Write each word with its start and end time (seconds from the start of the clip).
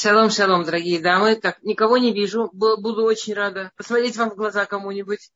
Шалом, 0.00 0.30
шалом, 0.30 0.62
дорогие 0.62 1.00
дамы. 1.00 1.34
Так, 1.34 1.60
никого 1.64 1.98
не 1.98 2.12
вижу. 2.12 2.48
Буду 2.52 3.02
очень 3.02 3.34
рада 3.34 3.72
посмотреть 3.74 4.16
вам 4.16 4.30
в 4.30 4.36
глаза 4.36 4.64
кому-нибудь. 4.64 5.32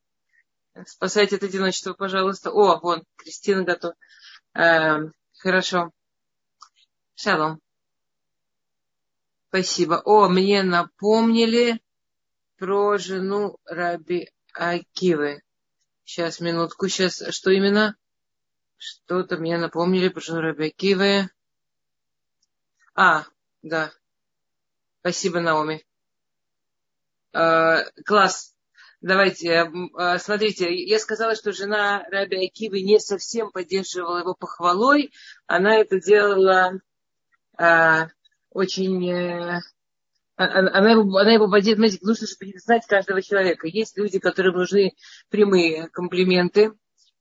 Спасайте 0.86 1.34
от 1.34 1.42
одиночества, 1.42 1.94
пожалуйста. 1.94 2.52
О, 2.52 2.78
вон, 2.78 3.02
Кристина 3.16 3.64
готова. 3.64 3.96
Э, 4.54 5.10
хорошо. 5.36 5.90
Шалом. 7.16 7.60
Спасибо. 9.48 10.00
О, 10.04 10.28
мне 10.28 10.62
напомнили 10.62 11.82
про 12.56 12.98
жену 12.98 13.58
Раби 13.64 14.30
Акивы. 14.54 15.42
Сейчас, 16.04 16.38
минутку. 16.38 16.86
Сейчас, 16.86 17.20
что 17.34 17.50
именно? 17.50 17.96
Что-то 18.76 19.38
мне 19.38 19.58
напомнили 19.58 20.08
про 20.08 20.20
жену 20.20 20.40
Раби 20.40 20.68
Акивы. 20.68 21.30
А, 22.94 23.24
да. 23.62 23.92
Спасибо, 25.02 25.40
Наоми. 25.40 25.84
Э, 27.32 27.82
класс. 28.06 28.54
Давайте, 29.00 29.48
э, 29.48 29.66
э, 29.98 30.18
смотрите, 30.18 30.72
я 30.72 31.00
сказала, 31.00 31.34
что 31.34 31.50
жена 31.50 32.04
Раби 32.12 32.46
Акивы 32.46 32.82
не 32.82 33.00
совсем 33.00 33.50
поддерживала 33.50 34.18
его 34.18 34.36
похвалой. 34.36 35.12
Она 35.48 35.76
это 35.76 36.00
делала 36.00 36.78
э, 37.58 38.06
очень... 38.50 39.10
Э, 39.10 39.60
а, 40.36 40.44
а, 40.44 40.78
она 40.78 40.92
его, 40.92 41.18
она 41.18 41.32
его 41.32 41.50
поддерживает, 41.50 42.00
нужно 42.02 42.28
же 42.28 42.34
знать 42.58 42.86
каждого 42.86 43.22
человека. 43.22 43.66
Есть 43.66 43.98
люди, 43.98 44.20
которым 44.20 44.54
нужны 44.54 44.94
прямые 45.30 45.88
комплименты. 45.88 46.74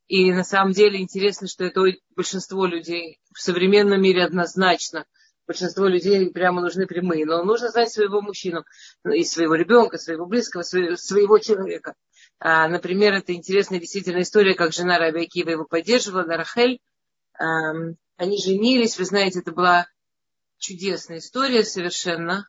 И 0.06 0.32
на 0.32 0.44
самом 0.44 0.74
деле 0.74 1.02
интересно, 1.02 1.48
что 1.48 1.64
это 1.64 1.82
большинство 2.16 2.68
людей 2.68 3.20
в 3.34 3.42
современном 3.42 4.00
мире 4.04 4.24
однозначно– 4.24 5.08
большинство 5.52 5.86
людей 5.86 6.30
прямо 6.32 6.62
нужны 6.62 6.88
прямые. 6.88 7.26
Но 7.26 7.44
нужно 7.44 7.70
знать 7.70 7.92
своего 7.92 8.22
мужчину, 8.22 8.64
и 9.06 9.24
своего 9.26 9.56
ребенка, 9.56 9.98
своего 9.98 10.26
близкого, 10.26 10.64
своего 10.64 11.40
человека. 11.40 11.96
А, 12.40 12.68
например, 12.68 13.14
это 13.14 13.34
интересная 13.34 13.80
действительно 13.80 14.22
история, 14.22 14.56
как 14.56 14.72
жена 14.74 14.98
Раби 14.98 15.30
его 15.34 15.66
поддерживала, 15.66 16.24
Рахель. 16.24 16.80
А, 17.38 17.72
они 18.18 18.38
женились, 18.42 18.98
вы 18.98 19.06
знаете, 19.06 19.40
это 19.40 19.52
была 19.52 19.88
чудесная 20.58 21.18
история 21.18 21.64
совершенно, 21.64 22.48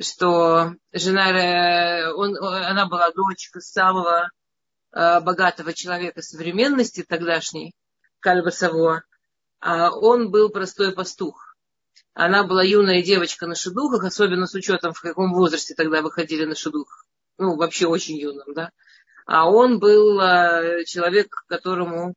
что 0.00 0.74
жена, 0.92 2.12
он, 2.16 2.36
она 2.36 2.86
была 2.86 3.12
дочка 3.12 3.60
самого 3.60 4.30
а, 4.90 5.20
богатого 5.20 5.72
человека 5.72 6.20
современности 6.20 7.04
тогдашней, 7.06 7.74
Кальба 8.18 8.50
Саво, 8.50 9.02
а 9.60 9.90
он 9.92 10.30
был 10.32 10.50
простой 10.50 10.92
пастух. 10.92 11.51
Она 12.14 12.44
была 12.44 12.62
юная 12.62 13.02
девочка 13.02 13.46
на 13.46 13.54
шедухах, 13.54 14.04
особенно 14.04 14.46
с 14.46 14.54
учетом, 14.54 14.92
в 14.92 15.00
каком 15.00 15.32
возрасте 15.32 15.74
тогда 15.74 16.02
выходили 16.02 16.44
на 16.44 16.54
шедухах. 16.54 17.06
Ну, 17.38 17.56
вообще 17.56 17.86
очень 17.86 18.18
юным, 18.18 18.52
да. 18.54 18.70
А 19.24 19.48
он 19.48 19.78
был 19.78 20.20
э, 20.20 20.84
человек, 20.84 21.44
которому 21.48 22.10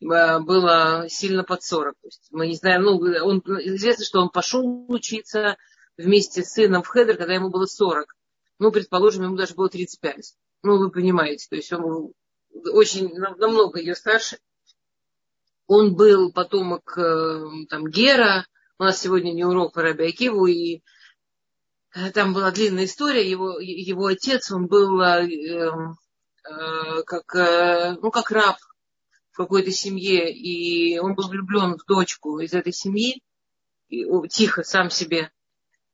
э, 0.00 0.38
было 0.40 1.06
сильно 1.08 1.44
под 1.44 1.62
40. 1.62 1.94
То 1.94 2.06
есть 2.08 2.28
мы 2.32 2.48
не 2.48 2.56
знаем, 2.56 2.82
ну, 2.82 2.96
он, 2.96 3.40
известно, 3.60 4.04
что 4.04 4.20
он 4.20 4.30
пошел 4.30 4.86
учиться 4.88 5.56
вместе 5.96 6.42
с 6.42 6.52
сыном 6.52 6.82
в 6.82 6.88
Хедер, 6.88 7.16
когда 7.16 7.34
ему 7.34 7.50
было 7.50 7.66
40. 7.66 8.14
Ну, 8.58 8.72
предположим, 8.72 9.24
ему 9.24 9.36
даже 9.36 9.54
было 9.54 9.68
35. 9.68 10.34
Ну, 10.62 10.78
вы 10.78 10.90
понимаете, 10.90 11.46
то 11.48 11.56
есть 11.56 11.72
он 11.72 11.82
был 11.82 12.14
очень 12.72 13.14
намного 13.14 13.78
ее 13.78 13.94
старше. 13.94 14.38
Он 15.68 15.94
был 15.94 16.32
потомок 16.32 16.96
э, 16.98 17.44
там, 17.68 17.86
Гера, 17.86 18.46
у 18.78 18.84
нас 18.84 19.00
сегодня 19.00 19.32
не 19.32 19.44
урок 19.44 19.72
по 19.72 19.82
Раби 19.82 20.06
Акиву, 20.08 20.46
и 20.46 20.82
э, 21.94 22.10
там 22.12 22.34
была 22.34 22.50
длинная 22.50 22.84
история. 22.84 23.28
Его, 23.28 23.58
его 23.58 24.06
отец, 24.06 24.50
он 24.50 24.66
был 24.66 25.00
э, 25.00 25.28
э, 25.28 27.02
как, 27.04 27.34
э, 27.34 27.96
ну, 28.00 28.10
как 28.10 28.30
раб 28.30 28.56
в 29.30 29.36
какой-то 29.36 29.70
семье, 29.70 30.32
и 30.32 30.98
он 30.98 31.14
был 31.14 31.28
влюблен 31.28 31.76
в 31.76 31.84
дочку 31.86 32.40
из 32.40 32.52
этой 32.52 32.72
семьи, 32.72 33.22
и, 33.88 34.04
о, 34.04 34.26
тихо, 34.26 34.62
сам 34.62 34.90
себе. 34.90 35.30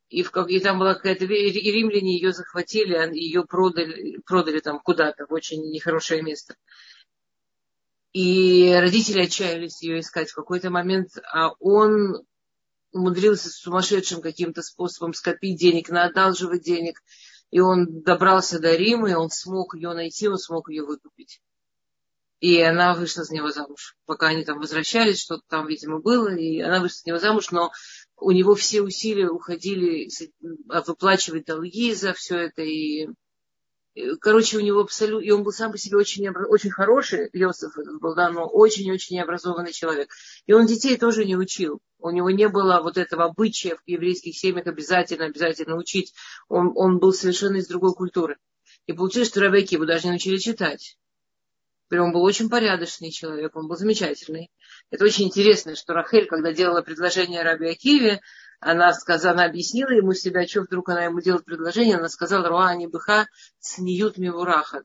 И, 0.09 0.23
в, 0.23 0.37
и 0.47 0.61
там 0.61 0.79
была 0.79 0.95
какая-то... 0.95 1.25
И 1.25 1.51
римляне 1.51 2.17
ее 2.17 2.33
захватили, 2.33 2.95
а 2.95 3.06
ее 3.06 3.45
продали, 3.45 4.19
продали 4.27 4.61
там 4.61 4.79
куда-то, 4.81 5.27
в 5.27 5.33
очень 5.33 5.62
нехорошее 5.71 6.23
место. 6.23 6.55
И 8.12 8.75
родители 8.79 9.23
отчаялись 9.23 9.83
ее 9.83 10.01
искать 10.01 10.31
в 10.31 10.35
какой-то 10.35 10.69
момент, 10.69 11.12
а 11.33 11.53
он 11.61 12.27
умудрился 12.93 13.49
сумасшедшим 13.49 14.21
каким-то 14.21 14.63
способом 14.63 15.15
скопить 15.15 15.59
денег, 15.59 15.89
наодалживать 15.91 16.63
денег. 16.63 17.03
И 17.51 17.61
он 17.61 18.03
добрался 18.03 18.59
до 18.59 18.75
Рима, 18.75 19.11
и 19.11 19.15
он 19.15 19.31
смог 19.31 19.75
ее 19.75 19.93
найти, 19.93 20.29
он 20.29 20.39
смог 20.39 20.71
ее 20.71 20.85
выкупить. 20.85 21.41
И 22.41 22.61
она 22.61 22.95
вышла 22.95 23.25
за 23.25 23.35
него 23.35 23.51
замуж. 23.51 23.97
Пока 24.05 24.29
они 24.29 24.45
там 24.45 24.59
возвращались, 24.59 25.21
что-то 25.21 25.43
там, 25.49 25.67
видимо, 25.67 26.01
было, 26.01 26.35
и 26.35 26.61
она 26.61 26.81
вышла 26.81 26.97
за 26.97 27.11
него 27.11 27.19
замуж, 27.19 27.51
но 27.51 27.71
у 28.17 28.31
него 28.33 28.55
все 28.55 28.83
усилия 28.83 29.29
уходили 29.29 30.09
выплачивать 30.67 31.45
долги 31.45 31.95
за 31.95 32.15
все 32.15 32.39
это, 32.39 32.63
и 32.63 33.09
короче, 34.21 34.57
у 34.57 34.61
него 34.61 34.81
абсолютно, 34.81 35.25
и 35.25 35.31
он 35.31 35.43
был 35.43 35.53
сам 35.53 35.73
по 35.73 35.79
себе 35.79 35.97
очень, 35.97 36.29
очень 36.29 36.71
хороший, 36.71 37.29
Йосиф 37.33 37.77
был, 38.01 38.15
да, 38.15 38.31
но 38.31 38.47
очень-очень 38.47 39.17
необразованный 39.17 39.73
человек. 39.73 40.11
И 40.47 40.53
он 40.53 40.67
детей 40.67 40.97
тоже 40.97 41.25
не 41.25 41.37
учил. 41.37 41.81
У 41.99 42.11
него 42.11 42.31
не 42.31 42.49
было 42.49 42.81
вот 42.83 42.97
этого 42.97 43.25
обычая 43.25 43.77
в 43.77 43.83
еврейских 43.87 44.37
семьях 44.37 44.67
обязательно, 44.67 45.27
обязательно 45.27 45.77
учить. 45.77 46.15
Он, 46.49 46.73
он 46.75 46.99
был 46.99 47.13
совершенно 47.13 47.57
из 47.57 47.69
другой 47.69 47.95
культуры. 47.95 48.39
И 48.87 48.93
получилось, 48.93 49.29
что 49.29 49.41
Рабейки 49.41 49.75
его 49.75 49.85
даже 49.85 50.09
не 50.09 50.15
учили 50.15 50.39
читать. 50.39 50.97
Он 51.91 52.13
был 52.13 52.23
очень 52.23 52.49
порядочный 52.49 53.11
человек, 53.11 53.55
он 53.55 53.69
был 53.69 53.77
замечательный. 53.77 54.51
Это 54.91 55.05
очень 55.05 55.27
интересно, 55.27 55.77
что 55.77 55.93
Рахель, 55.93 56.27
когда 56.27 56.53
делала 56.53 56.81
предложение 56.81 57.43
Раби 57.43 57.69
Акиве, 57.69 58.23
она 58.65 58.93
сказала, 58.93 59.34
она 59.34 59.45
объяснила 59.47 59.91
ему 59.91 60.15
себя, 60.15 60.47
что 60.47 60.62
вдруг 60.62 60.89
она 60.89 61.05
ему 61.05 61.21
делает 61.21 61.45
предложение, 61.45 61.97
она 61.97 62.09
сказала, 62.09 62.49
Руани 62.49 62.87
Быха 62.87 63.27
цниют 63.59 64.19
мивураха, 64.19 64.84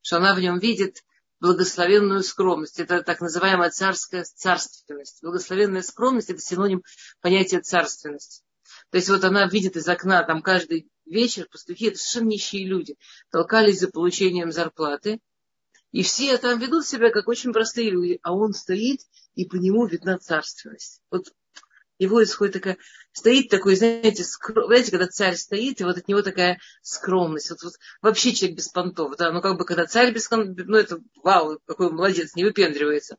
что 0.00 0.16
она 0.16 0.34
в 0.34 0.40
нем 0.40 0.58
видит 0.58 1.04
благословенную 1.38 2.22
скромность. 2.22 2.80
Это 2.80 3.02
так 3.02 3.20
называемая 3.20 3.68
царская 3.68 4.24
царственность. 4.24 5.22
Благословенная 5.22 5.82
скромность– 5.82 6.30
это 6.30 6.40
синоним 6.40 6.82
понятия 7.20 7.60
царственности. 7.60 8.42
То 8.90 8.96
есть 8.96 9.10
вот 9.10 9.22
она 9.24 9.46
видит 9.46 9.76
из 9.76 9.86
окна, 9.86 10.22
там 10.22 10.40
каждый 10.40 10.88
вечер 11.04 11.46
пастухи, 11.50 11.88
это 11.88 11.98
совершенно 11.98 12.30
нищие 12.30 12.66
люди, 12.66 12.96
толкались 13.30 13.80
за 13.80 13.88
получением 13.88 14.52
зарплаты, 14.52 15.20
и 15.92 16.02
все 16.02 16.38
там 16.38 16.58
ведут 16.58 16.86
себя 16.86 17.10
как 17.10 17.28
очень 17.28 17.52
простые 17.52 17.90
люди, 17.90 18.20
а 18.22 18.34
он 18.34 18.54
стоит, 18.54 19.00
и 19.34 19.44
по 19.44 19.56
нему 19.56 19.86
видна 19.86 20.16
царственность. 20.16 21.02
Вот 21.10 21.26
его 21.98 22.22
исходит 22.22 22.54
такая, 22.54 22.78
стоит 23.12 23.48
такой, 23.48 23.76
знаете, 23.76 24.24
скром, 24.24 24.66
знаете, 24.66 24.90
когда 24.90 25.06
царь 25.06 25.34
стоит, 25.34 25.80
и 25.80 25.84
вот 25.84 25.98
от 25.98 26.08
него 26.08 26.22
такая 26.22 26.60
скромность. 26.82 27.50
Вот, 27.50 27.62
вот 27.62 27.72
вообще 28.02 28.32
человек 28.32 28.56
без 28.56 28.68
понтов, 28.68 29.16
да, 29.16 29.32
ну 29.32 29.40
как 29.40 29.58
бы 29.58 29.64
когда 29.64 29.86
царь 29.86 30.12
без 30.12 30.30
ну 30.30 30.76
это 30.76 30.98
вау, 31.22 31.58
какой 31.66 31.90
молодец, 31.90 32.34
не 32.34 32.44
выпендривается. 32.44 33.16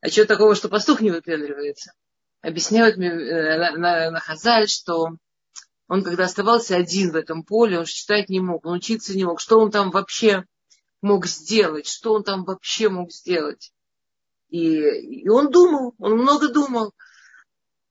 А 0.00 0.08
что 0.08 0.24
такого, 0.26 0.54
что 0.54 0.68
пастух 0.68 1.00
не 1.00 1.10
выпендривается? 1.10 1.92
Объясняют 2.40 2.96
мне 2.96 3.08
э, 3.08 3.58
на, 3.58 3.72
на, 3.72 4.10
на 4.12 4.20
Хазаль, 4.20 4.68
что 4.68 5.16
он, 5.88 6.04
когда 6.04 6.24
оставался 6.24 6.76
один 6.76 7.10
в 7.10 7.16
этом 7.16 7.42
поле, 7.42 7.78
он 7.78 7.86
читать 7.86 8.28
не 8.28 8.40
мог, 8.40 8.64
он 8.64 8.74
учиться 8.74 9.16
не 9.16 9.24
мог. 9.24 9.40
Что 9.40 9.58
он 9.58 9.70
там 9.70 9.90
вообще 9.90 10.44
мог 11.00 11.26
сделать? 11.26 11.88
Что 11.88 12.12
он 12.12 12.22
там 12.22 12.44
вообще 12.44 12.90
мог 12.90 13.10
сделать? 13.10 13.72
И, 14.50 14.78
и 14.78 15.28
он 15.28 15.50
думал, 15.50 15.94
он 15.98 16.12
много 16.12 16.48
думал. 16.48 16.94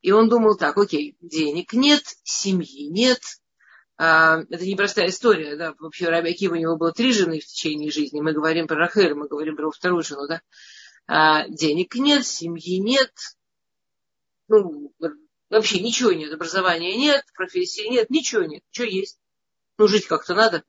И 0.02 0.12
он 0.12 0.30
думал 0.30 0.56
так, 0.56 0.78
окей, 0.78 1.18
денег 1.22 1.74
нет, 1.74 2.04
семьи 2.24 2.88
нет. 2.88 3.20
А, 3.98 4.42
это 4.50 4.66
непростая 4.66 5.10
история, 5.10 5.56
да. 5.56 5.74
Вообще 5.80 6.08
Раби 6.08 6.32
Акива 6.32 6.54
у 6.54 6.58
него 6.58 6.78
было 6.78 6.92
три 6.92 7.12
жены 7.12 7.40
в 7.40 7.46
течение 7.46 7.92
жизни. 7.92 8.22
Мы 8.22 8.34
говорим 8.34 8.68
про 8.68 8.78
Рахель, 8.78 9.16
мы 9.16 9.28
говорим 9.28 9.56
про 9.56 9.72
вторую 9.72 10.04
жену, 10.04 10.28
да. 10.28 10.42
А, 11.08 11.48
денег 11.48 11.96
нет, 11.96 12.26
семьи 12.26 12.80
нет. 12.80 13.12
Ну, 14.50 14.94
вообще 15.50 15.82
ничего 15.82 16.12
нет, 16.12 16.32
образования 16.32 16.96
нет, 16.96 17.26
профессии 17.34 17.90
нет, 17.90 18.10
ничего 18.10 18.44
нет. 18.44 18.64
Что 18.72 18.84
есть? 18.84 19.20
Ну, 19.78 19.88
жить 19.88 20.08
как-то 20.08 20.36
надо. 20.36 20.64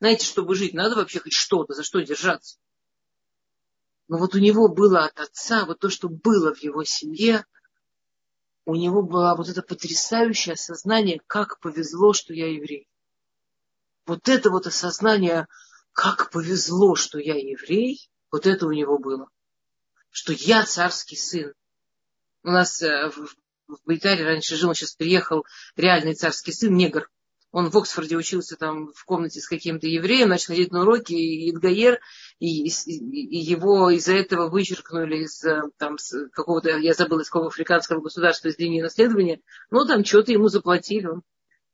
Знаете, 0.00 0.26
чтобы 0.26 0.54
жить, 0.54 0.74
надо 0.74 0.96
вообще 0.96 1.20
хоть 1.20 1.32
что-то, 1.32 1.74
за 1.74 1.82
что 1.82 2.00
держаться. 2.00 2.58
Но 4.08 4.18
вот 4.18 4.34
у 4.34 4.38
него 4.38 4.68
было 4.68 5.04
от 5.04 5.18
отца, 5.18 5.64
вот 5.64 5.78
то, 5.78 5.88
что 5.88 6.08
было 6.08 6.54
в 6.54 6.58
его 6.62 6.84
семье, 6.84 7.44
у 8.66 8.74
него 8.74 9.02
было 9.02 9.34
вот 9.36 9.48
это 9.48 9.62
потрясающее 9.62 10.54
осознание, 10.54 11.20
как 11.26 11.60
повезло, 11.60 12.12
что 12.12 12.32
я 12.32 12.50
еврей. 12.52 12.88
Вот 14.06 14.28
это 14.28 14.50
вот 14.50 14.66
осознание, 14.66 15.46
как 15.92 16.30
повезло, 16.30 16.94
что 16.94 17.18
я 17.18 17.34
еврей, 17.34 18.10
вот 18.30 18.46
это 18.46 18.66
у 18.66 18.72
него 18.72 18.98
было. 18.98 19.28
Что 20.10 20.32
я 20.32 20.64
царский 20.64 21.16
сын. 21.16 21.52
У 22.42 22.50
нас 22.50 22.82
э, 22.82 23.10
в 23.10 23.78
Бейтаре 23.86 24.24
раньше 24.24 24.56
жил, 24.56 24.70
он 24.70 24.74
сейчас 24.74 24.94
приехал, 24.94 25.44
реальный 25.76 26.14
царский 26.14 26.52
сын, 26.52 26.74
негр. 26.74 27.10
Он 27.54 27.70
в 27.70 27.78
Оксфорде 27.78 28.16
учился 28.16 28.56
там 28.56 28.92
в 28.96 29.04
комнате 29.04 29.38
с 29.38 29.46
каким-то 29.46 29.86
евреем, 29.86 30.28
начал 30.28 30.48
ходить 30.48 30.72
на 30.72 30.80
уроки, 30.80 31.12
и 31.12 31.52
Идгаер, 31.52 32.00
и, 32.40 32.66
и 32.66 33.38
его 33.38 33.90
из-за 33.90 34.14
этого 34.14 34.48
вычеркнули 34.48 35.18
из 35.18 35.40
там, 35.78 35.96
с 35.96 36.28
какого-то, 36.30 36.76
я 36.78 36.94
забыла, 36.94 37.20
из 37.20 37.30
какого 37.30 37.46
африканского 37.46 38.00
государства, 38.00 38.48
из 38.48 38.58
линии 38.58 38.82
наследования. 38.82 39.40
Ну, 39.70 39.86
там 39.86 40.04
что-то 40.04 40.32
ему 40.32 40.48
заплатили. 40.48 41.06
Он, 41.06 41.22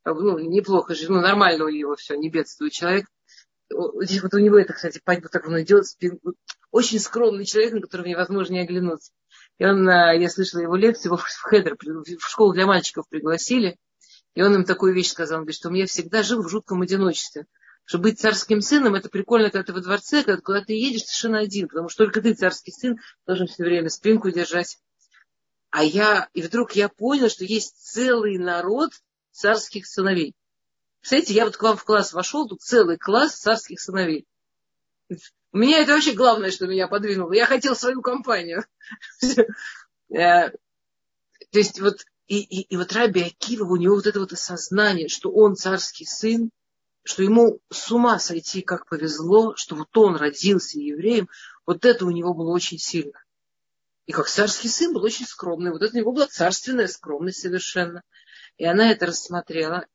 ну, 0.05 0.38
неплохо 0.38 0.94
же, 0.94 1.11
ну, 1.11 1.23
нормально 1.23 1.65
у 1.65 1.71
него 1.71 1.97
все, 1.97 2.15
не 2.15 2.29
бедствует 2.29 2.75
человек. 2.75 3.06
Здесь 4.03 4.23
вот 4.23 4.35
у 4.35 4.38
него 4.38 4.59
это, 4.59 4.75
кстати, 4.75 5.00
вот 5.03 5.31
так 5.33 5.49
он 5.49 5.62
идет, 5.62 5.87
спин, 5.87 6.21
очень 6.71 7.00
скромный 7.00 7.47
человек, 7.47 7.73
на 7.73 7.81
которого 7.81 8.06
невозможно 8.06 8.53
не 8.53 8.61
оглянуться. 8.61 9.12
И 9.56 9.65
он, 9.65 9.88
я 9.88 10.29
слышала 10.29 10.61
его 10.61 10.76
лекцию, 10.76 11.12
его 11.12 11.17
в 11.17 11.25
Хедер, 11.25 11.79
в 11.81 12.29
школу 12.29 12.53
для 12.53 12.67
мальчиков 12.67 13.09
пригласили. 13.09 13.79
И 14.35 14.43
он 14.43 14.55
им 14.55 14.65
такую 14.65 14.94
вещь 14.94 15.11
сказал, 15.11 15.38
он 15.38 15.44
говорит, 15.44 15.56
что 15.56 15.73
я 15.75 15.87
всегда 15.87 16.23
жил 16.23 16.43
в 16.43 16.49
жутком 16.49 16.82
одиночестве. 16.82 17.47
Что 17.85 17.99
быть 17.99 18.21
царским 18.21 18.61
сыном, 18.61 18.94
это 18.94 19.09
прикольно, 19.09 19.50
когда 19.50 19.65
ты 19.65 19.73
во 19.73 19.81
дворце, 19.81 20.23
когда 20.23 20.41
куда 20.41 20.62
ты 20.62 20.75
едешь 20.75 21.03
совершенно 21.03 21.38
один, 21.41 21.67
потому 21.69 21.88
что 21.88 22.05
только 22.05 22.21
ты, 22.21 22.35
царский 22.35 22.71
сын, 22.71 23.00
должен 23.27 23.49
все 23.49 23.65
время 23.65 23.88
спинку 23.88 24.31
держать. 24.31 24.79
А 25.71 25.82
я, 25.82 26.29
и 26.32 26.43
вдруг 26.43 26.73
я 26.73 26.88
понял, 26.88 27.29
что 27.29 27.44
есть 27.44 27.77
целый 27.77 28.38
народ 28.38 28.93
царских 29.32 29.87
сыновей. 29.87 30.35
Представляете, 31.00 31.35
я 31.35 31.44
вот 31.47 31.56
к 31.56 31.62
вам 31.62 31.76
в 31.76 31.85
класс 31.85 32.12
вошел, 32.12 32.47
тут 32.47 32.61
целый 32.61 32.99
класс 32.99 33.35
царских 33.35 33.81
сыновей. 33.81 34.26
У 35.53 35.59
меня 35.59 35.79
это 35.79 35.93
вообще 35.93 36.12
главное, 36.12 36.50
что 36.50 36.67
меня 36.67 36.87
подвинуло. 36.87 37.33
Я 37.33 37.47
хотел 37.47 37.75
свою 37.75 38.03
компанию. 38.03 38.65
Э, 40.12 40.50
то 40.50 41.59
есть 41.59 41.81
вот 41.81 42.05
и, 42.31 42.38
и, 42.43 42.61
и 42.61 42.77
вот 42.77 42.93
Раби 42.93 43.23
Акива, 43.23 43.65
у 43.65 43.75
него 43.75 43.97
вот 43.97 44.06
это 44.06 44.21
вот 44.21 44.32
осознание, 44.32 45.09
что 45.09 45.32
он 45.32 45.56
царский 45.56 46.06
сын, 46.06 46.50
что 47.03 47.25
ему 47.25 47.59
с 47.73 47.91
ума 47.91 48.21
сойти, 48.21 48.62
как 48.62 48.88
повезло, 48.88 49.56
что 49.56 49.75
вот 49.75 49.88
он 49.97 50.15
родился 50.15 50.79
евреем, 50.79 51.29
вот 51.67 51.85
это 51.85 52.06
у 52.06 52.11
него 52.12 52.32
было 52.32 52.53
очень 52.53 52.79
сильно. 52.79 53.21
И 54.06 54.12
как 54.12 54.29
царский 54.29 54.69
сын 54.69 54.93
был 54.93 55.03
очень 55.03 55.27
скромный. 55.27 55.73
Вот 55.73 55.82
это 55.82 55.93
у 55.93 55.99
него 55.99 56.12
была 56.12 56.29
царственная 56.29 56.87
скромность 56.87 57.41
совершенно. 57.41 58.05
И 58.59 58.65
она 58.65 58.93
это 58.93 59.06
рассмотрела. 59.06 59.87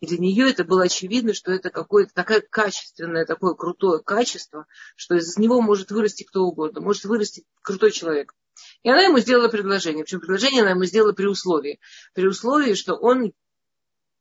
И 0.00 0.06
для 0.08 0.18
нее 0.18 0.50
это 0.50 0.64
было 0.64 0.82
очевидно, 0.82 1.32
что 1.32 1.52
это 1.52 1.70
какое-то 1.70 2.12
такое 2.12 2.40
качественное, 2.40 3.24
такое 3.24 3.54
крутое 3.54 4.02
качество, 4.02 4.66
что 4.96 5.14
из 5.14 5.36
него 5.38 5.60
может 5.60 5.92
вырасти 5.92 6.24
кто 6.24 6.42
угодно. 6.42 6.80
Может 6.80 7.04
вырасти 7.04 7.44
крутой 7.62 7.92
человек. 7.92 8.34
И 8.82 8.90
она 8.90 9.02
ему 9.02 9.18
сделала 9.18 9.48
предложение. 9.48 10.04
Причем 10.04 10.20
предложение 10.20 10.62
она 10.62 10.70
ему 10.70 10.84
сделала 10.84 11.12
при 11.12 11.26
условии. 11.26 11.80
При 12.14 12.26
условии, 12.26 12.74
что 12.74 12.94
он 12.94 13.32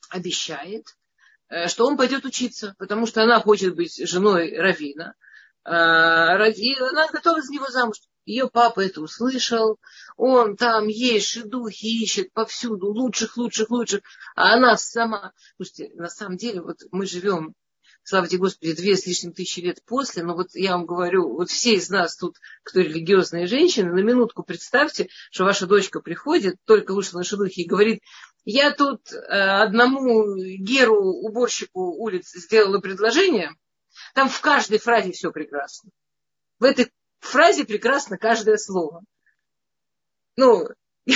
обещает, 0.10 0.86
э, 1.50 1.68
что 1.68 1.86
он 1.86 1.98
пойдет 1.98 2.25
учиться, 2.25 2.75
потому 2.78 3.06
что 3.07 3.24
она 3.24 3.39
хочет 3.39 3.75
быть 3.75 3.98
женой 4.07 4.57
Равина. 4.57 5.16
А, 5.63 6.48
и 6.48 6.75
она 6.80 7.07
готова 7.12 7.42
за 7.42 7.51
него 7.51 7.68
замуж. 7.68 7.98
Ее 8.25 8.50
папа 8.50 8.81
это 8.81 9.01
услышал, 9.01 9.80
он 10.18 10.57
там 10.57 10.88
есть 10.88 11.48
духи 11.48 12.04
ищет 12.04 12.31
повсюду, 12.34 12.88
лучших, 12.88 13.38
лучших, 13.38 13.69
лучших, 13.69 14.01
а 14.36 14.54
она 14.54 14.78
сама... 14.78 15.34
Слушайте, 15.56 15.92
на 15.95 16.10
самом 16.10 16.38
деле, 16.38 16.62
вот 16.62 16.78
мы 16.92 17.06
живем 17.06 17.54
слава 18.07 18.27
тебе 18.27 18.39
Господи, 18.39 18.74
две 18.74 18.95
с 18.95 19.06
лишним 19.06 19.33
тысячи 19.33 19.59
лет 19.59 19.83
после, 19.83 20.24
но 20.24 20.33
вот 20.33 20.51
я 20.54 20.71
вам 20.77 20.86
говорю, 20.86 21.27
вот 21.33 21.50
все 21.50 21.74
из 21.74 21.89
нас 21.89 22.15
тут, 22.15 22.38
кто 22.63 22.80
религиозные 22.80 23.48
женщины, 23.48 23.92
на 23.92 24.00
минутку 24.00 24.44
представьте, 24.44 25.09
что 25.30 25.44
ваша 25.44 25.68
дочка 25.68 26.00
приходит, 26.00 26.56
только 26.63 26.94
вышла 26.94 27.18
на 27.18 27.25
шедухи 27.25 27.62
и 27.62 27.68
говорит, 27.68 28.01
я 28.45 28.71
тут 28.71 29.12
э, 29.12 29.18
одному 29.18 30.38
Геру, 30.38 31.04
уборщику 31.04 31.81
улиц, 32.01 32.31
сделала 32.33 32.80
предложение, 32.80 33.54
там 34.13 34.30
в 34.30 34.39
каждой 34.39 34.80
фразе 34.80 35.12
все 35.12 35.33
прекрасно. 35.33 35.92
В 36.60 36.63
этой 36.63 36.89
фразе 37.19 37.65
прекрасно 37.65 38.18
каждое 38.18 38.56
слово. 38.56 39.03
Ну, 40.38 40.69
и 41.06 41.12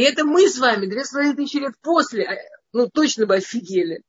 это 0.00 0.24
мы 0.24 0.48
с 0.48 0.60
вами 0.60 0.86
две 0.86 1.04
с 1.04 1.10
половиной 1.10 1.34
тысячи 1.34 1.56
лет 1.56 1.74
после, 1.82 2.24
а, 2.24 2.36
ну, 2.72 2.88
точно 2.88 3.26
бы 3.26 3.34
офигели. 3.34 4.04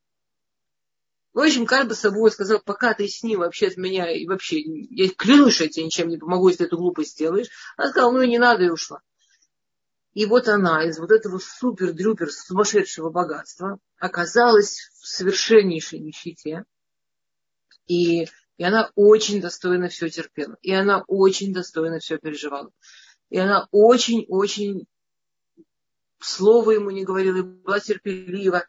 В 1.37 1.39
общем, 1.39 1.67
Кальба 1.67 1.93
собой 1.93 2.31
сказал, 2.31 2.59
пока 2.65 2.95
ты 2.95 3.07
с 3.07 3.21
ним 3.21 3.41
вообще 3.41 3.67
от 3.67 3.77
меня, 3.77 4.09
и 4.09 4.25
вообще, 4.25 4.59
я 4.59 5.07
клянусь, 5.09 5.53
что 5.53 5.65
я 5.65 5.69
тебе 5.69 5.85
ничем 5.85 6.07
не 6.07 6.17
помогу, 6.17 6.47
если 6.47 6.63
ты 6.63 6.65
эту 6.65 6.77
глупость 6.77 7.11
сделаешь. 7.11 7.49
Она 7.77 7.91
сказала, 7.91 8.11
ну 8.11 8.21
и 8.23 8.27
не 8.27 8.39
надо, 8.39 8.63
и 8.63 8.69
ушла. 8.69 9.03
И 10.15 10.25
вот 10.25 10.47
она 10.47 10.83
из 10.83 10.97
вот 10.97 11.11
этого 11.11 11.37
супер-дрюпер 11.37 12.31
сумасшедшего 12.31 13.11
богатства 13.11 13.77
оказалась 13.99 14.89
в 14.99 15.05
совершеннейшей 15.05 15.99
нищете. 15.99 16.63
И, 17.85 18.23
и 18.23 18.63
она 18.63 18.89
очень 18.95 19.39
достойно 19.39 19.89
все 19.89 20.09
терпела. 20.09 20.57
И 20.63 20.73
она 20.73 21.03
очень 21.05 21.53
достойно 21.53 21.99
все 21.99 22.17
переживала. 22.17 22.71
И 23.29 23.37
она 23.37 23.67
очень-очень 23.69 24.87
слова 26.19 26.71
ему 26.71 26.89
не 26.89 27.05
говорила, 27.05 27.37
и 27.37 27.41
была 27.43 27.79
терпелива. 27.79 28.65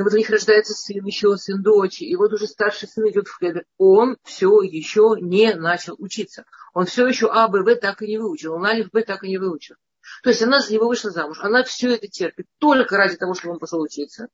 И 0.00 0.02
вот 0.02 0.14
у 0.14 0.16
них 0.16 0.30
рождается 0.30 0.72
сын, 0.72 1.04
еще 1.04 1.36
сын 1.36 1.62
дочь, 1.62 2.00
и 2.00 2.16
вот 2.16 2.32
уже 2.32 2.46
старший 2.46 2.88
сын 2.88 3.06
идет 3.10 3.28
в 3.28 3.36
хедер. 3.36 3.66
Он 3.76 4.16
все 4.24 4.62
еще 4.62 5.14
не 5.20 5.52
начал 5.52 5.94
учиться. 5.98 6.46
Он 6.72 6.86
все 6.86 7.06
еще 7.06 7.28
А, 7.30 7.48
Б, 7.48 7.62
В 7.62 7.76
так 7.76 8.00
и 8.00 8.06
не 8.06 8.16
выучил. 8.16 8.54
Он 8.54 8.64
Алиф, 8.64 8.90
Б 8.92 9.02
так 9.02 9.24
и 9.24 9.28
не 9.28 9.36
выучил. 9.36 9.74
То 10.22 10.30
есть 10.30 10.40
она 10.40 10.60
за 10.60 10.72
него 10.72 10.88
вышла 10.88 11.10
замуж. 11.10 11.40
Она 11.42 11.64
все 11.64 11.96
это 11.96 12.08
терпит 12.08 12.46
только 12.56 12.96
ради 12.96 13.16
того, 13.16 13.34
чтобы 13.34 13.52
он 13.52 13.58
пошел 13.58 13.78
учиться. 13.78 14.28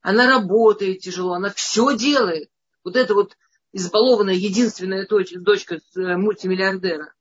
Она 0.00 0.26
работает 0.26 0.98
тяжело, 0.98 1.34
она 1.34 1.50
все 1.50 1.96
делает. 1.96 2.50
Вот 2.82 2.96
это 2.96 3.14
вот 3.14 3.36
избалованная 3.70 4.34
единственная 4.34 5.06
дочь, 5.06 5.32
дочка 5.32 5.76
э, 5.76 6.16
мультимиллиардера. 6.16 7.14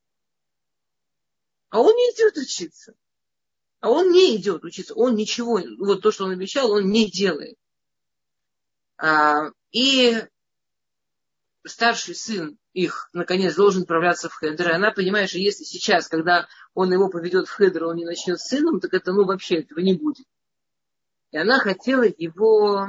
А 1.69 1.79
он 1.79 1.93
не 1.93 2.09
идет 2.09 2.37
учиться. 2.37 2.95
А 3.79 3.89
он 3.89 4.11
не 4.11 4.35
идет 4.35 4.63
учиться, 4.63 4.93
он 4.93 5.15
ничего, 5.15 5.61
вот 5.79 6.01
то, 6.01 6.11
что 6.11 6.25
он 6.25 6.31
обещал, 6.31 6.71
он 6.71 6.89
не 6.89 7.09
делает. 7.09 7.57
А, 8.97 9.51
и 9.71 10.21
старший 11.65 12.15
сын 12.15 12.57
их, 12.73 13.09
наконец, 13.13 13.55
должен 13.55 13.83
отправляться 13.83 14.29
в 14.29 14.33
Хедер. 14.33 14.69
И 14.69 14.73
она 14.73 14.91
понимает, 14.91 15.29
что 15.29 15.39
если 15.39 15.63
сейчас, 15.63 16.07
когда 16.07 16.47
он 16.73 16.91
его 16.91 17.09
поведет 17.09 17.47
в 17.47 17.51
Хедер, 17.51 17.85
он 17.85 17.95
не 17.95 18.05
начнет 18.05 18.39
с 18.39 18.47
сыном, 18.47 18.79
так 18.79 18.93
это, 18.93 19.13
ну, 19.13 19.25
вообще 19.25 19.61
этого 19.61 19.79
не 19.79 19.93
будет. 19.93 20.25
И 21.31 21.37
она 21.37 21.59
хотела 21.59 22.03
его... 22.03 22.87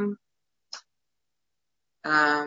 А, 2.02 2.46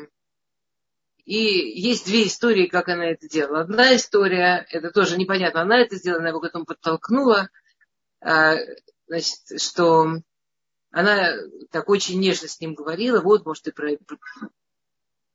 и 1.25 1.35
есть 1.35 2.05
две 2.05 2.27
истории, 2.27 2.67
как 2.67 2.89
она 2.89 3.05
это 3.05 3.29
делала. 3.29 3.61
Одна 3.61 3.95
история, 3.95 4.65
это 4.69 4.91
тоже 4.91 5.17
непонятно, 5.17 5.61
она 5.61 5.79
это 5.79 5.95
сделала, 5.95 6.19
она 6.19 6.29
его 6.29 6.41
к 6.41 6.45
этому 6.45 6.65
подтолкнула. 6.65 7.49
А, 8.23 8.55
значит, 9.07 9.61
что 9.61 10.07
она 10.91 11.33
так 11.71 11.89
очень 11.89 12.19
нежно 12.19 12.47
с 12.47 12.59
ним 12.61 12.73
говорила, 12.73 13.19
вот, 13.21 13.45
может, 13.45 13.63
ты 13.63 13.73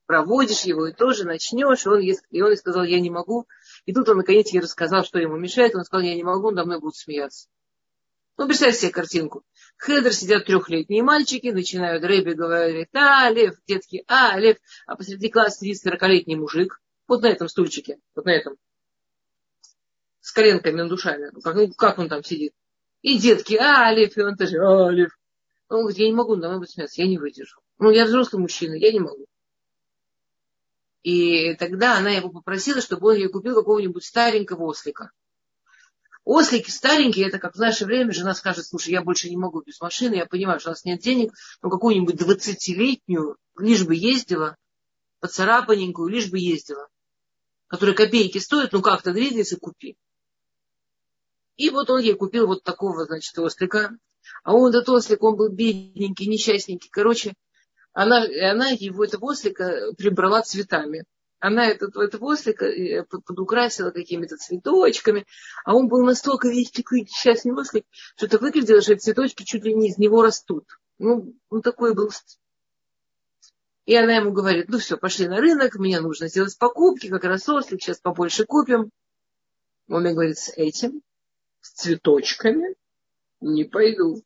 проводишь 0.06 0.62
его 0.62 0.86
и 0.86 0.94
тоже 0.94 1.24
начнешь. 1.24 1.86
Он, 1.86 2.00
и 2.00 2.40
он 2.40 2.56
сказал, 2.56 2.84
я 2.84 2.98
не 2.98 3.10
могу. 3.10 3.46
И 3.84 3.92
тут 3.92 4.08
он 4.08 4.16
наконец 4.16 4.48
ей 4.50 4.60
рассказал, 4.60 5.04
что 5.04 5.18
ему 5.18 5.36
мешает. 5.36 5.74
Он 5.74 5.84
сказал, 5.84 6.06
я 6.06 6.14
не 6.14 6.24
могу, 6.24 6.48
он 6.48 6.54
до 6.54 6.64
мной 6.64 6.80
будут 6.80 6.96
смеяться. 6.96 7.48
Ну, 8.38 8.46
представь 8.46 8.76
себе 8.76 8.92
картинку. 8.92 9.44
Хедер 9.76 10.14
сидят 10.14 10.46
трехлетние 10.46 11.02
мальчики, 11.02 11.48
начинают 11.48 12.04
рэби 12.04 12.32
говорить, 12.32 12.88
а, 12.94 13.28
Лев, 13.30 13.56
детки, 13.66 14.04
а, 14.06 14.38
Лев, 14.38 14.58
а 14.86 14.96
посреди 14.96 15.28
класса 15.28 15.58
сидит 15.58 15.78
сорокалетний 15.78 16.36
мужик, 16.36 16.80
вот 17.08 17.22
на 17.22 17.26
этом 17.26 17.48
стульчике, 17.48 17.98
вот 18.14 18.26
на 18.26 18.30
этом, 18.30 18.56
с 20.20 20.30
коленками 20.30 20.76
на 20.76 20.88
душами. 20.88 21.32
Как, 21.42 21.54
ну, 21.56 21.72
как 21.74 21.98
он 21.98 22.08
там 22.08 22.22
сидит? 22.22 22.54
И 23.02 23.18
детки, 23.18 23.54
Алиф, 23.54 24.16
и 24.16 24.22
он 24.22 24.36
тоже, 24.36 24.58
Алиф. 24.58 25.16
Он 25.68 25.80
говорит, 25.80 25.98
я 25.98 26.06
не 26.06 26.14
могу 26.14 26.36
домой 26.36 26.60
быть 26.60 26.70
смеяться, 26.70 27.02
я 27.02 27.08
не 27.08 27.18
выдержу. 27.18 27.60
Ну, 27.78 27.90
я 27.90 28.06
взрослый 28.06 28.40
мужчина, 28.40 28.74
я 28.74 28.90
не 28.92 29.00
могу. 29.00 29.26
И 31.02 31.54
тогда 31.54 31.96
она 31.96 32.10
его 32.10 32.30
попросила, 32.30 32.80
чтобы 32.80 33.08
он 33.08 33.16
ей 33.16 33.28
купил 33.28 33.54
какого-нибудь 33.54 34.04
старенького 34.04 34.64
ослика. 34.64 35.12
Ослики 36.24 36.70
старенькие, 36.70 37.28
это 37.28 37.38
как 37.38 37.54
в 37.54 37.58
наше 37.58 37.86
время 37.86 38.12
жена 38.12 38.34
скажет, 38.34 38.66
слушай, 38.66 38.90
я 38.90 39.02
больше 39.02 39.30
не 39.30 39.36
могу 39.36 39.62
без 39.62 39.80
машины, 39.80 40.16
я 40.16 40.26
понимаю, 40.26 40.60
что 40.60 40.70
у 40.70 40.72
нас 40.72 40.84
нет 40.84 41.00
денег, 41.00 41.32
но 41.62 41.70
какую-нибудь 41.70 42.16
двадцатилетнюю, 42.16 43.36
лишь 43.58 43.86
бы 43.86 43.94
ездила, 43.94 44.56
поцарапаненькую, 45.20 46.08
лишь 46.08 46.30
бы 46.30 46.38
ездила, 46.38 46.88
которая 47.66 47.96
копейки 47.96 48.38
стоит, 48.38 48.72
ну 48.72 48.82
как-то 48.82 49.12
двигается, 49.12 49.56
купи. 49.56 49.96
И 51.58 51.70
вот 51.70 51.90
он 51.90 52.00
ей 52.00 52.14
купил 52.14 52.46
вот 52.46 52.62
такого, 52.62 53.04
значит, 53.04 53.36
ослика. 53.38 53.90
А 54.44 54.54
он, 54.54 54.70
этот 54.70 54.88
ослик, 54.88 55.22
он 55.24 55.36
был 55.36 55.48
бедненький, 55.48 56.26
несчастненький. 56.26 56.88
Короче, 56.88 57.34
она, 57.92 58.24
она 58.50 58.68
его, 58.68 59.04
этого 59.04 59.26
ослика, 59.26 59.92
прибрала 59.98 60.42
цветами. 60.42 61.04
она 61.40 61.66
этот, 61.66 61.96
этот 61.96 62.22
ослик 62.22 62.62
э, 62.62 63.04
подукрасила 63.04 63.90
какими-то 63.90 64.36
цветочками, 64.36 65.26
а 65.64 65.74
он 65.74 65.88
был 65.88 66.04
настолько 66.04 66.48
весь 66.48 66.70
такой 66.70 67.06
счастный 67.06 67.52
ослик, 67.52 67.84
что 68.16 68.26
это 68.26 68.38
выглядело, 68.38 68.80
что 68.80 68.96
цветочки 68.96 69.42
чуть 69.42 69.64
ли 69.64 69.74
не 69.74 69.88
из 69.88 69.98
него 69.98 70.22
растут. 70.22 70.64
Ну, 70.98 71.34
он 71.50 71.62
такой 71.62 71.92
был. 71.92 72.10
И 73.84 73.96
она 73.96 74.16
ему 74.16 74.32
говорит, 74.32 74.68
ну 74.68 74.78
все, 74.78 74.96
пошли 74.96 75.26
на 75.26 75.38
рынок, 75.38 75.74
мне 75.74 76.00
нужно 76.00 76.28
сделать 76.28 76.56
покупки, 76.56 77.08
как 77.08 77.24
раз 77.24 77.48
ослик, 77.48 77.82
сейчас 77.82 77.98
побольше 77.98 78.44
купим. 78.44 78.90
Он 79.88 80.02
мне 80.02 80.12
говорит, 80.12 80.38
с 80.38 80.50
этим, 80.50 81.02
с 81.60 81.72
цветочками, 81.72 82.74
не 83.40 83.64
пойду. 83.64 84.22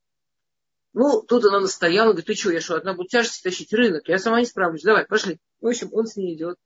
Ну, 0.94 1.22
тут 1.22 1.44
она 1.44 1.60
настояла, 1.60 2.08
говорит, 2.08 2.26
ты 2.26 2.34
что, 2.34 2.50
я 2.50 2.60
что, 2.60 2.76
одна 2.76 2.92
буду 2.92 3.08
тяжести 3.08 3.42
тащить 3.42 3.72
рынок, 3.72 4.08
я 4.08 4.18
сама 4.18 4.40
не 4.40 4.46
справлюсь, 4.46 4.82
давай, 4.82 5.06
пошли. 5.06 5.38
В 5.60 5.66
общем, 5.66 5.88
он 5.92 6.06
с 6.06 6.16
ней 6.16 6.34
идет 6.34 6.58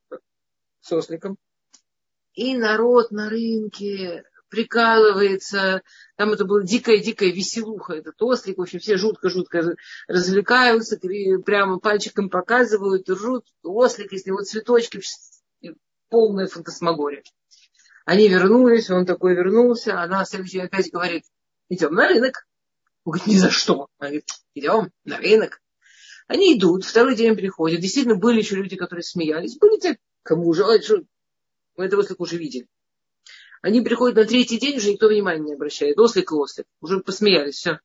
с 0.80 0.92
осликом. 0.92 1.36
И 2.34 2.56
народ 2.56 3.12
на 3.12 3.30
рынке 3.30 4.24
прикалывается. 4.48 5.82
Там 6.16 6.32
это 6.32 6.44
была 6.44 6.62
дикая-дикая 6.62 7.30
веселуха, 7.30 7.94
этот 7.94 8.20
ослик. 8.22 8.58
В 8.58 8.62
общем, 8.62 8.78
все 8.78 8.96
жутко-жутко 8.96 9.76
развлекаются, 10.06 10.98
прямо 10.98 11.78
пальчиком 11.78 12.30
показывают, 12.30 13.08
ржут. 13.08 13.46
Ослик, 13.62 14.12
из 14.12 14.26
него 14.26 14.42
цветочки, 14.42 15.00
полная 16.08 16.46
фантасмагория. 16.46 17.22
Они 18.06 18.28
вернулись, 18.28 18.88
он 18.88 19.04
такой 19.04 19.34
вернулся, 19.34 20.00
она 20.00 20.24
следующий 20.24 20.60
опять 20.60 20.92
говорит, 20.92 21.24
идем 21.68 21.92
на 21.92 22.06
рынок. 22.08 22.46
Он 23.04 23.12
говорит, 23.12 23.26
ни 23.26 23.36
за 23.36 23.50
что. 23.50 23.88
Она 23.98 24.10
говорит, 24.10 24.30
идем 24.54 24.92
на 25.04 25.18
рынок. 25.18 25.60
Они 26.28 26.56
идут, 26.56 26.84
второй 26.84 27.16
день 27.16 27.34
приходят. 27.34 27.80
Действительно, 27.80 28.14
были 28.14 28.38
еще 28.38 28.54
люди, 28.54 28.76
которые 28.76 29.02
смеялись. 29.02 29.58
Были 29.58 29.80
те, 29.80 29.98
кому 30.22 30.52
желать, 30.52 30.84
что 30.84 31.02
мы 31.76 31.86
этого 31.86 32.02
ослика 32.02 32.22
уже 32.22 32.36
видели. 32.36 32.68
Они 33.60 33.80
приходят 33.80 34.16
на 34.16 34.24
третий 34.24 34.60
день, 34.60 34.76
уже 34.76 34.92
никто 34.92 35.08
внимания 35.08 35.42
не 35.42 35.54
обращает. 35.54 35.98
Ослик 35.98 36.30
и 36.30 36.34
ослик. 36.34 36.66
Уже 36.80 37.00
посмеялись, 37.00 37.56
все. 37.56 37.80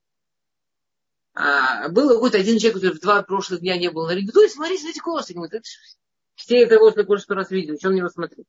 А 1.34 1.90
был 1.90 2.10
какой-то 2.10 2.38
один 2.38 2.60
человек, 2.60 2.76
который 2.76 2.96
в 2.96 3.02
два 3.02 3.24
прошлых 3.24 3.62
дня 3.62 3.76
не 3.76 3.90
был 3.90 4.06
на 4.06 4.14
рынке. 4.14 4.32
Смотри, 4.32 4.50
смотри, 4.50 4.78
смотрите, 4.78 5.02
ослик. 5.04 5.38
Говорит, 5.38 5.66
все 6.36 6.62
это 6.62 6.78
ослик 6.78 7.10
уже 7.10 7.24
сто 7.24 7.34
раз 7.34 7.50
видели, 7.50 7.80
он 7.84 7.96
него 7.96 8.10
смотрит. 8.10 8.46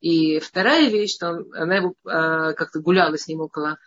И 0.00 0.38
вторая 0.40 0.88
вещь, 0.88 1.14
что 1.14 1.30
он, 1.30 1.54
она 1.54 1.76
его 1.76 1.94
а, 2.04 2.54
как-то 2.54 2.80
гуляла 2.80 3.18
с 3.18 3.28
ним 3.28 3.40
около 3.40 3.78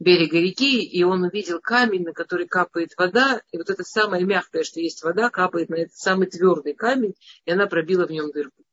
берега 0.00 0.38
реки, 0.38 0.82
и 0.82 1.04
он 1.04 1.22
увидел 1.22 1.60
камень, 1.60 2.04
на 2.04 2.12
который 2.12 2.48
капает 2.48 2.90
вода, 2.96 3.40
и 3.52 3.58
вот 3.58 3.70
это 3.70 3.84
самое 3.84 4.24
мягкое, 4.24 4.64
что 4.64 4.80
есть 4.80 5.02
вода, 5.02 5.30
капает 5.30 5.68
на 5.68 5.76
этот 5.76 5.94
самый 5.94 6.26
твердый 6.26 6.74
камень, 6.74 7.14
и 7.44 7.52
она 7.52 7.66
пробила 7.66 8.06
в 8.06 8.10
нем 8.10 8.32
дырку. 8.32 8.64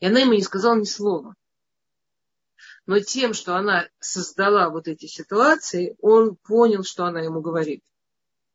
И 0.00 0.06
она 0.06 0.20
ему 0.20 0.32
не 0.32 0.42
сказала 0.42 0.76
ни 0.76 0.84
слова. 0.84 1.34
Но 2.86 3.00
тем, 3.00 3.34
что 3.34 3.56
она 3.56 3.88
создала 4.00 4.68
вот 4.70 4.88
эти 4.88 5.06
ситуации, 5.06 5.96
он 6.00 6.36
понял, 6.36 6.84
что 6.84 7.04
она 7.04 7.20
ему 7.20 7.40
говорит. 7.40 7.82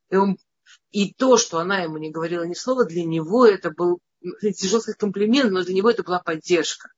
И, 0.09 0.15
он, 0.15 0.37
и 0.91 1.13
то, 1.13 1.37
что 1.37 1.59
она 1.59 1.79
ему 1.79 1.97
не 1.97 2.11
говорила 2.11 2.43
ни 2.43 2.53
слова, 2.53 2.85
для 2.85 3.03
него 3.03 3.45
это 3.45 3.71
был 3.71 3.99
тяжело 4.41 4.81
сказать 4.81 4.97
комплимент, 4.97 5.51
но 5.51 5.63
для 5.63 5.73
него 5.73 5.89
это 5.89 6.03
была 6.03 6.19
поддержка. 6.19 6.89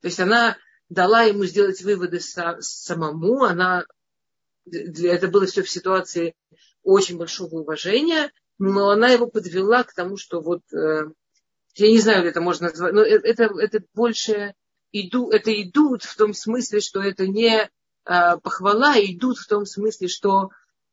То 0.00 0.08
есть 0.08 0.20
она 0.20 0.56
дала 0.88 1.22
ему 1.22 1.44
сделать 1.44 1.82
выводы 1.82 2.20
самому, 2.20 3.44
она, 3.44 3.84
это 4.66 5.28
было 5.28 5.46
все 5.46 5.62
в 5.62 5.70
ситуации 5.70 6.34
очень 6.82 7.18
большого 7.18 7.56
уважения, 7.56 8.32
но 8.58 8.90
она 8.90 9.08
его 9.08 9.26
подвела 9.26 9.84
к 9.84 9.94
тому, 9.94 10.16
что 10.16 10.40
вот, 10.40 10.60
э, 10.72 11.04
я 11.76 11.88
не 11.88 11.98
знаю, 11.98 12.22
как 12.22 12.32
это 12.32 12.40
можно 12.40 12.68
назвать, 12.68 12.92
но 12.92 13.02
э, 13.02 13.20
это, 13.22 13.44
это 13.58 13.80
больше 13.94 14.54
иду, 14.92 15.30
это 15.30 15.50
идут 15.62 16.02
в 16.02 16.16
том 16.16 16.34
смысле, 16.34 16.80
что 16.80 17.00
это 17.00 17.26
не 17.26 17.60
э, 17.60 17.68
похвала, 18.04 18.94
а 18.94 19.00
идут 19.00 19.38
в 19.38 19.46
том 19.46 19.64
смысле, 19.66 20.08
что 20.08 20.50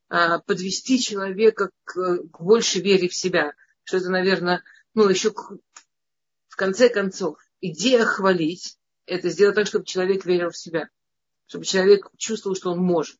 подвести 0.10 1.01
человека 1.01 1.70
к, 1.84 2.20
к 2.32 2.39
большей 2.39 2.82
вере 2.82 3.10
в 3.10 3.13
себя. 3.13 3.51
Что 3.84 3.98
это, 3.98 4.10
наверное, 4.10 4.63
ну, 4.98 5.08
еще 5.08 5.32
в 5.32 6.56
конце 6.56 6.89
концов, 6.89 7.38
идея 7.62 8.04
хвалить, 8.04 8.80
это 9.06 9.30
сделать 9.30 9.56
так, 9.56 9.68
чтобы 9.68 9.86
человек 9.86 10.25
верил 10.25 10.50
в 10.50 10.58
себя. 10.58 10.89
Чтобы 11.46 11.66
человек 11.66 12.10
чувствовал, 12.18 12.56
что 12.56 12.72
он 12.72 12.80
может. 12.80 13.16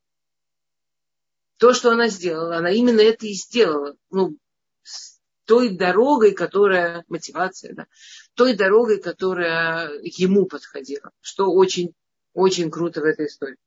То, 1.58 1.74
что 1.74 1.92
она 1.92 2.08
сделала, 2.08 2.58
она 2.58 2.72
именно 2.72 3.02
это 3.02 3.28
и 3.28 3.34
сделала. 3.34 3.96
Ну, 4.10 4.40
с 4.82 5.20
той 5.46 5.70
дорогой, 5.70 6.32
которая, 6.32 7.06
мотивация, 7.10 7.76
да, 7.76 7.86
той 8.34 8.56
дорогой, 8.56 9.00
которая 9.00 9.92
ему 10.02 10.48
подходила. 10.48 11.12
Что 11.22 11.52
очень, 11.52 11.94
очень 12.34 12.72
круто 12.72 13.02
в 13.02 13.04
этой 13.04 13.28
истории. 13.28 13.58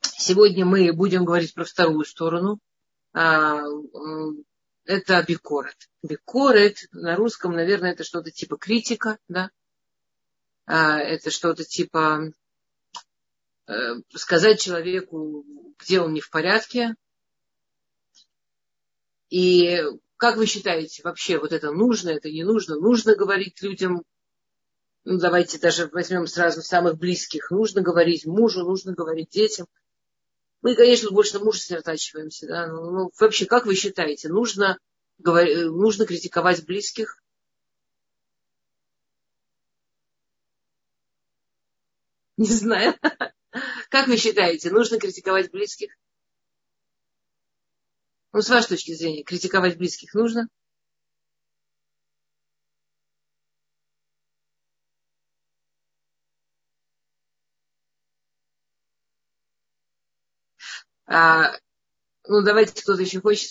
Сегодня 0.00 0.64
мы 0.64 0.92
будем 0.92 1.24
говорить 1.24 1.54
про 1.54 1.62
вторую 1.62 2.04
сторону. 2.04 2.58
Это 4.84 5.22
бикорет. 5.26 5.88
Бикорет 6.02 6.86
на 6.92 7.16
русском, 7.16 7.52
наверное, 7.52 7.92
это 7.92 8.04
что-то 8.04 8.30
типа 8.30 8.56
критика, 8.56 9.18
да. 9.28 9.50
А, 10.66 10.98
это 10.98 11.30
что-то 11.30 11.64
типа 11.64 12.32
э, 13.66 13.72
сказать 14.14 14.60
человеку, 14.60 15.44
где 15.78 16.00
он 16.00 16.12
не 16.12 16.20
в 16.20 16.30
порядке. 16.30 16.94
И 19.30 19.82
как 20.16 20.36
вы 20.36 20.46
считаете, 20.46 21.02
вообще 21.02 21.38
вот 21.38 21.52
это 21.52 21.72
нужно, 21.72 22.10
это 22.10 22.30
не 22.30 22.44
нужно? 22.44 22.76
Нужно 22.76 23.14
говорить 23.14 23.62
людям, 23.62 24.04
ну 25.04 25.18
давайте 25.18 25.58
даже 25.58 25.88
возьмем 25.88 26.26
сразу 26.26 26.60
самых 26.62 26.98
близких, 26.98 27.50
нужно 27.50 27.80
говорить 27.80 28.26
мужу, 28.26 28.64
нужно 28.64 28.92
говорить 28.92 29.30
детям– 29.30 29.66
мы, 30.64 30.74
конечно, 30.76 31.10
больше 31.10 31.38
на 31.38 31.44
мужа 31.44 31.58
сосредотачиваемся. 31.58 32.46
Да? 32.46 32.66
Ну, 32.66 33.10
вообще, 33.20 33.44
как 33.44 33.66
вы 33.66 33.74
считаете, 33.74 34.30
нужно, 34.30 34.78
говор... 35.18 35.46
нужно 35.46 36.06
критиковать 36.06 36.64
близких? 36.64 37.22
Не 42.38 42.48
знаю. 42.48 42.94
Как 43.90 44.06
вы 44.08 44.16
считаете, 44.16 44.70
нужно 44.70 44.98
критиковать 44.98 45.50
близких? 45.50 45.94
Ну, 48.32 48.40
с 48.40 48.48
вашей 48.48 48.68
точки 48.68 48.94
зрения, 48.94 49.22
критиковать 49.22 49.76
близких 49.76 50.14
нужно? 50.14 50.48
А, 61.14 61.52
ну, 62.26 62.42
давайте 62.42 62.82
кто-то 62.82 63.00
еще 63.00 63.20
хочет. 63.20 63.48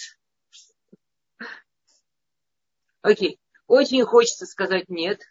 Окей. 3.01 3.39
Очень 3.67 4.03
хочется 4.03 4.46
сказать 4.46 4.89
нет. 4.89 5.22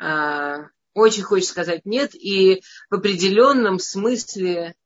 А, 0.00 0.68
очень 0.92 1.24
хочется 1.24 1.50
сказать 1.50 1.84
нет. 1.84 2.14
И 2.14 2.62
в 2.90 2.94
определенном 2.94 3.80
смысле 3.80 4.76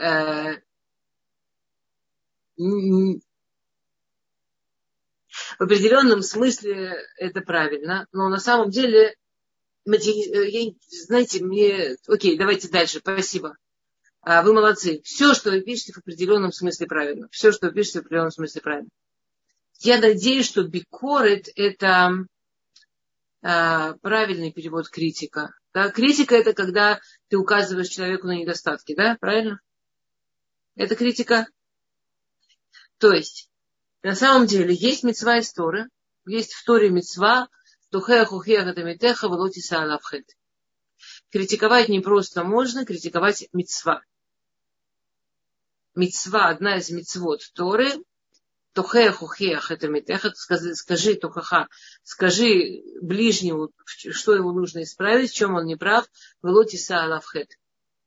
э, 0.00 0.54
в 2.56 3.20
определенном 5.58 6.22
смысле 6.22 6.96
это 7.18 7.42
правильно, 7.42 8.06
но 8.12 8.30
на 8.30 8.38
самом 8.38 8.70
деле 8.70 9.14
я, 9.84 10.72
знаете, 11.06 11.44
мне... 11.44 11.96
Окей, 12.06 12.36
давайте 12.36 12.68
дальше, 12.68 12.98
спасибо. 12.98 13.56
А, 14.22 14.42
вы 14.42 14.52
молодцы. 14.52 15.00
Все, 15.04 15.34
что 15.34 15.50
вы 15.50 15.62
пишете, 15.62 15.92
в 15.92 15.98
определенном 15.98 16.52
смысле 16.52 16.86
правильно. 16.86 17.28
Все, 17.30 17.52
что 17.52 17.68
вы 17.68 17.74
пишете, 17.74 17.98
в 17.98 18.02
определенном 18.02 18.30
смысле 18.30 18.60
правильно. 18.60 18.90
Я 19.78 19.98
надеюсь, 19.98 20.46
что 20.46 20.62
бикорет– 20.62 21.48
это 21.56 22.26
а, 23.42 23.94
правильный 24.02 24.52
перевод 24.52 24.90
критика. 24.90 25.54
Да? 25.72 25.90
Критика– 25.90 26.34
это 26.36 26.52
когда 26.52 27.00
ты 27.28 27.38
указываешь 27.38 27.88
человеку 27.88 28.26
на 28.26 28.36
недостатки, 28.36 28.94
да? 28.94 29.16
Правильно? 29.18 29.60
Это 30.76 30.96
критика. 30.96 31.48
То 32.98 33.12
есть, 33.12 33.48
на 34.02 34.14
самом 34.14 34.46
деле, 34.46 34.74
есть 34.74 35.02
мецва 35.02 35.38
из 35.38 35.50
Торы, 35.52 35.88
есть 36.26 36.52
в 36.52 36.64
Торе 36.64 36.90
мецва– 36.90 37.48
Критиковать 41.30 41.88
не 41.88 42.00
просто 42.00 42.44
можно, 42.44 42.84
критиковать 42.84 43.48
мецва. 43.52 44.02
Мецва, 45.94 46.48
одна 46.48 46.76
из 46.76 46.90
мецвод 46.90 47.40
Торы, 47.54 47.92
Тохея 48.72 49.10
хухеях 49.10 49.72
это 49.72 49.88
метеха, 49.88 50.30
скажи, 50.34 50.76
скажи 50.76 51.14
тохаха, 51.14 51.68
скажи 52.04 52.82
ближнему, 53.02 53.70
что 53.84 54.34
ему 54.34 54.52
нужно 54.52 54.84
исправить, 54.84 55.32
в 55.32 55.34
чем 55.34 55.54
он 55.54 55.66
не 55.66 55.76
прав, 55.76 56.06
велотиса 56.42 57.02
алавхет. 57.02 57.58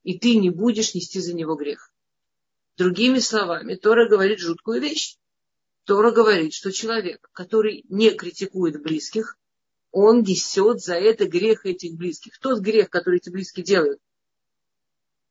И 0.04 0.18
ты 0.18 0.38
не 0.38 0.50
будешь 0.50 0.94
нести 0.96 1.20
за 1.20 1.34
него 1.34 1.56
грех. 1.56 1.92
Другими 2.78 3.20
словами, 3.20 3.76
Тора 3.76 4.08
говорит 4.08 4.40
жуткую 4.40 4.82
вещь. 4.82 5.18
Тора 5.84 6.12
говорит, 6.12 6.54
что 6.54 6.72
человек, 6.72 7.30
который 7.34 7.84
не 7.90 8.12
критикует 8.12 8.82
близких, 8.82 9.38
он 9.94 10.24
несет 10.24 10.82
за 10.82 10.96
это 10.96 11.28
грех 11.28 11.68
этих 11.68 11.96
близких. 11.96 12.40
Тот 12.40 12.60
грех, 12.60 12.90
который 12.90 13.18
эти 13.18 13.30
близкие 13.30 13.64
делают, 13.64 14.00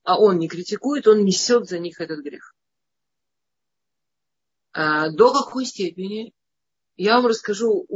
а 0.05 0.19
он 0.19 0.39
не 0.39 0.49
критикует, 0.49 1.09
он 1.09 1.25
несет 1.25 1.69
за 1.69 1.81
них 1.81 2.01
этот 2.01 2.21
грех. 2.21 2.55
А 4.73 5.11
до 5.11 5.33
какой 5.33 5.67
степени? 5.67 6.33
Я 6.97 7.17
вам 7.17 7.27
расскажу, 7.27 7.87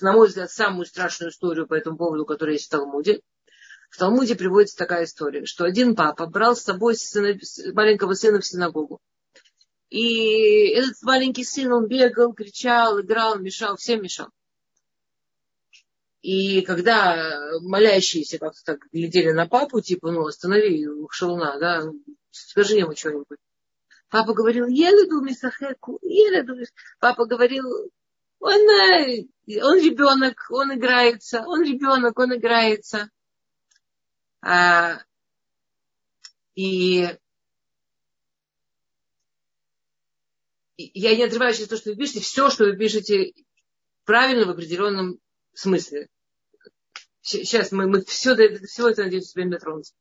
на 0.00 0.12
мой 0.14 0.28
взгляд, 0.28 0.50
самую 0.50 0.86
страшную 0.86 1.30
историю 1.30 1.66
по 1.66 1.74
этому 1.74 1.98
поводу, 1.98 2.24
которая 2.24 2.54
есть 2.54 2.66
в 2.66 2.70
Талмуде. 2.70 3.20
В 3.90 3.98
Талмуде 3.98 4.34
приводится 4.34 4.78
такая 4.78 5.04
история, 5.04 5.44
что 5.44 5.64
один 5.64 5.94
папа 5.94 6.26
брал 6.26 6.56
с 6.56 6.62
собой 6.62 6.96
сына, 6.96 7.38
маленького 7.74 8.14
сына 8.14 8.40
в 8.40 8.46
синагогу. 8.46 8.98
И 9.90 10.68
этот 10.70 11.02
маленький 11.02 11.44
сын, 11.44 11.70
он 11.70 11.86
бегал, 11.86 12.32
кричал, 12.32 13.00
играл, 13.02 13.38
мешал, 13.38 13.76
всем 13.76 14.02
мешал. 14.02 14.28
И 16.24 16.62
когда 16.62 17.38
молящиеся 17.60 18.38
как-то 18.38 18.64
так 18.64 18.88
глядели 18.90 19.32
на 19.32 19.46
папу, 19.46 19.82
типа, 19.82 20.10
ну, 20.10 20.26
останови 20.26 20.88
шалуна, 21.10 21.58
да, 21.58 21.82
скажи 22.30 22.76
ему 22.76 22.96
что-нибудь. 22.96 23.36
Папа 24.08 24.32
говорил, 24.32 24.66
еледу 24.66 25.20
мисахеку, 25.20 25.98
еледу 26.00 26.54
Папа 26.98 27.26
говорил, 27.26 27.66
он, 28.38 28.58
он 28.58 29.78
ребенок, 29.78 30.46
он 30.48 30.74
играется, 30.74 31.42
он 31.46 31.62
ребенок, 31.62 32.18
он 32.18 32.34
играется. 32.34 33.10
А, 34.40 35.02
и 36.54 37.18
я 40.78 41.16
не 41.16 41.24
отрываюсь 41.24 41.60
от 41.60 41.68
того, 41.68 41.78
что 41.82 41.90
вы 41.90 41.96
пишете, 41.96 42.20
все, 42.20 42.48
что 42.48 42.64
вы 42.64 42.78
пишете, 42.78 43.34
правильно 44.06 44.46
в 44.46 44.50
определенном 44.50 45.20
смысле. 45.54 46.08
Сейчас 47.20 47.72
мы, 47.72 47.86
мы 47.86 48.04
все, 48.04 48.36
все 48.66 48.88
это, 48.88 49.04
надеюсь, 49.04 49.30
себе 49.30 49.48
дотронуться. 49.48 49.94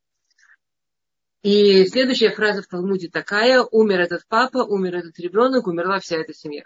И 1.41 1.85
следующая 1.87 2.31
фраза 2.31 2.61
в 2.61 2.67
Талмуде 2.67 3.09
такая. 3.09 3.61
Умер 3.63 3.99
этот 3.99 4.25
папа, 4.27 4.59
умер 4.59 4.95
этот 4.95 5.19
ребенок, 5.19 5.67
умерла 5.67 5.99
вся 5.99 6.17
эта 6.17 6.33
семья. 6.33 6.63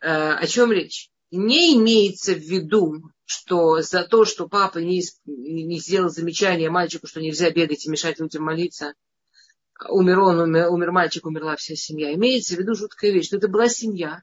Э, 0.00 0.32
о 0.34 0.46
чем 0.46 0.72
речь? 0.72 1.10
Не 1.30 1.76
имеется 1.76 2.34
в 2.34 2.38
виду, 2.38 3.02
что 3.24 3.80
за 3.80 4.04
то, 4.04 4.24
что 4.24 4.48
папа 4.48 4.78
не, 4.78 5.02
не 5.24 5.78
сделал 5.78 6.10
замечание 6.10 6.68
мальчику, 6.70 7.06
что 7.06 7.20
нельзя 7.20 7.50
бегать 7.50 7.86
и 7.86 7.90
мешать 7.90 8.18
людям 8.18 8.44
молиться, 8.44 8.94
умер 9.88 10.18
он, 10.20 10.40
умер, 10.40 10.68
умер 10.70 10.92
мальчик, 10.92 11.24
умерла 11.24 11.56
вся 11.56 11.74
семья. 11.74 12.12
Имеется 12.14 12.54
в 12.54 12.58
виду 12.58 12.74
жуткая 12.74 13.12
вещь, 13.12 13.26
что 13.26 13.36
это 13.36 13.48
была 13.48 13.68
семья, 13.68 14.22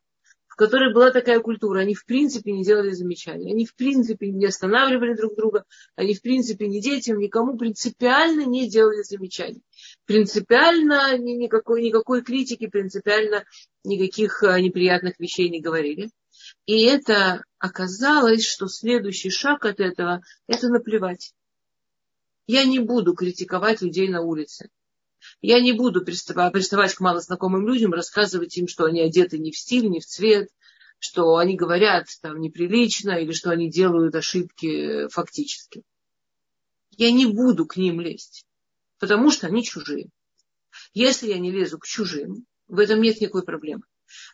которой 0.58 0.92
была 0.92 1.12
такая 1.12 1.40
культура. 1.40 1.82
Они 1.82 1.94
в 1.94 2.04
принципе 2.04 2.52
не 2.52 2.64
делали 2.64 2.90
замечаний. 2.90 3.52
Они 3.52 3.66
в 3.66 3.76
принципе 3.76 4.32
не 4.32 4.48
останавливали 4.48 5.14
друг 5.14 5.36
друга. 5.36 5.66
Они 5.96 6.16
в 6.16 6.22
принципе 6.22 6.68
ни 6.68 6.80
детям, 6.80 7.20
никому 7.20 7.56
принципиально 7.58 8.42
не 8.42 8.68
делали 8.68 9.04
замечаний. 9.04 9.62
Принципиально 10.06 11.16
никакой, 11.20 11.84
никакой 11.84 12.24
критики, 12.24 12.66
принципиально 12.66 13.46
никаких 13.84 14.42
э, 14.42 14.60
неприятных 14.60 15.20
вещей 15.20 15.48
не 15.50 15.62
говорили. 15.62 16.10
И 16.66 16.86
это 16.86 17.44
оказалось, 17.60 18.44
что 18.44 18.68
следующий 18.68 19.30
шаг 19.30 19.64
от 19.64 19.80
этого– 19.80 20.22
это 20.48 20.70
наплевать. 20.70 21.34
Я 22.48 22.66
не 22.66 22.80
буду 22.80 23.14
критиковать 23.14 23.84
людей 23.84 24.10
на 24.10 24.22
улице. 24.22 24.70
Я 25.42 25.62
не 25.62 25.72
буду 25.72 26.04
приставать 26.04 26.96
к 26.96 27.00
малознакомым 27.00 27.68
людям, 27.68 27.94
рассказывать 27.94 28.58
им, 28.58 28.68
что 28.68 28.86
они 28.86 29.02
одеты 29.02 29.38
не 29.38 29.52
в 29.52 29.58
стиль, 29.58 29.88
не 29.88 30.00
в 30.00 30.06
цвет, 30.06 30.50
что 31.00 31.38
они 31.38 31.56
говорят 31.56 32.08
там 32.22 32.40
неприлично 32.40 33.12
или 33.12 33.32
что 33.32 33.52
они 33.52 33.70
делают 33.70 34.16
ошибки 34.16 35.08
фактически. 35.10 35.84
Я 36.92 37.12
не 37.12 37.28
буду 37.28 37.68
к 37.68 37.78
ним 37.78 38.02
лезть, 38.02 38.46
потому 39.00 39.30
что 39.30 39.48
они 39.48 39.64
чужие. 39.64 40.10
Если 40.94 41.28
я 41.28 41.38
не 41.38 41.52
лезу 41.52 41.78
к 41.78 41.86
чужим, 41.86 42.46
в 42.68 42.80
этом 42.80 43.02
нет 43.02 43.22
никакой 43.22 43.44
проблемы. 43.44 43.84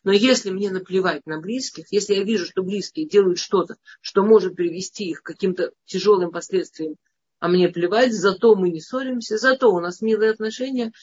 Но 0.04 0.12
если 0.12 0.52
мне 0.52 0.72
наплевать 0.72 1.26
на 1.26 1.40
близких, 1.40 1.92
если 1.92 2.14
я 2.14 2.24
вижу, 2.24 2.46
что 2.46 2.64
близкие 2.64 3.08
делают 3.08 3.40
что-то, 3.40 3.76
что 4.02 4.24
может 4.24 4.56
привести 4.56 5.10
их 5.10 5.22
к 5.22 5.26
каким-то 5.26 5.74
тяжелым 5.86 6.32
последствиям 6.32 6.96
а 7.44 7.50
мне 7.50 7.68
плевать, 7.68 8.14
зато 8.14 8.56
мы 8.56 8.70
не 8.70 8.80
ссоримся, 8.80 9.38
зато 9.38 9.70
у 9.70 9.82
нас 9.82 10.00
милые 10.00 10.32
отношения, 10.32 10.94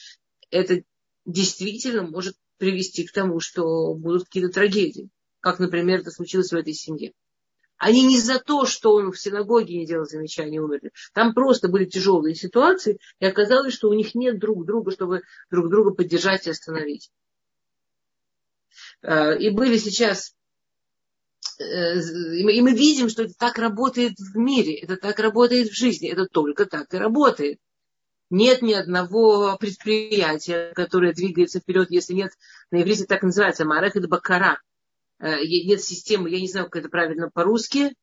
это 0.49 0.81
действительно 1.23 2.01
может 2.01 2.35
привести 2.57 3.05
к 3.05 3.11
тому, 3.11 3.39
что 3.39 3.93
будут 3.93 4.23
какие-то 4.23 4.51
трагедии, 4.51 5.11
как, 5.39 5.59
например, 5.59 5.99
это 5.99 6.09
случилось 6.09 6.51
в 6.51 6.55
этой 6.55 6.73
семье. 6.73 7.13
Они 7.77 8.07
не 8.07 8.19
за 8.19 8.39
то, 8.39 8.65
что 8.65 8.95
он 8.95 9.11
в 9.11 9.19
синагоге 9.19 9.77
не 9.77 9.85
делал 9.85 10.05
замечания, 10.05 10.59
умерли. 10.59 10.91
Там 11.13 11.35
просто 11.35 11.67
были 11.67 11.85
тяжелые 11.85 12.33
ситуации, 12.33 12.97
и 13.19 13.25
оказалось, 13.27 13.75
что 13.75 13.89
у 13.89 13.93
них 13.93 14.15
нет 14.15 14.39
друг 14.39 14.65
друга, 14.65 14.89
чтобы 14.89 15.21
друг 15.51 15.69
друга 15.69 15.93
поддержать 15.93 16.47
и 16.47 16.49
остановить. 16.49 17.11
Э, 19.03 19.37
и 19.37 19.51
были 19.51 19.77
сейчас 19.77 20.33
и 21.61 22.61
мы 22.61 22.71
видим, 22.73 23.09
что 23.09 23.23
это 23.23 23.33
так 23.37 23.57
работает 23.57 24.13
в 24.17 24.37
мире, 24.37 24.75
это 24.75 24.97
так 24.97 25.19
работает 25.19 25.69
в 25.69 25.77
жизни, 25.77 26.09
это 26.09 26.25
только 26.25 26.65
так 26.65 26.93
и 26.93 26.97
работает. 26.97 27.59
Нет 28.29 28.61
ни 28.61 28.73
одного 28.73 29.57
предприятия, 29.57 30.71
которое 30.73 31.13
двигается 31.13 31.59
вперед, 31.59 31.91
если 31.91 32.13
нет, 32.13 32.31
на 32.71 32.81
иврите 32.81 33.05
так 33.05 33.23
называется, 33.23 33.65
марах 33.65 33.95
это 33.95 34.07
бакара. 34.07 34.59
Э, 35.19 35.41
нет 35.43 35.81
системы, 35.81 36.29
я 36.29 36.39
не 36.39 36.47
знаю, 36.47 36.67
как 36.67 36.77
это 36.77 36.89
правильно 36.89 37.29
по-русски, 37.29 37.93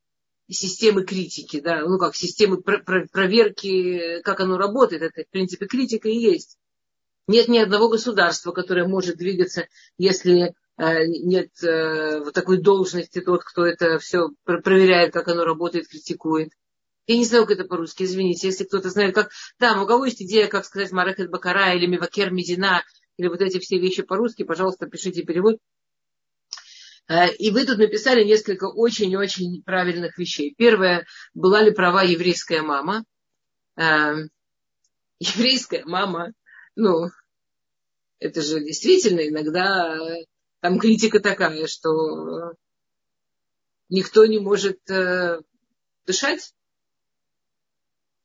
системы 0.51 1.05
критики, 1.05 1.61
да, 1.61 1.81
ну 1.81 1.99
как 1.99 2.15
системы 2.15 2.61
проверки, 2.61 4.21
как 4.23 4.41
оно 4.41 4.59
работает, 4.59 5.03
это 5.03 5.25
в 5.25 5.31
принципе 5.31 5.67
критика 5.67 6.09
и 6.09 6.17
есть. 6.17 6.59
Нет 7.27 7.49
ни 7.49 7.59
одного 7.59 7.89
государства, 7.89 8.53
которое 8.53 8.87
может 8.87 9.17
двигаться, 9.17 9.67
если 9.99 10.55
Э, 10.55 10.68
нет 10.79 11.51
э, 11.63 12.21
вот 12.21 12.33
такой 12.35 12.59
должности 12.59 13.21
тот, 13.21 13.43
кто 13.43 13.67
это 13.67 13.99
все 13.99 14.29
проверяет, 14.45 15.13
как 15.13 15.29
оно 15.29 15.45
работает, 15.45 15.89
критикует. 15.89 16.51
Я 17.07 17.17
не 17.17 17.25
знаю, 17.25 17.47
как 17.47 17.59
это 17.59 17.69
по-русски, 17.69 18.05
извините, 18.05 18.49
если 18.49 18.65
кто-то 18.65 18.91
знает, 18.91 19.15
как... 19.15 19.31
Да, 19.59 19.83
у 19.83 19.87
кого 19.87 20.05
есть 20.05 20.23
идея, 20.23 20.47
как 20.47 20.65
сказать 20.65 20.93
Марахет 20.93 21.31
Бакара 21.31 21.75
или 21.75 21.87
Мивакер 21.87 22.31
Медина, 22.31 22.85
или 23.17 23.29
вот 23.29 23.41
эти 23.41 23.59
все 23.59 23.79
вещи 23.79 24.03
по-русски, 24.03 24.45
пожалуйста, 24.45 24.87
пишите 24.87 25.23
перевод. 25.23 25.57
Э, 27.09 27.33
и 27.35 27.51
вы 27.51 27.65
тут 27.65 27.79
написали 27.79 28.23
несколько 28.23 28.67
очень-очень 28.67 29.63
правильных 29.65 30.17
вещей. 30.17 30.55
Первое, 30.57 31.07
была 31.35 31.63
ли 31.63 31.73
права 31.73 32.03
еврейская 32.03 32.63
мама? 32.63 33.05
Еврейская 35.21 35.85
мама, 35.85 36.33
ну, 36.77 37.09
это 38.21 38.43
же 38.43 38.61
действительно 38.61 39.27
иногда 39.27 39.97
там 40.61 40.79
критика 40.79 41.21
такая, 41.21 41.67
что 41.67 42.55
никто 43.89 44.27
не 44.27 44.39
может 44.39 44.79
э, 44.91 45.41
дышать. 46.07 46.55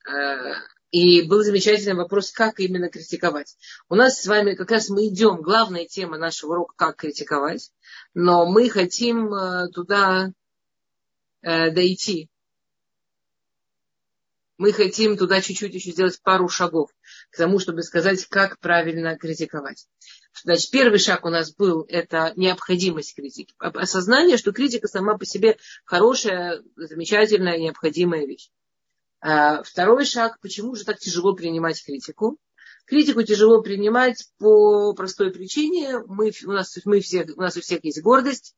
Э, 0.08 0.54
и 0.92 1.28
был 1.28 1.44
замечательный 1.44 1.96
вопрос, 1.96 2.32
как 2.32 2.60
именно 2.60 2.90
критиковать. 2.90 3.58
У 3.90 3.96
нас 3.96 4.22
с 4.22 4.28
вами 4.28 4.54
как 4.54 4.70
раз 4.70 4.90
мы 4.90 5.08
идем, 5.08 5.42
главная 5.42 5.86
тема 5.86 6.18
нашего 6.18 6.52
урока, 6.52 6.74
как 6.76 6.98
критиковать, 6.98 7.72
но 8.14 8.46
мы 8.46 8.70
хотим 8.70 9.34
э, 9.34 9.70
туда 9.70 10.32
э, 11.42 11.72
дойти. 11.72 12.30
Мы 14.58 14.72
хотим 14.72 15.18
туда 15.18 15.42
чуть-чуть 15.42 15.74
еще 15.74 15.92
сделать 15.92 16.22
пару 16.22 16.48
шагов 16.48 16.92
к 17.34 17.38
тому, 17.38 17.58
чтобы 17.58 17.82
сказать, 17.82 18.26
как 18.28 18.60
правильно 18.60 19.18
критиковать. 19.18 19.88
Значит, 20.44 20.70
первый 20.70 21.00
шаг 21.00 21.26
у 21.26 21.30
нас 21.30 21.52
был, 21.54 21.84
это 21.90 22.32
необходимость 22.36 23.16
критики. 23.16 23.54
Осознание, 23.58 24.38
что 24.38 24.52
критика 24.52 24.88
сама 24.88 25.18
по 25.18 25.26
себе 25.26 25.58
хорошая, 25.84 26.62
замечательная, 26.76 27.58
необходимая 27.58 28.28
вещь. 28.28 28.50
А 29.20 29.64
второй 29.64 30.06
шаг, 30.06 30.40
почему 30.42 30.76
же 30.76 30.86
так 30.86 31.00
тяжело 31.00 31.34
принимать 31.34 31.84
критику? 31.84 32.38
Критику 32.86 33.24
тяжело 33.24 33.64
принимать 33.64 34.28
по 34.38 34.94
простой 34.94 35.32
причине. 35.32 36.00
Мы, 36.06 36.32
у, 36.46 36.52
нас, 36.52 36.78
мы 36.86 37.00
все, 37.00 37.26
у 37.36 37.42
нас 37.42 37.58
у 37.58 37.62
всех 37.62 37.84
есть 37.84 38.02
гордость, 38.04 38.54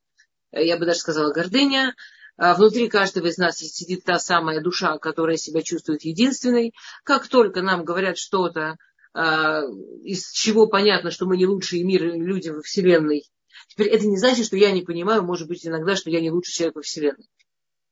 я 0.51 0.77
бы 0.77 0.85
даже 0.85 0.99
сказала 0.99 1.31
гордыня. 1.31 1.95
А 2.37 2.53
внутри 2.53 2.89
каждого 2.89 3.27
из 3.27 3.37
нас 3.37 3.57
сидит 3.57 4.03
та 4.03 4.19
самая 4.19 4.61
душа, 4.61 4.97
которая 4.97 5.37
себя 5.37 5.61
чувствует 5.61 6.03
единственной. 6.03 6.73
Как 7.03 7.27
только 7.27 7.61
нам 7.61 7.85
говорят 7.85 8.17
что-то, 8.17 8.77
а, 9.13 9.61
из 10.03 10.31
чего 10.31 10.67
понятно, 10.67 11.11
что 11.11 11.25
мы 11.25 11.37
не 11.37 11.45
лучшие 11.45 11.83
мира 11.85 12.11
люди 12.11 12.49
во 12.49 12.61
Вселенной. 12.61 13.23
Теперь 13.69 13.87
это 13.87 14.05
не 14.05 14.17
значит, 14.17 14.45
что 14.45 14.57
я 14.57 14.71
не 14.71 14.81
понимаю, 14.81 15.23
может 15.23 15.47
быть, 15.47 15.65
иногда, 15.65 15.95
что 15.95 16.09
я 16.09 16.19
не 16.19 16.29
лучший 16.29 16.53
человек 16.53 16.75
во 16.75 16.81
Вселенной. 16.81 17.29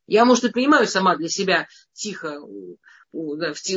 Я, 0.05 0.25
может, 0.25 0.43
и 0.43 0.51
понимаю 0.51 0.87
сама 0.87 1.15
для 1.15 1.29
себя 1.29 1.67
тихо, 1.93 2.41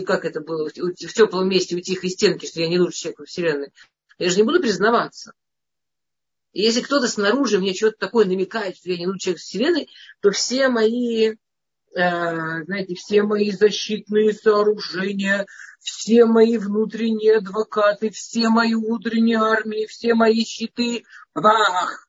как 0.05 0.25
это 0.25 0.41
было, 0.41 0.69
в 0.69 0.73
теплом 0.73 1.49
месте 1.49 1.77
у 1.77 1.81
тихой 1.81 2.11
стенки, 2.11 2.47
что 2.47 2.61
я 2.61 2.69
не 2.69 2.81
лучший 2.81 3.03
человек 3.03 3.21
во 3.21 3.27
Вселенной. 3.27 3.73
Я 4.19 4.31
же 4.31 4.37
не 4.39 4.43
буду 4.43 4.61
признаваться. 4.61 5.33
И 6.57 6.63
если 6.63 6.81
кто-то 6.81 7.07
снаружи 7.07 7.59
мне 7.59 7.75
что-то 7.75 7.99
такое 7.99 8.25
намекает, 8.25 8.79
что 8.79 8.89
я 8.89 8.97
не 8.97 9.07
лучший 9.07 9.25
человек 9.25 9.41
Вселенной, 9.43 9.91
то 10.23 10.31
все 10.31 10.71
мои, 10.71 11.33
э, 11.33 11.37
знаете, 11.93 12.95
все 12.95 13.25
мои 13.25 13.51
защитные 13.51 14.33
сооружения, 14.33 15.45
все 15.81 16.25
мои 16.25 16.57
внутренние 16.57 17.37
адвокаты, 17.37 18.09
все 18.09 18.49
мои 18.49 18.75
внутренние 18.75 19.37
армии, 19.37 19.85
все 19.85 20.15
мои 20.15 20.47
щиты, 20.47 21.05
бах! 21.35 22.09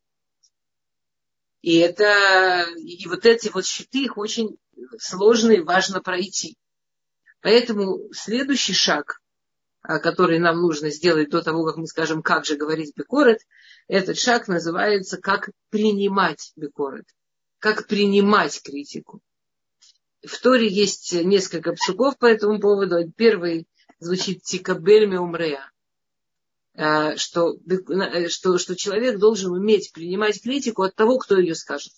И 1.62 1.79
это, 1.79 2.67
и 2.77 3.05
вот 3.05 3.25
эти 3.25 3.49
вот 3.49 3.65
щиты, 3.65 4.05
их 4.05 4.17
очень 4.17 4.57
сложно 4.97 5.51
и 5.51 5.60
важно 5.60 5.99
пройти. 5.99 6.55
Поэтому 7.41 7.99
следующий 8.13 8.71
шаг, 8.71 9.19
который 9.88 10.38
нам 10.38 10.62
нужно 10.62 10.89
сделать 10.89 11.30
до 11.30 11.41
того, 11.41 11.65
как 11.65 11.78
мы 11.78 11.88
скажем, 11.88 12.21
как 12.21 12.45
же 12.45 12.58
говорить 12.58 12.93
бекорет, 12.95 13.39
этот 13.88 14.17
шаг 14.17 14.50
называется 14.50 15.17
как 15.17 15.50
принимать 15.69 16.52
бекорет, 16.58 17.06
как 17.60 17.88
принимать 17.88 18.62
критику. 18.62 19.21
В 20.26 20.38
Торе 20.41 20.67
есть 20.67 21.13
несколько 21.13 21.71
псуков 21.71 22.17
по 22.17 22.26
этому 22.26 22.60
поводу. 22.60 23.10
Первый 23.15 23.65
звучит 24.00 24.43
«Тикабель 24.43 25.08
меумрея», 25.08 25.71
а, 26.76 27.15
что, 27.15 27.56
что, 28.28 28.58
что 28.58 28.76
человек 28.76 29.19
должен 29.19 29.52
уметь 29.52 29.93
принимать 29.93 30.41
критику 30.41 30.84
от 30.84 30.95
того, 30.95 31.17
кто 31.17 31.38
ее 31.38 31.56
скажет. 31.56 31.93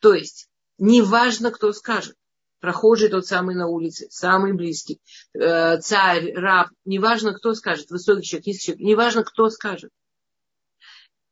То 0.00 0.14
есть, 0.14 0.48
неважно, 0.78 1.52
кто 1.52 1.72
скажет 1.72 2.16
прохожий 2.62 3.08
тот 3.08 3.26
самый 3.26 3.56
на 3.56 3.66
улице, 3.66 4.06
самый 4.08 4.52
близкий, 4.52 5.00
э, 5.34 5.80
царь, 5.80 6.32
раб, 6.32 6.68
неважно, 6.84 7.34
кто 7.34 7.54
скажет, 7.54 7.90
высокий 7.90 8.22
человек, 8.22 8.46
низкий 8.46 8.66
человек, 8.66 8.86
неважно, 8.86 9.24
кто 9.24 9.50
скажет. 9.50 9.90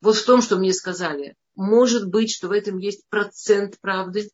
Вот 0.01 0.17
в 0.17 0.27
том, 0.27 0.43
что 0.43 0.57
мне 0.57 0.75
сказали, 0.75 1.37
может 1.55 2.09
быть, 2.09 2.33
что 2.33 2.49
в 2.49 2.53
этом 2.53 2.79
есть 2.79 3.05
процент 3.09 3.79
правды, 3.81 4.29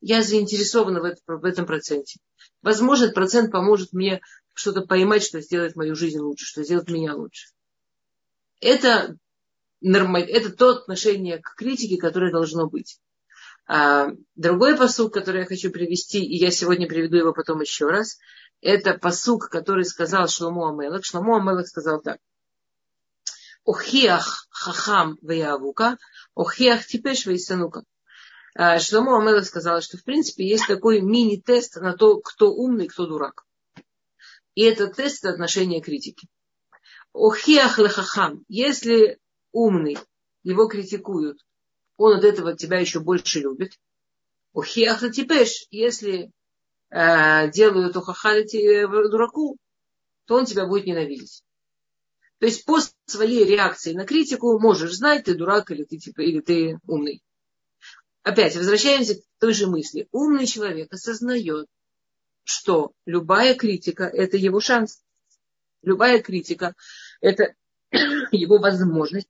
я 0.00 0.22
заинтересована 0.22 1.00
в 1.00 1.14
в 1.26 1.44
этом 1.44 1.66
проценте. 1.66 2.18
Возможно, 2.62 3.04
этот 3.04 3.14
процент 3.14 3.52
поможет 3.52 3.92
мне 3.92 4.22
что-то 4.54 4.80
поймать, 4.80 5.22
что 5.22 5.42
сделает 5.42 5.76
мою 5.76 5.94
жизнь 5.94 6.18
лучше, 6.18 6.46
что 6.46 6.64
сделает 6.64 6.88
меня 6.88 7.14
лучше. 7.14 7.48
Это, 8.60 9.16
нормаль... 9.82 10.24
это 10.24 10.50
то 10.50 10.70
отношение 10.70 11.38
к 11.38 11.56
критике, 11.56 11.98
которое 11.98 12.32
должно 12.32 12.70
быть. 12.70 12.98
А, 13.66 14.08
другой 14.34 14.76
посук, 14.76 15.14
который 15.14 15.40
я 15.40 15.46
хочу 15.46 15.70
привести, 15.70 16.24
и 16.24 16.36
я 16.36 16.50
сегодня 16.50 16.88
приведу 16.88 17.16
его 17.16 17.32
потом 17.32 17.60
еще 17.60 17.86
раз, 17.86 18.18
это 18.60 18.94
посук, 18.94 19.48
который 19.48 19.84
сказал 19.84 20.28
Шломо 20.28 20.70
Амелах. 20.70 21.04
Шломо 21.04 21.36
Амелах 21.36 21.66
сказал 21.66 22.00
так. 22.00 22.18
Охиах 23.64 24.46
хахам 24.50 25.18
веявука, 25.22 25.98
охиах 26.34 26.84
типеш 26.86 27.26
вейсанука. 27.26 27.84
А, 28.54 28.78
Шломо 28.78 29.18
Амелах 29.18 29.44
сказал, 29.44 29.80
что 29.80 29.96
в 29.96 30.04
принципе 30.04 30.46
есть 30.46 30.66
такой 30.66 31.00
мини-тест 31.00 31.76
на 31.76 31.96
то, 31.96 32.20
кто 32.20 32.52
умный, 32.52 32.88
кто 32.88 33.06
дурак. 33.06 33.44
И 34.54 34.62
этот 34.62 34.96
тест– 34.96 35.18
это 35.24 35.32
отношение 35.32 35.80
критики. 35.80 36.28
Охиах 37.12 37.78
лехахам. 37.78 38.44
Если 38.48 39.18
умный, 39.52 39.98
его 40.42 40.66
критикуют, 40.66 41.38
он 41.96 42.18
от 42.18 42.24
этого 42.24 42.56
тебя 42.56 42.78
еще 42.78 43.00
больше 43.00 43.40
любит. 43.40 43.78
У 44.52 44.62
хиахта 44.62 45.10
типеш, 45.10 45.66
если 45.70 46.30
э, 46.90 47.50
делают 47.50 47.96
ухахали 47.96 48.46
дураку, 49.08 49.56
то 50.26 50.36
он 50.36 50.44
тебя 50.44 50.66
будет 50.66 50.86
ненавидеть. 50.86 51.42
То 52.38 52.46
есть 52.46 52.64
по 52.64 52.80
своей 53.06 53.44
реакции 53.44 53.92
на 53.92 54.04
критику 54.04 54.58
можешь 54.58 54.94
знать, 54.94 55.24
ты 55.24 55.34
дурак 55.34 55.70
или 55.70 55.84
ты, 55.84 55.98
типа, 55.98 56.22
или 56.22 56.40
ты 56.40 56.78
умный. 56.86 57.22
Опять 58.22 58.56
возвращаемся 58.56 59.16
к 59.16 59.22
той 59.38 59.52
же 59.52 59.68
мысли. 59.68 60.08
Умный 60.10 60.46
человек 60.46 60.92
осознает, 60.92 61.68
что 62.44 62.92
любая 63.06 63.54
критика– 63.54 64.04
это 64.12 64.36
его 64.36 64.60
шанс. 64.60 65.02
Любая 65.82 66.20
критика– 66.20 66.74
это 67.20 67.54
его 68.32 68.58
возможность 68.58 69.28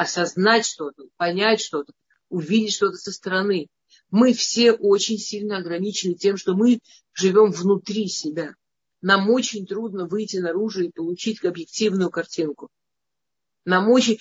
осознать 0.00 0.64
что-то, 0.64 1.04
понять 1.18 1.60
что-то, 1.60 1.92
увидеть 2.30 2.72
что-то 2.72 2.96
со 2.96 3.12
стороны. 3.12 3.68
Мы 4.10 4.32
все 4.32 4.72
очень 4.72 5.18
сильно 5.18 5.58
ограничены 5.58 6.14
тем, 6.14 6.38
что 6.38 6.54
мы 6.54 6.80
живем 7.12 7.50
внутри 7.50 8.08
себя. 8.08 8.54
Нам 9.02 9.28
очень 9.28 9.66
трудно 9.66 10.06
выйти 10.06 10.38
наружу 10.38 10.84
и 10.84 10.90
получить 10.90 11.44
объективную 11.44 12.10
картинку. 12.10 12.70
Нам 13.66 13.90
очень... 13.90 14.18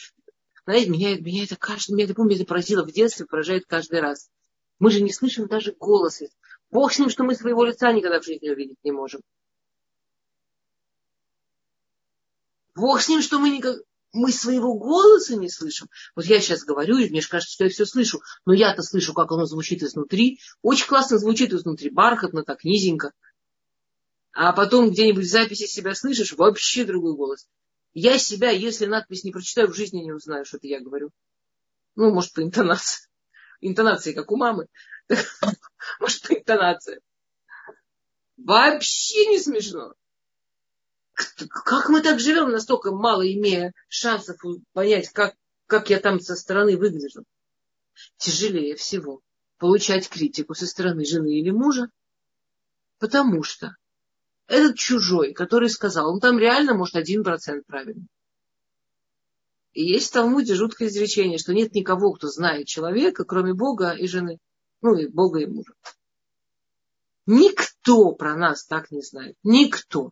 Знаете, 0.66 0.90
меня, 0.90 1.18
меня 1.18 1.46
это 1.46 1.56
каждый, 1.56 1.94
меня 1.94 2.04
это, 2.04 2.14
помню, 2.14 2.36
это 2.36 2.44
поразило 2.44 2.86
в 2.86 2.92
детстве, 2.92 3.26
поражает 3.26 3.64
каждый 3.66 4.02
раз. 4.02 4.30
Мы 4.80 4.92
же 4.92 5.02
не 5.02 5.14
слышим 5.14 5.48
даже 5.48 5.74
голоса. 5.80 6.26
Бог 6.72 6.92
с 6.92 7.00
ним, 7.00 7.10
что 7.10 7.24
мы 7.24 7.36
своего 7.36 7.64
лица 7.64 7.94
никогда 7.94 8.20
в 8.20 8.26
жизни 8.26 8.50
увидеть 8.50 8.84
не 8.84 8.92
можем. 8.92 9.22
Бог 12.76 13.00
с 13.00 13.08
ним, 13.08 13.22
что 13.22 13.40
мы 13.40 13.50
никак 13.50 13.78
мы 14.12 14.32
своего 14.32 14.74
голоса 14.74 15.36
не 15.36 15.50
слышим. 15.50 15.88
Вот 16.16 16.26
я 16.26 16.40
сейчас 16.40 16.64
говорю, 16.64 16.98
и 16.98 17.10
мне 17.10 17.22
кажется, 17.22 17.54
что 17.54 17.66
я 17.66 17.70
все 17.70 17.86
слышу, 17.86 18.22
но 18.46 18.54
я-то 18.54 18.82
слышу, 18.82 19.14
как 19.14 19.32
оно 19.32 19.46
звучит 19.46 19.84
изнутри. 19.84 20.40
Очень 20.62 20.88
классно 20.88 21.18
звучит 21.20 21.54
изнутри, 21.54 21.90
бархатно, 21.90 22.44
так 22.44 22.64
низенько. 22.64 23.14
А 24.32 24.54
потом 24.54 24.92
где-нибудь 24.92 25.26
в 25.26 25.30
записи 25.30 25.66
себя 25.66 25.94
слышишь, 25.94 26.34
вообще 26.34 26.86
другой 26.86 27.16
голос. 27.16 27.48
Я 27.94 28.18
себя, 28.18 28.50
если 28.50 28.86
надпись 28.86 29.24
не 29.24 29.32
прочитаю, 29.32 29.68
в 29.68 29.76
жизни 29.76 30.00
не 30.00 30.12
узнаю, 30.12 30.46
что 30.46 30.58
это 30.58 30.68
я 30.68 30.80
говорю. 30.80 31.12
Ну, 31.96 32.14
может, 32.14 32.34
по 32.34 32.42
интонации. 32.42 33.08
Интонации, 33.62 34.14
как 34.14 34.32
у 34.32 34.38
мамы. 34.38 34.68
Может, 36.00 36.28
по 36.28 36.34
интонации. 36.34 37.02
Вообще 38.38 39.26
не 39.26 39.40
смешно 39.40 39.94
как 41.50 41.90
мы 41.90 42.02
так 42.02 42.20
живем, 42.20 42.52
настолько 42.52 42.92
мало 42.92 43.22
имея 43.22 43.74
шансов 43.88 44.38
понять, 44.74 45.10
как, 45.10 45.36
как 45.66 45.90
я 45.90 46.00
там 46.00 46.20
со 46.20 46.36
стороны 46.36 46.78
выгляжу. 46.78 47.24
Тяжелее 48.18 48.76
всего 48.76 49.22
получать 49.58 50.10
критику 50.10 50.56
со 50.56 50.66
стороны 50.66 51.06
жены 51.06 51.40
или 51.40 51.52
мужа, 51.52 51.90
потому 52.98 53.44
что 53.44 53.76
этот 54.48 54.78
чужой, 54.78 55.34
который 55.34 55.70
сказал, 55.70 56.12
он 56.12 56.20
там 56.20 56.40
реально 56.40 56.74
может 56.74 56.96
один 56.96 57.24
процент 57.24 57.66
правильно. 57.66 58.08
И 59.74 59.84
есть 59.84 60.10
в 60.10 60.14
Талмуде 60.14 60.56
жуткое 60.56 60.88
изречение, 60.88 61.38
что 61.38 61.54
нет 61.54 61.74
никого, 61.76 62.14
кто 62.14 62.28
знает 62.28 62.68
человека, 62.68 63.26
кроме 63.26 63.54
Бога 63.54 63.92
и 63.92 64.08
жены. 64.08 64.40
Ну, 64.82 64.96
и 64.96 65.08
Бога 65.08 65.40
и 65.40 65.46
мужа. 65.46 65.74
Никто 67.26 68.14
про 68.14 68.36
нас 68.36 68.66
так 68.66 68.90
не 68.90 69.02
знает. 69.02 69.36
Никто. 69.44 70.10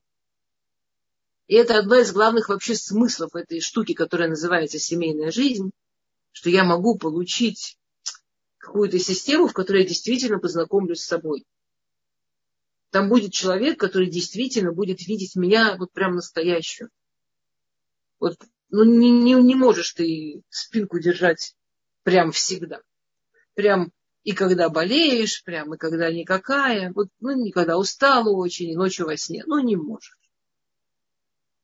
И 1.47 1.55
это 1.55 1.77
одно 1.77 1.95
из 1.95 2.11
главных 2.11 2.49
вообще 2.49 2.75
смыслов 2.75 3.35
этой 3.35 3.61
штуки, 3.61 3.93
которая 3.93 4.29
называется 4.29 4.79
семейная 4.79 5.31
жизнь, 5.31 5.71
что 6.31 6.49
я 6.49 6.63
могу 6.65 6.97
получить 6.97 7.77
какую-то 8.57 8.99
систему, 8.99 9.47
в 9.47 9.53
которой 9.53 9.83
я 9.83 9.87
действительно 9.87 10.39
познакомлюсь 10.39 11.01
с 11.01 11.07
собой. 11.07 11.45
Там 12.91 13.09
будет 13.09 13.31
человек, 13.31 13.79
который 13.79 14.09
действительно 14.09 14.73
будет 14.73 15.07
видеть 15.07 15.35
меня 15.35 15.77
вот 15.77 15.91
прям 15.93 16.15
настоящую. 16.15 16.89
Вот, 18.19 18.37
ну, 18.69 18.83
не, 18.83 19.09
не, 19.09 19.33
не 19.33 19.55
можешь 19.55 19.93
ты 19.93 20.41
спинку 20.49 20.99
держать 20.99 21.55
прям 22.03 22.31
всегда. 22.31 22.81
Прям 23.53 23.91
и 24.23 24.33
когда 24.33 24.69
болеешь, 24.69 25.43
прям 25.43 25.73
и 25.73 25.77
когда 25.77 26.11
никакая. 26.11 26.91
Вот, 26.93 27.07
ну, 27.19 27.31
никогда 27.41 27.77
устала 27.77 28.29
очень, 28.29 28.69
и 28.71 28.75
ночью 28.75 29.05
во 29.05 29.15
сне. 29.15 29.43
Ну, 29.45 29.59
не 29.59 29.77
можешь. 29.77 30.16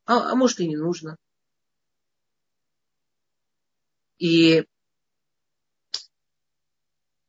А, 0.06 0.32
а 0.32 0.36
может 0.36 0.60
и 0.60 0.68
не 0.68 0.76
нужно. 0.76 1.18
И 4.18 4.66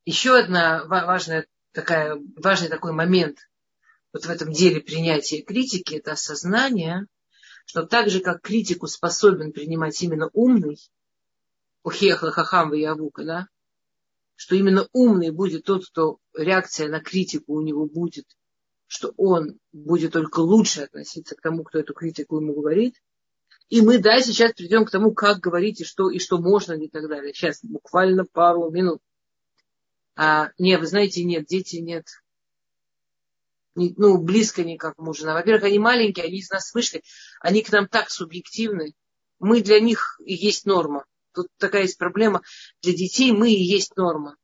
еще 0.04 0.38
одна 0.38 0.84
важная 0.84 1.46
такая, 1.72 2.20
важный 2.36 2.68
такой 2.68 2.92
момент 2.92 3.38
вот 4.12 4.26
в 4.26 4.30
этом 4.30 4.52
деле 4.52 4.80
принятия 4.80 5.42
критики, 5.42 5.96
это 5.96 6.12
осознание, 6.12 7.06
что 7.66 7.84
так 7.84 8.10
же, 8.10 8.20
как 8.20 8.42
критику 8.42 8.86
способен 8.86 9.52
принимать 9.52 10.00
именно 10.02 10.30
умный, 10.32 10.78
ухехла 11.82 12.30
хахам 12.30 12.72
явука, 12.72 13.24
да, 13.24 13.48
что 14.36 14.54
именно 14.54 14.86
умный 14.92 15.30
будет 15.30 15.64
тот, 15.64 15.86
кто 15.86 16.18
реакция 16.32 16.88
на 16.88 17.00
критику 17.00 17.54
у 17.54 17.60
него 17.60 17.86
будет 17.86 18.26
что 18.94 19.12
он 19.16 19.58
будет 19.72 20.12
только 20.12 20.38
лучше 20.38 20.82
относиться 20.82 21.34
к 21.34 21.40
тому, 21.40 21.64
кто 21.64 21.80
эту 21.80 21.94
критику 21.94 22.36
ему 22.36 22.54
говорит. 22.54 22.94
И 23.68 23.82
мы, 23.82 23.98
да, 23.98 24.20
сейчас 24.20 24.52
придем 24.52 24.84
к 24.84 24.90
тому, 24.92 25.12
как 25.12 25.40
говорить 25.40 25.80
и 25.80 25.84
что, 25.84 26.10
и 26.10 26.20
что 26.20 26.38
можно 26.38 26.74
и 26.74 26.88
так 26.88 27.08
далее. 27.08 27.34
Сейчас 27.34 27.58
буквально 27.64 28.24
пару 28.24 28.70
минут. 28.70 29.00
А, 30.14 30.50
не, 30.58 30.78
вы 30.78 30.86
знаете, 30.86 31.24
нет, 31.24 31.46
дети 31.46 31.78
нет. 31.78 32.06
Не, 33.74 33.92
ну, 33.96 34.16
близко 34.16 34.62
никак 34.62 34.96
мужа. 34.96 35.24
Во-первых, 35.26 35.64
они 35.64 35.80
маленькие, 35.80 36.26
они 36.26 36.38
из 36.38 36.50
нас 36.50 36.72
вышли, 36.72 37.02
они 37.40 37.62
к 37.62 37.72
нам 37.72 37.88
так 37.88 38.10
субъективны. 38.10 38.94
Мы 39.40 39.60
для 39.60 39.80
них 39.80 40.20
и 40.24 40.34
есть 40.34 40.66
норма. 40.66 41.04
тут 41.32 41.48
такая 41.58 41.82
есть 41.82 41.98
проблема. 41.98 42.42
Для 42.80 42.92
детей 42.92 43.32
мы 43.32 43.50
и 43.50 43.60
есть 43.60 43.96
норма. 43.96 44.36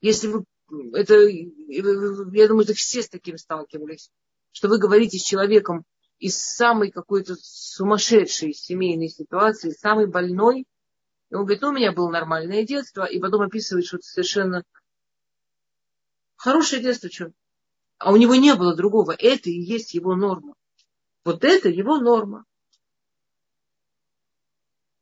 Если 0.00 0.28
вы, 0.28 0.46
это, 0.92 1.14
я 1.28 2.48
думаю, 2.48 2.64
это 2.64 2.74
все 2.74 3.02
с 3.02 3.08
таким 3.08 3.38
сталкивались, 3.38 4.10
что 4.52 4.68
вы 4.68 4.78
говорите 4.78 5.18
с 5.18 5.24
человеком 5.24 5.84
из 6.18 6.38
самой 6.38 6.90
какой-то 6.90 7.36
сумасшедшей 7.38 8.54
семейной 8.54 9.08
ситуации, 9.08 9.70
самой 9.70 10.06
больной, 10.06 10.66
и 11.30 11.34
он 11.34 11.42
говорит, 11.42 11.62
ну, 11.62 11.68
у 11.68 11.72
меня 11.72 11.92
было 11.92 12.10
нормальное 12.10 12.64
детство, 12.64 13.04
и 13.04 13.18
потом 13.18 13.42
описывает 13.42 13.86
что-то 13.86 14.04
совершенно 14.04 14.62
хорошее 16.36 16.82
детство, 16.82 17.10
что? 17.10 17.32
А 17.98 18.12
у 18.12 18.16
него 18.16 18.34
не 18.34 18.54
было 18.54 18.76
другого. 18.76 19.12
Это 19.18 19.50
и 19.50 19.60
есть 19.60 19.94
его 19.94 20.14
норма. 20.14 20.54
Вот 21.24 21.44
это 21.44 21.68
его 21.68 21.98
норма. 21.98 22.44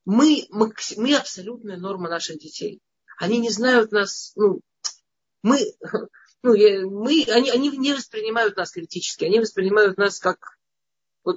Мы, 0.07 0.47
мы, 0.51 0.73
мы 0.97 1.15
абсолютная 1.15 1.77
норма 1.77 2.09
наших 2.09 2.39
детей. 2.39 2.81
Они 3.19 3.39
не 3.39 3.51
знают 3.51 3.93
нас, 3.93 4.33
ну, 4.37 4.61
мы, 5.45 5.61
ну, 6.43 6.55
мы, 6.91 7.25
они, 7.29 7.51
они 7.51 7.69
не 7.77 7.93
воспринимают 7.93 8.57
нас 8.57 8.73
критически, 8.73 9.27
они 9.27 9.41
воспринимают 9.41 9.99
нас 9.99 10.19
как, 10.19 10.59
вот, 11.23 11.37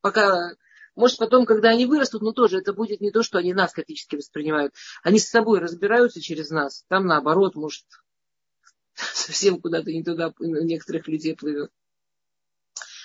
пока, 0.00 0.54
может, 0.96 1.18
потом, 1.18 1.44
когда 1.44 1.68
они 1.68 1.84
вырастут, 1.84 2.22
но 2.22 2.32
тоже 2.32 2.58
это 2.58 2.72
будет 2.72 3.02
не 3.02 3.10
то, 3.10 3.22
что 3.22 3.38
они 3.38 3.52
нас 3.52 3.72
критически 3.72 4.16
воспринимают. 4.16 4.74
Они 5.02 5.18
с 5.18 5.28
собой 5.28 5.60
разбираются 5.60 6.22
через 6.22 6.48
нас. 6.48 6.84
Там, 6.88 7.06
наоборот, 7.06 7.54
может, 7.54 7.84
совсем 8.94 9.60
куда-то 9.60 9.92
не 9.92 10.02
туда 10.02 10.32
некоторых 10.40 11.06
людей 11.06 11.36
плывет. 11.36 11.70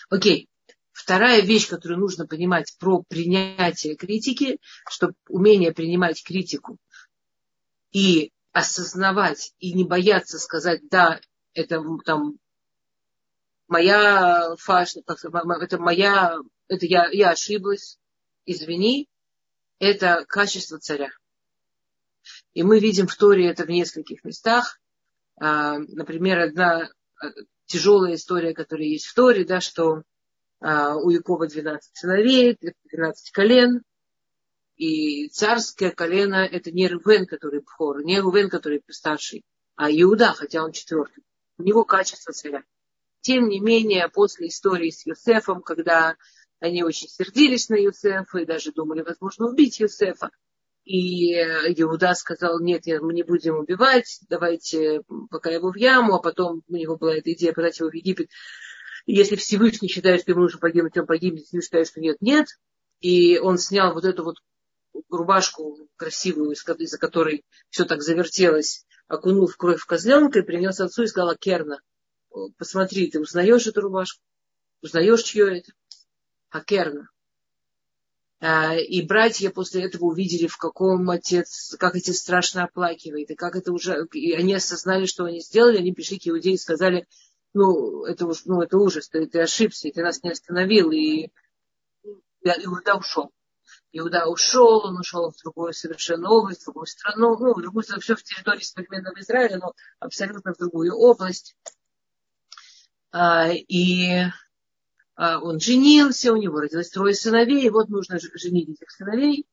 Окей. 0.09 0.47
Вторая 0.93 1.41
вещь, 1.41 1.67
которую 1.67 1.99
нужно 1.99 2.27
понимать 2.27 2.75
про 2.79 3.03
принятие 3.03 3.95
критики, 3.95 4.59
что 4.88 5.12
умение 5.27 5.73
принимать 5.73 6.23
критику 6.23 6.77
и 7.91 8.32
осознавать 8.53 9.53
и 9.59 9.73
не 9.73 9.83
бояться 9.83 10.39
сказать, 10.39 10.87
да, 10.89 11.19
это 11.53 11.83
там 12.05 12.37
моя 13.67 14.55
фаш, 14.57 14.95
это 14.95 15.77
моя, 15.79 16.37
это 16.67 16.85
я, 16.85 17.09
я 17.11 17.31
ошиблась, 17.31 17.99
извини, 18.45 19.09
это 19.79 20.23
качество 20.27 20.79
царя. 20.79 21.09
И 22.53 22.63
мы 22.63 22.79
видим 22.79 23.07
в 23.07 23.15
Торе 23.15 23.49
это 23.49 23.65
в 23.65 23.69
нескольких 23.69 24.23
местах. 24.23 24.79
А, 25.37 25.79
например, 25.79 26.39
одна 26.39 26.83
э, 26.83 27.27
тяжелая 27.65 28.15
история, 28.15 28.53
которая 28.53 28.87
есть 28.87 29.07
в 29.07 29.15
Торе, 29.15 29.45
да, 29.45 29.59
что 29.59 30.03
а, 30.61 30.95
у 30.95 31.09
Якова 31.09 31.47
12 31.47 31.97
сыновей, 31.97 32.57
12 32.91 33.31
колен, 33.31 33.81
и 34.75 35.29
царское 35.29 35.91
колено 35.91 36.45
это 36.45 36.71
не 36.71 36.88
Рувен, 36.88 37.25
который 37.25 37.62
Пхор, 37.62 38.03
не 38.03 38.19
Рувен, 38.19 38.49
который 38.49 38.81
старший, 38.89 39.43
а 39.75 39.91
Иуда, 39.91 40.33
хотя 40.33 40.63
он 40.63 40.71
четвертый. 40.71 41.23
У 41.57 41.63
него 41.63 41.83
качество 41.86 42.33
царя. 42.33 42.63
Тем 43.21 43.47
не 43.47 43.59
менее, 43.59 44.09
после 44.09 44.47
истории 44.47 44.89
с 44.89 45.05
Юсефом, 45.05 45.62
когда 45.62 46.15
они 46.59 46.83
очень 46.83 47.07
сердились 47.07 47.69
на 47.69 47.75
Юсефа 47.75 48.39
и 48.39 48.45
даже 48.45 48.71
думали, 48.71 49.01
возможно, 49.01 49.47
убить 49.47 49.79
Юсефа, 49.79 50.31
и 50.83 51.33
Иуда 51.33 52.13
сказал, 52.13 52.59
нет, 52.59 52.83
мы 53.01 53.13
не 53.13 53.23
будем 53.23 53.57
убивать, 53.57 54.19
давайте 54.27 55.01
пока 55.29 55.49
его 55.49 55.71
в 55.71 55.77
яму, 55.77 56.15
а 56.15 56.19
потом 56.19 56.63
у 56.67 56.75
него 56.75 56.97
была 56.97 57.15
эта 57.15 57.31
идея 57.31 57.53
подать 57.53 57.79
его 57.79 57.89
в 57.89 57.93
Египет. 57.93 58.29
Если 59.05 59.36
Всевышний 59.36 59.88
считает, 59.88 60.21
что 60.21 60.31
ему 60.31 60.41
нужно 60.41 60.59
погибнуть, 60.59 60.97
он 60.97 61.05
погибнет, 61.05 61.43
если 61.43 61.62
считает, 61.62 61.88
что 61.88 62.01
нет, 62.01 62.17
нет. 62.19 62.47
И 62.99 63.38
он 63.38 63.57
снял 63.57 63.93
вот 63.93 64.05
эту 64.05 64.23
вот 64.23 64.38
рубашку 65.09 65.87
красивую, 65.95 66.51
из-за 66.51 66.97
которой 66.97 67.45
все 67.69 67.85
так 67.85 68.01
завертелось, 68.01 68.85
окунул 69.07 69.47
в 69.47 69.57
кровь 69.57 69.83
козленка 69.83 70.39
и 70.39 70.43
принес 70.43 70.79
отцу 70.79 71.03
и 71.03 71.07
сказал, 71.07 71.35
Керна, 71.37 71.79
посмотри, 72.57 73.09
ты 73.09 73.19
узнаешь 73.19 73.67
эту 73.67 73.81
рубашку? 73.81 74.21
Узнаешь, 74.81 75.23
чье 75.23 75.59
это? 75.59 75.71
Акерна. 76.49 77.09
А, 78.39 78.75
и 78.75 79.01
братья 79.01 79.49
после 79.51 79.85
этого 79.85 80.05
увидели, 80.05 80.47
в 80.47 80.57
каком 80.57 81.09
отец, 81.09 81.75
как 81.79 81.95
отец 81.95 82.17
страшно 82.17 82.65
оплакивает, 82.65 83.31
и 83.31 83.35
как 83.35 83.55
это 83.55 83.71
уже, 83.71 84.05
и 84.11 84.33
они 84.33 84.53
осознали, 84.53 85.05
что 85.05 85.23
они 85.23 85.39
сделали, 85.39 85.77
они 85.77 85.93
пришли 85.93 86.19
к 86.19 86.27
иудеи 86.27 86.55
и 86.55 86.57
сказали, 86.57 87.07
ну, 87.53 88.03
это, 88.03 88.29
ну, 88.45 88.61
это 88.61 88.77
ужас, 88.77 89.07
ты, 89.07 89.27
ты 89.27 89.39
ошибся, 89.39 89.89
ты 89.89 90.01
нас 90.01 90.21
не 90.23 90.31
остановил, 90.31 90.91
и 90.91 91.29
Иуда 92.43 92.95
ушел. 92.95 93.31
Иуда 93.95 94.25
ушел, 94.25 94.86
он 94.86 94.97
ушел 94.97 95.32
в 95.32 95.38
другую 95.38 95.71
совершенно 95.71 96.29
область, 96.29 96.62
в 96.62 96.65
другую 96.65 96.88
страну, 96.88 97.38
ну, 97.38 97.53
в 97.53 97.62
другую, 97.62 97.84
все 97.84 98.15
в 98.15 98.23
территории 98.23 98.63
современного 98.63 99.19
Израиля, 99.19 99.58
но 99.58 99.73
абсолютно 99.99 100.53
в 100.53 100.58
другую 100.58 100.95
область. 100.95 101.56
А, 103.12 103.49
и 103.51 104.23
а, 105.15 105.39
он 105.39 105.60
женился, 105.60 106.34
у 106.34 106.38
него 106.38 106.60
родилось 106.60 106.89
трое 106.89 107.13
сыновей, 107.13 107.67
и 107.67 107.69
вот 107.69 107.89
нужно 107.89 108.17
женить 108.19 108.69
этих 108.69 108.89
сыновей. 108.89 109.45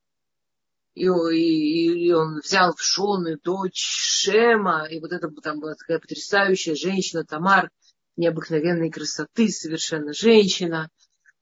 И, 0.94 1.05
и, 1.05 2.07
и 2.07 2.12
он 2.12 2.40
взял 2.40 2.74
в 2.74 2.83
жены 2.83 3.38
дочь 3.44 3.85
Шема, 3.85 4.87
и 4.87 5.00
вот 5.00 5.12
это 5.12 5.29
там 5.42 5.61
была 5.61 5.74
такая 5.74 5.98
потрясающая 5.98 6.74
женщина, 6.74 7.24
Тамар, 7.24 7.70
необыкновенной 8.16 8.90
красоты, 8.90 9.48
совершенно 9.48 10.14
женщина, 10.14 10.88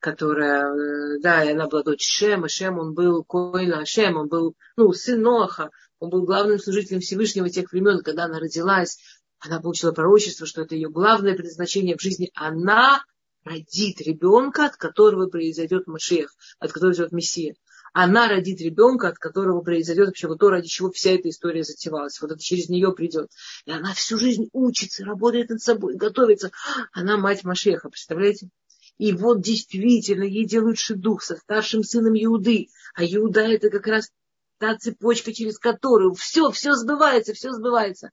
которая, 0.01 0.67
э, 0.67 1.19
да, 1.21 1.45
и 1.45 1.53
она 1.53 1.67
была 1.67 1.83
дочь 1.83 2.05
Шема, 2.05 2.49
Шем, 2.49 2.79
он 2.79 2.95
был 2.95 3.25
Коина 3.25 3.85
Шем, 3.85 4.17
он 4.17 4.29
был, 4.29 4.55
ну, 4.77 4.93
сын 4.93 5.21
Ноаха, 5.21 5.71
он 5.99 6.11
был 6.11 6.25
главным 6.25 6.59
служителем 6.59 7.01
Всевышнего 7.01 7.51
тех 7.51 7.73
времен, 7.73 8.03
когда 8.03 8.25
она 8.25 8.39
родилась, 8.39 8.99
она 9.41 9.61
получила 9.61 9.93
пророчество, 9.93 10.47
что 10.47 10.63
это 10.63 10.75
ее 10.75 10.89
главное 10.89 11.35
предназначение 11.35 11.97
в 11.97 12.03
жизни. 12.03 12.31
Она 12.35 13.03
родит 13.45 14.01
ребенка, 14.01 14.67
от 14.67 14.77
которого 14.77 15.29
произойдет 15.29 15.87
Машех, 15.87 16.35
от 16.59 16.73
которого 16.73 16.91
произойдет 16.91 17.13
Мессия. 17.13 17.55
Она 17.95 18.29
родит 18.29 18.61
ребенка, 18.61 19.09
от 19.09 19.19
которого 19.19 19.61
произойдет 19.63 20.09
вообще 20.09 20.29
вот 20.29 20.39
то, 20.39 20.51
ради 20.51 20.69
чего 20.69 20.91
вся 20.91 21.13
эта 21.13 21.31
история 21.31 21.65
затевалась. 21.65 22.21
Вот 22.21 22.31
это 22.31 22.41
через 22.41 22.69
нее 22.69 22.93
придет. 22.93 23.31
И 23.65 23.71
она 23.71 23.95
всю 23.95 24.19
жизнь 24.19 24.49
учится, 24.53 25.05
работает 25.05 25.49
над 25.49 25.63
собой, 25.63 25.97
готовится. 25.97 26.51
Она 26.93 27.17
мать 27.17 27.45
Машеха, 27.45 27.89
представляете? 27.89 28.51
И 28.99 29.13
вот 29.13 29.41
действительно 29.41 30.25
ей 30.25 30.45
делают 30.45 30.79
дух 30.97 31.23
со 31.23 31.37
старшим 31.37 31.85
сыном 31.85 32.15
Иуды. 32.15 32.69
А 32.95 33.05
Иуда 33.05 33.43
это 33.43 33.71
как 33.71 33.87
раз 33.87 34.11
та 34.59 34.77
цепочка, 34.77 35.33
через 35.33 35.59
которую 35.59 36.15
все, 36.15 36.51
все 36.51 36.75
сбывается, 36.75 37.33
все 37.33 37.53
сбывается. 37.53 38.11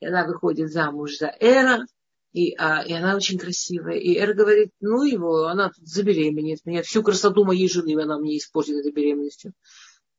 И 0.00 0.06
она 0.06 0.26
выходит 0.26 0.70
замуж 0.70 1.16
за 1.16 1.34
Эра, 1.40 1.86
и, 2.32 2.54
а, 2.56 2.82
и 2.82 2.92
она 2.92 3.16
очень 3.16 3.38
красивая. 3.38 3.96
И 3.96 4.14
Эр 4.14 4.34
говорит, 4.34 4.72
ну 4.80 5.02
его, 5.04 5.46
она 5.46 5.70
тут 5.70 5.86
забеременеет. 5.86 6.64
Меня 6.66 6.82
всю 6.82 7.02
красоту 7.02 7.44
моей 7.44 7.68
жены 7.68 8.00
она 8.00 8.18
мне 8.18 8.36
испортит 8.36 8.76
этой 8.76 8.92
беременностью. 8.92 9.54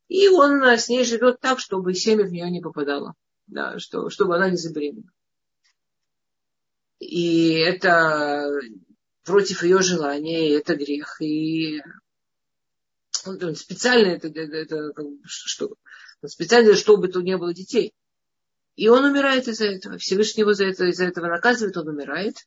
И 0.08 0.28
он 0.28 0.64
с 0.64 0.90
ней 0.90 1.06
живет 1.06 1.40
так, 1.40 1.60
чтобы 1.60 1.94
семя 1.94 2.26
в 2.26 2.32
нее 2.32 2.50
не 2.50 2.60
попадало. 2.60 3.14
Да, 3.48 3.78
что, 3.80 4.10
чтобы 4.10 4.36
она 4.36 4.50
не 4.50 4.58
забеременела. 4.58 5.12
И 7.00 7.54
это 7.60 8.50
против 9.24 9.64
ее 9.64 9.82
желания, 9.82 10.50
и 10.50 10.54
это 10.54 10.76
грех. 10.76 11.22
И 11.22 11.82
он 13.26 13.56
специально 13.56 14.10
это, 14.14 14.28
это, 14.28 14.58
это 14.58 15.04
что, 15.26 15.76
специально, 16.26 16.76
чтобы 16.76 17.08
тут 17.08 17.24
не 17.24 17.38
было 17.38 17.54
детей. 17.54 17.94
И 18.76 18.88
он 18.88 19.04
умирает 19.04 19.48
из-за 19.48 19.66
этого. 19.66 19.98
Всевышний 19.98 20.42
его 20.42 20.54
за 20.54 20.66
это, 20.66 20.86
из-за 20.86 21.06
этого 21.06 21.28
наказывает, 21.28 21.78
он 21.78 21.90
умирает. 21.90 22.38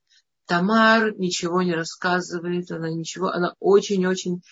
Тамар 0.47 1.15
ничего 1.17 1.63
не 1.63 1.75
рассказывает, 1.75 2.71
она 2.71 2.91
ничего, 2.91 3.29
она 3.29 3.55
очень-очень 3.61 4.43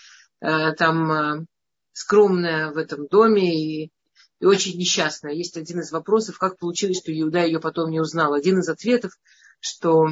э, 0.41 0.73
там 0.73 1.13
э, 1.13 1.47
скромная 1.93 2.71
в 2.71 2.79
этом 2.79 3.07
доме 3.09 3.55
и, 3.55 3.93
и 4.41 4.45
очень 4.45 4.79
несчастная. 4.79 5.35
Есть 5.35 5.57
один 5.57 5.81
из 5.81 5.93
вопросов, 5.93 6.39
как 6.39 6.59
получилось, 6.59 6.99
что 6.99 7.13
Иуда 7.13 7.45
ее 7.45 7.61
потом 7.61 7.91
не 7.91 8.01
узнал. 8.01 8.33
Один 8.33 8.61
из 8.61 8.69
ответов, 8.69 9.13
что 9.61 10.09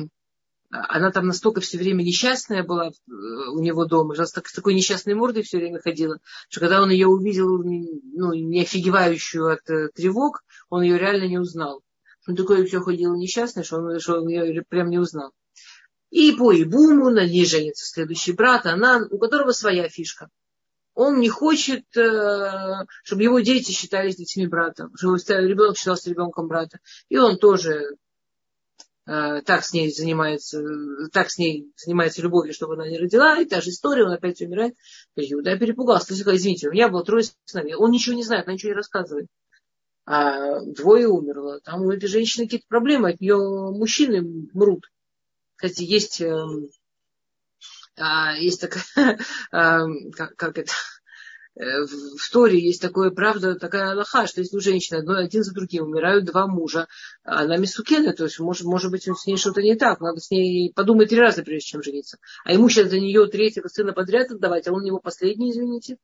она 0.70 1.11
там 1.11 1.26
настолько 1.26 1.61
все 1.61 1.78
время 1.78 2.02
несчастная 2.02 2.62
была 2.62 2.88
э, 2.88 2.90
у 3.09 3.61
него 3.61 3.87
дома, 3.87 4.14
с 4.14 4.33
такой 4.33 4.74
несчастной 4.74 5.14
мордой 5.14 5.42
все 5.42 5.59
время 5.59 5.80
ходила, 5.80 6.18
что 6.48 6.61
когда 6.61 6.80
он 6.80 6.90
ее 6.90 7.09
увидел, 7.09 7.59
ну, 7.59 8.33
не 8.33 8.62
офигевающую 8.62 9.52
от 9.52 9.68
э, 9.68 9.88
тревог, 9.94 10.42
он 10.68 10.83
ее 10.83 10.98
реально 10.98 11.24
не 11.24 11.38
узнал. 11.38 11.83
Он 12.28 12.37
такой 12.37 12.64
все 12.66 12.80
ходил 12.80 13.16
несчастный, 13.16 13.64
что 13.64 13.78
он, 13.78 13.98
что 13.98 14.20
он 14.20 14.28
ее 14.28 14.62
прям 14.68 14.90
не 14.90 14.98
узнал. 14.98 15.33
И 16.11 16.33
по 16.33 16.52
Ибуму 16.52 17.11
на 17.11 17.26
ней 17.26 17.46
женится 17.46 17.87
следующий 17.87 18.33
брат, 18.33 18.66
она, 18.66 19.06
у 19.11 19.18
которого 19.18 19.52
своя 19.52 19.88
фишка. 19.88 20.28
Он 20.94 21.18
не 21.18 21.28
хочет, 21.28 21.85
э, 21.96 22.85
чтобы 23.02 23.22
его 23.22 23.40
дети 23.40 23.72
считались 23.72 24.16
детьми 24.16 24.46
брата, 24.46 24.88
чтобы 24.94 25.18
ребенок 25.18 25.76
считался 25.76 26.11
ребенком 26.11 26.46
брата. 26.46 26.78
И 27.09 27.16
он 27.16 27.38
тоже 27.38 27.96
так 29.11 29.64
с 29.64 29.73
ней 29.73 29.90
занимается, 29.90 30.62
так 31.12 31.31
с 31.31 31.38
ней 31.38 31.73
занимается 31.77 32.23
любовью, 32.23 32.55
чтобы 32.55 32.75
она 32.75 32.88
не 32.88 32.99
родила, 32.99 33.40
и 33.40 33.44
та 33.44 33.61
же 33.61 33.70
история, 33.70 34.05
он 34.05 34.12
опять 34.12 34.40
умирает. 34.40 34.75
Иуда 35.16 35.59
перепугался. 35.59 36.09
То 36.09 36.14
есть, 36.14 36.27
извините, 36.27 36.68
у 36.68 36.73
меня 36.73 36.88
было 36.88 37.05
трое 37.05 37.25
сыновей. 37.44 37.75
Он 37.75 37.90
ничего 37.90 38.14
не 38.14 38.23
знает, 38.23 38.46
она 38.46 38.55
ничего 38.55 38.70
не 38.70 38.77
рассказывает. 38.77 39.27
А 40.07 40.61
двое 40.61 41.09
умерло. 41.09 41.61
Там 41.61 41.83
у 41.83 41.90
этой 41.90 42.09
женщины 42.09 42.46
какие-то 42.46 42.66
проблемы, 42.68 43.11
от 43.11 43.20
нее 43.20 43.37
мужчины 43.37 44.23
мрут. 44.55 44.85
Кстати, 45.57 45.83
есть, 45.83 46.20
э, 46.20 46.46
а, 47.96 48.37
есть 48.37 48.61
такая, 48.61 49.18
а, 49.51 49.87
как, 50.16 50.37
как 50.37 50.59
это, 50.59 50.73
Э, 50.73 50.99
в 51.61 52.31
Торе 52.33 52.59
есть 52.59 52.81
такое, 52.81 53.11
правда, 53.11 53.55
такая 53.55 53.92
аллаха, 53.92 54.27
что 54.27 54.40
если 54.40 54.57
у 54.57 54.61
женщины 54.61 54.99
одной, 54.99 55.25
один 55.25 55.42
за 55.42 55.53
другим 55.53 55.85
умирают 55.85 56.25
два 56.25 56.46
мужа, 56.46 56.88
она 57.23 57.59
мисукена, 57.59 58.14
то 58.14 58.25
есть, 58.25 58.38
может, 58.40 58.64
может 58.64 58.90
быть, 58.90 59.05
с 59.05 59.27
ней 59.27 59.37
что-то 59.37 59.61
не 59.61 59.77
так, 59.77 60.01
надо 60.01 60.20
с 60.20 60.31
ней 60.31 60.73
подумать 60.73 61.11
три 61.11 61.18
раза, 61.18 61.42
прежде 61.42 61.66
чем 61.66 61.83
жениться. 61.83 62.18
А 62.44 62.53
ему 62.53 62.68
сейчас 62.70 62.88
за 62.88 62.99
нее 62.99 63.27
третьего 63.27 63.68
сына 63.68 63.92
подряд 63.92 64.31
отдавать, 64.31 64.68
а 64.68 64.73
он 64.73 64.81
у 64.83 64.87
него 64.87 65.01
последний, 65.01 65.51
извините. 65.51 65.99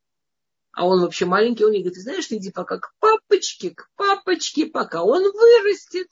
А 0.73 0.87
он 0.87 1.01
вообще 1.01 1.25
маленький, 1.25 1.65
он 1.65 1.73
ей 1.73 1.83
говорит, 1.83 2.03
знаешь, 2.03 2.27
ты 2.27 2.37
иди 2.37 2.51
пока 2.51 2.79
к 2.79 2.93
папочке, 2.99 3.71
к 3.71 3.89
папочке, 3.97 4.67
пока 4.67 5.03
он 5.05 5.23
вырастет. 5.23 6.09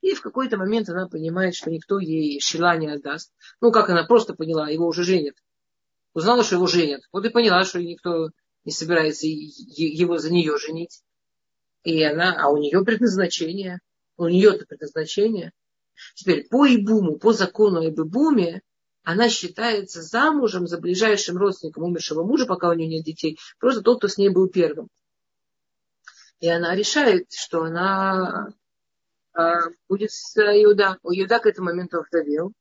И 0.00 0.14
в 0.14 0.22
какой-то 0.22 0.56
момент 0.56 0.88
она 0.88 1.08
понимает, 1.08 1.54
что 1.54 1.70
никто 1.70 2.00
ей 2.00 2.40
шила 2.40 2.76
не 2.76 2.88
отдаст. 2.88 3.32
Ну, 3.60 3.70
как 3.70 3.90
она 3.90 4.04
просто 4.04 4.34
поняла, 4.34 4.68
его 4.68 4.88
уже 4.88 5.04
женят. 5.04 5.36
Узнала, 6.14 6.42
что 6.42 6.56
его 6.56 6.66
женят. 6.66 7.02
Вот 7.12 7.24
и 7.24 7.28
поняла, 7.28 7.64
что 7.64 7.80
никто 7.80 8.30
не 8.64 8.72
собирается 8.72 9.26
его 9.26 10.18
за 10.18 10.32
нее 10.32 10.56
женить. 10.58 11.02
И 11.84 12.02
она, 12.02 12.36
а 12.38 12.48
у 12.48 12.58
нее 12.58 12.84
предназначение, 12.84 13.80
у 14.16 14.28
нее 14.28 14.54
это 14.54 14.66
предназначение. 14.66 15.52
Теперь 16.14 16.48
по 16.48 16.66
Ибуму, 16.66 17.18
по 17.18 17.32
закону 17.32 17.86
об 17.86 18.00
Ибуме, 18.00 18.62
она 19.02 19.28
считается 19.30 20.02
замужем 20.02 20.66
за 20.66 20.78
ближайшим 20.78 21.38
родственником 21.38 21.84
умершего 21.84 22.24
мужа, 22.24 22.46
пока 22.46 22.68
у 22.68 22.74
нее 22.74 22.88
нет 22.88 23.04
детей, 23.04 23.38
просто 23.58 23.80
тот, 23.80 23.98
кто 23.98 24.08
с 24.08 24.18
ней 24.18 24.28
был 24.28 24.48
первым. 24.48 24.88
И 26.40 26.48
она 26.48 26.74
решает, 26.74 27.32
что 27.32 27.62
она 27.62 28.48
а, 29.32 29.60
будет 29.88 30.12
с 30.12 30.36
Иуда. 30.36 30.98
У 31.02 31.10
Иуда 31.12 31.38
к 31.38 31.46
этому 31.46 31.66
моменту 31.70 31.98
овдовел. 31.98 32.52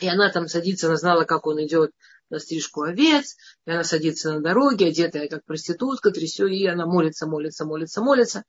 И 0.00 0.08
она 0.08 0.30
там 0.30 0.48
садится, 0.48 0.88
она 0.88 0.96
знала, 0.96 1.24
как 1.24 1.46
он 1.46 1.64
идет 1.64 1.92
на 2.30 2.38
стрижку 2.38 2.82
овец, 2.82 3.36
и 3.66 3.70
она 3.70 3.84
садится 3.84 4.32
на 4.32 4.40
дороге, 4.40 4.86
одетая 4.86 5.28
как 5.28 5.44
проститутка, 5.44 6.10
трясет, 6.10 6.50
и 6.50 6.66
она 6.66 6.86
молится, 6.86 7.26
молится, 7.26 7.64
молится, 7.64 8.02
молится. 8.02 8.44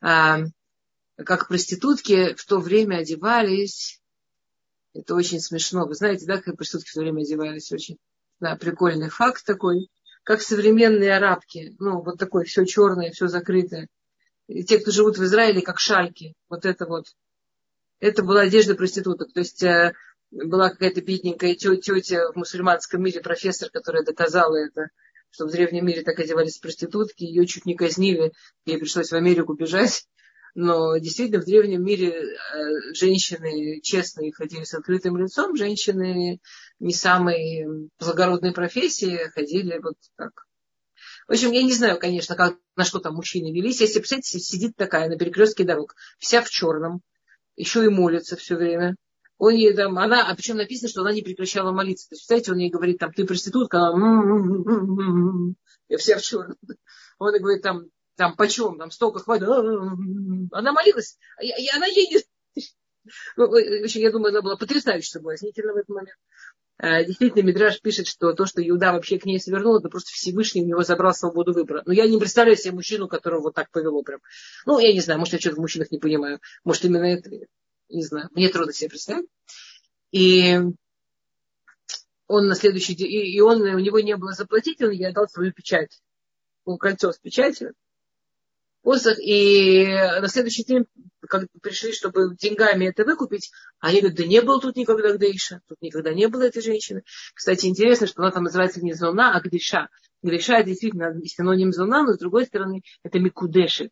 А, 0.00 0.40
как 1.16 1.48
проститутки 1.48 2.34
в 2.34 2.44
то 2.44 2.58
время 2.58 2.98
одевались, 2.98 4.00
это 4.94 5.14
очень 5.14 5.40
смешно. 5.40 5.86
Вы 5.86 5.94
знаете, 5.94 6.26
да, 6.26 6.40
как 6.40 6.56
проститутки 6.56 6.90
в 6.90 6.94
то 6.94 7.00
время 7.00 7.22
одевались? 7.22 7.72
Очень 7.72 7.98
да, 8.40 8.56
прикольный 8.56 9.08
факт 9.08 9.44
такой. 9.44 9.90
Как 10.22 10.42
современные 10.42 11.16
арабки. 11.16 11.74
Ну, 11.78 12.02
вот 12.02 12.18
такое 12.18 12.44
все 12.44 12.64
черное, 12.64 13.12
все 13.12 13.28
закрытое. 13.28 13.88
И 14.48 14.64
те, 14.64 14.78
кто 14.78 14.90
живут 14.90 15.18
в 15.18 15.24
Израиле, 15.24 15.62
как 15.62 15.78
шальки. 15.78 16.34
Вот 16.48 16.64
это 16.66 16.86
вот. 16.86 17.06
Это 18.00 18.22
была 18.22 18.42
одежда 18.42 18.74
проституток. 18.74 19.32
То 19.32 19.40
есть 19.40 19.62
э, 19.62 19.94
была 20.44 20.70
какая-то 20.70 21.00
бедненькая 21.00 21.54
тетя 21.54 22.32
в 22.32 22.36
мусульманском 22.36 23.02
мире, 23.02 23.20
профессор, 23.20 23.70
которая 23.70 24.04
доказала 24.04 24.56
это, 24.56 24.88
что 25.30 25.46
в 25.46 25.50
древнем 25.50 25.86
мире 25.86 26.02
так 26.02 26.18
одевались 26.18 26.58
проститутки, 26.58 27.24
ее 27.24 27.46
чуть 27.46 27.66
не 27.66 27.74
казнили, 27.74 28.32
ей 28.64 28.78
пришлось 28.78 29.10
в 29.10 29.14
Америку 29.14 29.54
бежать. 29.54 30.06
Но 30.54 30.96
действительно 30.96 31.42
в 31.42 31.44
древнем 31.44 31.84
мире 31.84 32.14
э, 32.14 32.94
женщины 32.94 33.80
честные 33.82 34.32
ходили 34.32 34.64
с 34.64 34.72
открытым 34.72 35.18
лицом, 35.18 35.54
женщины 35.54 36.40
не 36.78 36.94
самой 36.94 37.90
благородной 37.98 38.52
профессии 38.52 39.30
ходили 39.34 39.78
вот 39.82 39.96
так. 40.16 40.46
В 41.28 41.32
общем, 41.32 41.52
я 41.52 41.62
не 41.62 41.72
знаю, 41.72 41.98
конечно, 41.98 42.36
как, 42.36 42.56
на 42.74 42.84
что 42.84 43.00
там 43.00 43.16
мужчины 43.16 43.52
велись. 43.52 43.80
Если, 43.82 43.98
представляете, 43.98 44.38
сидит 44.38 44.76
такая 44.76 45.08
на 45.08 45.18
перекрестке 45.18 45.64
дорог, 45.64 45.94
вся 46.18 46.40
в 46.40 46.48
черном, 46.48 47.02
еще 47.56 47.84
и 47.84 47.88
молится 47.88 48.36
все 48.36 48.56
время 48.56 48.96
он 49.38 49.54
ей 49.54 49.74
там, 49.74 49.98
она, 49.98 50.28
а 50.28 50.34
причем 50.34 50.56
написано, 50.56 50.88
что 50.88 51.02
она 51.02 51.12
не 51.12 51.22
прекращала 51.22 51.72
молиться. 51.72 52.08
То 52.08 52.14
есть, 52.14 52.22
представляете, 52.22 52.52
он 52.52 52.58
ей 52.58 52.70
говорит, 52.70 52.98
там, 52.98 53.12
ты 53.12 53.24
проститутка, 53.24 53.92
я 55.88 55.98
вся 55.98 56.18
в 56.18 56.22
черном. 56.22 56.56
Он 57.18 57.34
ей 57.34 57.40
говорит, 57.40 57.62
там, 57.62 57.84
там, 58.16 58.34
почем, 58.36 58.78
там, 58.78 58.90
столько 58.90 59.20
хватит. 59.20 59.48
Она 59.48 60.72
молилась, 60.72 61.18
и 61.40 61.68
она 61.74 61.86
ей 61.86 62.08
не... 62.08 62.62
Ну, 63.36 63.44
очень, 63.44 64.00
я 64.00 64.10
думаю, 64.10 64.30
она 64.30 64.42
была 64.42 64.56
потрясающе 64.56 65.08
соблазнительна 65.08 65.74
в 65.74 65.76
этот 65.76 65.90
момент. 65.90 66.18
А, 66.78 67.04
действительно, 67.04 67.42
Мидраш 67.42 67.80
пишет, 67.80 68.08
что 68.08 68.32
то, 68.32 68.46
что 68.46 68.66
Иуда 68.66 68.92
вообще 68.92 69.18
к 69.18 69.24
ней 69.24 69.38
свернул, 69.38 69.78
это 69.78 69.88
просто 69.88 70.10
Всевышний 70.12 70.62
у 70.62 70.66
него 70.66 70.82
забрал 70.82 71.14
свободу 71.14 71.52
выбора. 71.52 71.82
Но 71.86 71.92
я 71.92 72.06
не 72.08 72.18
представляю 72.18 72.56
себе 72.56 72.72
мужчину, 72.72 73.06
которого 73.06 73.42
вот 73.42 73.54
так 73.54 73.70
повело 73.70 74.02
прям. 74.02 74.20
Ну, 74.66 74.80
я 74.80 74.92
не 74.92 75.00
знаю, 75.00 75.20
может, 75.20 75.34
я 75.34 75.40
что-то 75.40 75.56
в 75.56 75.60
мужчинах 75.60 75.92
не 75.92 75.98
понимаю. 75.98 76.40
Может, 76.64 76.84
именно 76.84 77.04
это 77.04 77.30
не 77.88 78.02
знаю, 78.04 78.28
мне 78.32 78.48
трудно 78.48 78.72
себе 78.72 78.90
представить. 78.90 79.28
И 80.12 80.58
он 82.26 82.46
на 82.46 82.54
следующий 82.54 82.94
день, 82.94 83.10
и 83.10 83.40
он, 83.40 83.60
у 83.62 83.78
него 83.78 84.00
не 84.00 84.16
было 84.16 84.32
заплатить, 84.32 84.82
он 84.82 84.90
ей 84.90 85.08
отдал 85.08 85.28
свою 85.28 85.52
печать. 85.52 86.00
Ну, 86.64 86.76
кольцо 86.78 87.12
с 87.12 87.18
печатью. 87.18 87.74
И 89.20 89.84
на 89.86 90.28
следующий 90.28 90.64
день, 90.64 90.84
как 91.28 91.46
пришли, 91.60 91.92
чтобы 91.92 92.36
деньгами 92.36 92.86
это 92.86 93.04
выкупить, 93.04 93.50
они 93.80 94.00
говорят, 94.00 94.18
да 94.18 94.24
не 94.24 94.40
было 94.40 94.60
тут 94.60 94.76
никогда 94.76 95.12
Гдейша, 95.12 95.60
тут 95.66 95.82
никогда 95.82 96.14
не 96.14 96.28
было 96.28 96.42
этой 96.42 96.62
женщины. 96.62 97.02
Кстати, 97.34 97.66
интересно, 97.66 98.06
что 98.06 98.22
она 98.22 98.30
там 98.30 98.44
называется 98.44 98.80
не 98.80 98.92
Зона, 98.92 99.36
а 99.36 99.40
Гдеша. 99.40 99.88
Гдеша 100.22 100.62
действительно 100.62 101.20
синоним 101.24 101.72
Зона, 101.72 102.04
но 102.04 102.12
с 102.12 102.18
другой 102.18 102.46
стороны 102.46 102.82
это 103.02 103.18
Микудеши 103.18 103.90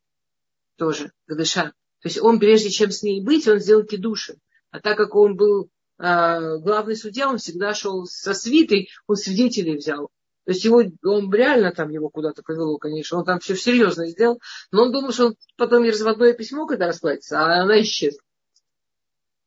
тоже, 0.77 1.11
Гдеша. 1.27 1.73
То 2.05 2.09
есть 2.09 2.21
он, 2.21 2.39
прежде 2.39 2.69
чем 2.69 2.91
с 2.91 3.03
ней 3.03 3.23
быть, 3.23 3.49
он 3.49 3.61
сделал 3.61 3.83
кидуши. 3.83 4.37
А 4.71 4.79
так 4.79 4.99
как 4.99 5.15
он 5.15 5.37
был 5.37 5.71
э, 5.99 6.59
главный 6.59 6.97
судья, 6.97 7.31
он 7.31 7.39
всегда 7.39 7.73
шел 7.73 8.05
со 8.05 8.35
свитой, 8.35 8.91
он 9.07 9.17
свидетелей 9.17 9.79
взял. 9.79 10.11
То 10.45 10.53
есть 10.53 10.63
его, 10.67 10.83
он 11.03 11.33
реально 11.33 11.73
там 11.73 11.89
его 11.89 12.11
куда-то 12.11 12.43
повело, 12.43 12.77
конечно. 12.77 13.17
Он 13.17 13.25
там 13.25 13.39
все 13.39 13.57
серьезно 13.57 14.07
сделал. 14.07 14.39
Но 14.71 14.83
он 14.83 14.93
думал, 14.93 15.13
что 15.13 15.29
он 15.29 15.37
потом 15.57 15.83
ей 15.83 15.93
разводное 15.93 16.35
письмо, 16.35 16.67
когда 16.67 16.89
расплатится, 16.89 17.41
а 17.41 17.63
она 17.63 17.81
исчезла. 17.81 18.21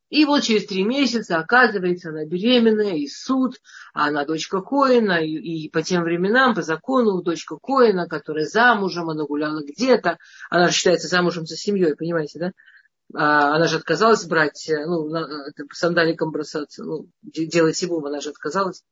И 0.10 0.24
вот 0.24 0.44
через 0.44 0.66
три 0.66 0.84
месяца, 0.84 1.38
оказывается, 1.38 2.10
она 2.10 2.26
беременная, 2.26 2.96
и 2.96 3.08
суд, 3.08 3.60
а 3.94 4.08
она 4.08 4.24
дочка 4.24 4.62
Коина, 4.62 5.24
и, 5.24 5.32
и 5.32 5.70
по 5.70 5.84
тем 5.84 6.04
временам, 6.04 6.56
по 6.56 6.62
закону, 6.62 7.22
дочка 7.22 7.58
Коина, 7.62 8.08
которая 8.08 8.46
замужем, 8.46 9.10
она 9.10 9.26
гуляла 9.26 9.62
где-то, 9.64 10.18
она 10.50 10.70
же 10.70 10.74
считается 10.74 11.08
замужем 11.08 11.46
за 11.46 11.58
семьей, 11.58 11.96
понимаете, 11.96 12.40
да? 12.40 12.52
А, 13.14 13.56
она 13.56 13.68
же 13.68 13.78
отказалась 13.78 14.26
брать, 14.26 14.70
э, 14.70 14.86
ну, 14.86 15.10
сандаликом 15.72 16.32
бросаться, 16.32 16.84
ну, 16.84 17.10
делать 17.22 17.76
сибум, 17.76 18.06
она 18.06 18.22
же 18.22 18.30
отказалась. 18.30 18.84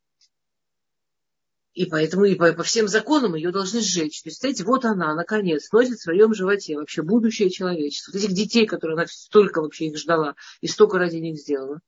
И 1.75 1.85
поэтому 1.87 2.23
и 2.23 2.35
по, 2.35 2.53
по 2.53 2.63
всем 2.63 2.87
законам 2.87 3.35
ее 3.35 3.51
должны 3.51 3.81
сжечь. 3.81 4.23
То 4.23 4.29
вот 4.63 4.85
она, 4.85 5.13
наконец, 5.13 5.69
носит 5.73 5.97
в 5.97 6.03
своем 6.03 6.33
животе 6.33 6.77
вообще 6.77 7.01
будущее 7.01 7.49
человечество. 7.49 8.13
Вот 8.13 8.23
этих 8.23 8.33
детей, 8.33 8.65
которые 8.65 8.95
она 8.95 9.05
столько 9.07 9.61
вообще 9.61 9.87
их 9.87 9.97
ждала 9.97 10.35
и 10.61 10.67
столько 10.67 10.97
ради 10.97 11.17
них 11.17 11.37
сделала. 11.37 11.81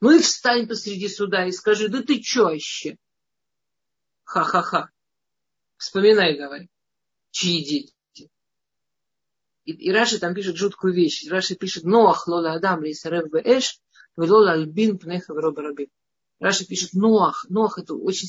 Ну 0.00 0.10
и 0.10 0.18
встань 0.18 0.66
посреди 0.66 1.08
суда 1.08 1.46
и 1.46 1.52
скажи, 1.52 1.88
да 1.88 2.02
ты 2.02 2.18
чё 2.18 2.44
вообще? 2.46 2.96
Ха-ха-ха. 4.24 4.90
Вспоминай, 5.76 6.36
давай, 6.36 6.68
чьи 7.30 7.64
дети. 7.64 7.94
И, 9.64 9.72
и 9.72 9.92
Раши 9.92 10.18
там 10.18 10.34
пишет 10.34 10.56
жуткую 10.56 10.92
вещь. 10.92 11.24
Раши 11.30 11.54
пишет, 11.54 11.84
Ноах 11.84 12.26
лола 12.26 12.54
адам 12.54 12.82
ли 12.82 12.94
сарев 12.94 13.30
бэш, 13.30 13.78
велола 14.16 14.52
альбин 14.52 14.98
пнеха 14.98 15.34
вробарабин. 15.34 15.88
Раши 16.40 16.66
пишет, 16.66 16.94
Ноах. 16.94 17.46
Ноах 17.48 17.78
это 17.78 17.94
очень 17.94 18.28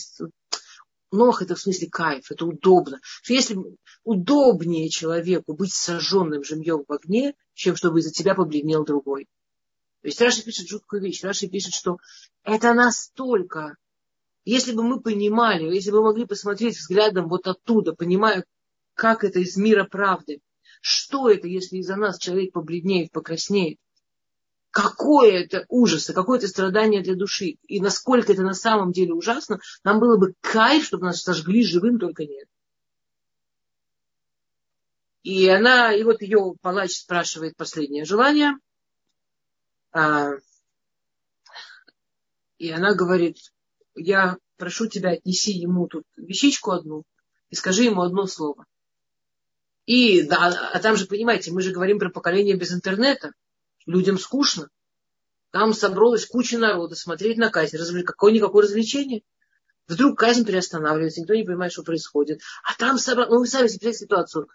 Нох 1.11 1.41
это 1.41 1.55
в 1.55 1.59
смысле 1.59 1.89
кайф, 1.89 2.31
это 2.31 2.45
удобно. 2.45 2.99
Если 3.27 3.57
удобнее 4.03 4.89
человеку 4.89 5.53
быть 5.53 5.73
сожженным 5.73 6.43
живьем 6.43 6.83
в 6.87 6.91
огне, 6.91 7.33
чем 7.53 7.75
чтобы 7.75 7.99
из-за 7.99 8.11
тебя 8.11 8.35
побледнел 8.35 8.85
другой. 8.85 9.27
То 10.01 10.07
есть 10.07 10.21
Раши 10.21 10.43
пишет 10.43 10.69
жуткую 10.69 11.01
вещь. 11.01 11.23
Раши 11.23 11.47
пишет, 11.47 11.73
что 11.73 11.97
это 12.43 12.73
настолько, 12.73 13.75
если 14.45 14.71
бы 14.71 14.83
мы 14.83 15.01
понимали, 15.01 15.73
если 15.73 15.91
бы 15.91 15.97
мы 15.97 16.09
могли 16.09 16.25
посмотреть 16.25 16.77
взглядом 16.77 17.27
вот 17.27 17.47
оттуда, 17.47 17.93
понимая, 17.93 18.45
как 18.93 19.23
это 19.23 19.39
из 19.39 19.57
мира 19.57 19.85
правды, 19.85 20.41
что 20.81 21.29
это, 21.29 21.47
если 21.47 21.77
из-за 21.77 21.95
нас 21.95 22.19
человек 22.19 22.53
побледнеет, 22.53 23.11
покраснеет, 23.11 23.79
какое 24.71 25.43
это 25.43 25.65
ужас, 25.69 26.11
какое 26.13 26.37
это 26.37 26.47
страдание 26.47 27.01
для 27.01 27.15
души. 27.15 27.57
И 27.67 27.79
насколько 27.81 28.33
это 28.33 28.43
на 28.43 28.53
самом 28.53 28.91
деле 28.91 29.13
ужасно, 29.13 29.59
нам 29.83 29.99
было 29.99 30.17
бы 30.17 30.35
кайф, 30.41 30.85
чтобы 30.85 31.05
нас 31.05 31.21
сожгли 31.21 31.63
живым, 31.63 31.99
только 31.99 32.25
нет. 32.25 32.47
И 35.23 35.47
она, 35.47 35.93
и 35.93 36.03
вот 36.03 36.21
ее 36.21 36.55
палач 36.61 36.91
спрашивает 36.91 37.55
последнее 37.55 38.05
желание. 38.05 38.53
А, 39.91 40.31
и 42.57 42.71
она 42.71 42.93
говорит, 42.93 43.37
я 43.95 44.37
прошу 44.57 44.87
тебя, 44.87 45.11
отнеси 45.11 45.51
ему 45.51 45.87
тут 45.87 46.03
вещичку 46.15 46.71
одну 46.71 47.03
и 47.49 47.55
скажи 47.55 47.83
ему 47.83 48.01
одно 48.01 48.27
слово. 48.27 48.65
И, 49.85 50.21
да, 50.23 50.71
а 50.73 50.79
там 50.79 50.95
же, 50.95 51.07
понимаете, 51.07 51.51
мы 51.51 51.61
же 51.61 51.71
говорим 51.71 51.97
про 51.97 52.09
поколение 52.09 52.55
без 52.55 52.71
интернета. 52.71 53.33
Людям 53.89 54.19
скучно. 54.19 54.69
Там 55.49 55.73
собралась 55.73 56.27
куча 56.27 56.59
народа 56.59 56.93
смотреть 56.93 57.39
на 57.39 57.49
казнь. 57.49 57.75
Какое-никакое 58.03 58.61
развлечение. 58.61 59.23
Вдруг 59.87 60.19
казнь 60.19 60.45
приостанавливается, 60.45 61.21
никто 61.21 61.33
не 61.33 61.43
понимает, 61.43 61.73
что 61.73 61.81
происходит. 61.81 62.39
А 62.63 62.77
там 62.77 62.99
собрал, 62.99 63.29
ну 63.29 63.39
вы 63.39 63.47
сами 63.47 63.65
себе 63.65 63.91
ситуацию. 63.91 64.47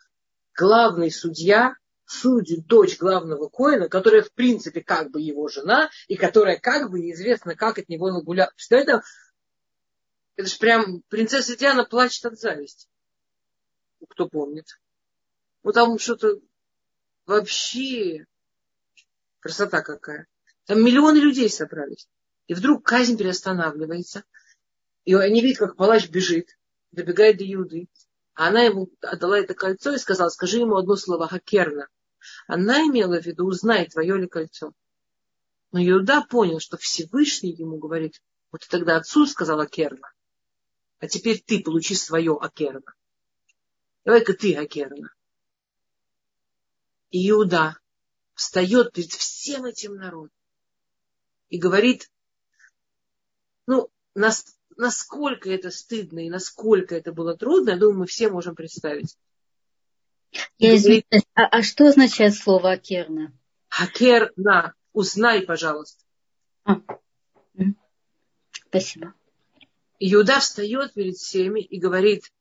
Главный 0.57 1.11
судья 1.11 1.74
судит 2.07 2.68
дочь 2.68 2.97
главного 2.97 3.49
коина, 3.49 3.89
которая 3.89 4.22
в 4.22 4.32
принципе 4.32 4.82
как 4.82 5.11
бы 5.11 5.20
его 5.20 5.49
жена, 5.49 5.91
и 6.07 6.14
которая 6.14 6.57
как 6.57 6.93
бы 6.93 7.01
неизвестно 7.01 7.57
как 7.57 7.80
от 7.80 7.89
него 7.89 8.12
нагуляла. 8.12 8.53
Что 8.55 8.76
это? 8.76 9.03
Это 10.37 10.49
же 10.49 10.57
прям 10.59 11.03
принцесса 11.09 11.57
Диана 11.57 11.85
плачет 11.85 12.24
от 12.26 12.39
зависти. 12.39 12.87
Кто 14.09 14.28
помнит. 14.28 14.78
Ну 15.64 15.72
там 15.72 15.99
что-то 15.99 16.39
вообще 17.26 18.26
красота 19.45 19.82
какая. 19.82 20.26
Там 20.64 20.82
миллионы 20.82 21.18
людей 21.18 21.51
собрались. 21.51 22.09
И 22.47 22.55
вдруг 22.55 22.82
казнь 22.82 23.18
переостанавливается. 23.18 24.24
И 25.05 25.14
они 25.14 25.42
видят, 25.42 25.59
как 25.59 25.76
палач 25.76 26.09
бежит, 26.09 26.59
добегает 26.92 27.36
до 27.36 27.45
Юды. 27.45 27.88
А 28.32 28.49
она 28.49 28.62
ему 28.62 28.90
отдала 29.03 29.38
это 29.38 29.53
кольцо 29.53 29.95
и 29.95 29.99
сказала, 29.99 30.30
скажи 30.30 30.61
ему 30.61 30.76
одно 30.76 30.97
слово, 30.97 31.28
хакерна. 31.28 31.88
Она 32.47 32.80
имела 32.84 33.20
в 33.20 33.26
виду, 33.26 33.45
узнай, 33.45 33.86
твое 33.86 34.16
ли 34.16 34.26
кольцо. 34.26 34.72
Но 35.72 35.80
Иуда 35.80 36.22
понял, 36.22 36.59
что 36.59 36.78
Всевышний 36.78 37.53
ему 37.53 37.76
говорит, 37.76 38.22
вот 38.51 38.62
ты 38.62 38.68
тогда 38.70 38.97
отцу 38.97 39.26
сказал 39.26 39.61
Акерна, 39.61 40.11
а 41.01 41.09
теперь 41.09 41.42
ты 41.45 41.62
получи 41.62 41.95
свое 41.95 42.38
Акерна. 42.40 42.95
Давай-ка 44.05 44.32
ты 44.32 44.55
Акерна. 44.55 45.12
И 47.11 47.28
Иуда 47.28 47.76
встает 48.35 48.93
перед 48.93 49.11
всем 49.11 49.64
этим 49.64 49.97
народом 49.97 50.30
и 51.49 51.59
говорит, 51.59 52.11
ну, 53.66 53.91
нас, 54.14 54.57
насколько 54.76 55.51
это 55.51 55.70
стыдно 55.70 56.26
и 56.26 56.30
насколько 56.30 56.95
это 56.95 57.12
было 57.12 57.37
трудно, 57.37 57.70
я 57.70 57.76
думаю, 57.76 58.01
мы 58.01 58.07
все 58.07 58.28
можем 58.28 58.55
представить. 58.55 59.16
Я 60.59 60.76
извиняюсь, 60.76 61.26
а, 61.35 61.47
а 61.47 61.62
что 61.62 61.87
означает 61.87 62.35
слово 62.35 62.72
акерна? 62.72 63.32
Акерна, 63.70 64.74
узнай, 64.93 65.43
пожалуйста. 65.43 66.05
А. 66.64 66.80
Спасибо. 68.66 69.14
Иуда 70.01 70.41
встает 70.41 70.95
перед 70.95 71.14
всеми 71.14 71.61
и 71.61 71.78
говорит, 71.78 72.32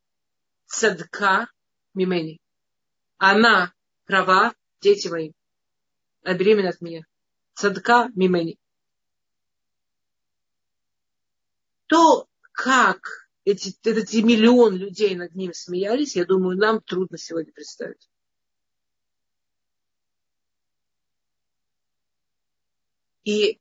цадка 0.65 1.47
мимени. 1.93 2.39
Она 3.17 3.73
права, 4.05 4.55
дети 4.81 5.07
мои, 5.07 5.31
а 6.23 6.33
беременна 6.33 6.69
от 6.69 6.81
меня. 6.81 7.05
Цадка 7.53 8.09
мимени. 8.15 8.57
То, 11.87 12.27
как 12.51 13.29
эти, 13.45 13.75
эти 13.83 14.17
миллион 14.17 14.75
людей 14.75 15.15
над 15.15 15.35
ним 15.35 15.53
смеялись, 15.53 16.15
я 16.15 16.25
думаю, 16.25 16.57
нам 16.57 16.81
трудно 16.81 17.17
сегодня 17.17 17.51
представить. 17.51 18.09
И, 23.23 23.59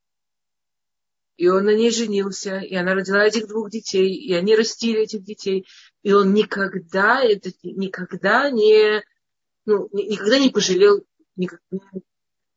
и 1.37 1.49
он 1.49 1.65
на 1.65 1.75
ней 1.75 1.91
женился, 1.91 2.59
и 2.59 2.75
она 2.75 2.95
родила 2.95 3.25
этих 3.25 3.47
двух 3.47 3.71
детей, 3.71 4.15
и 4.15 4.33
они 4.33 4.57
растили 4.57 5.03
этих 5.03 5.23
детей. 5.23 5.67
И 6.03 6.13
он 6.13 6.33
никогда, 6.33 7.23
это, 7.23 7.51
никогда 7.63 8.51
не, 8.51 9.05
ну, 9.67 9.89
никогда 9.93 10.39
не 10.39 10.51
пожалел. 10.51 11.05
Никогда, 11.37 11.79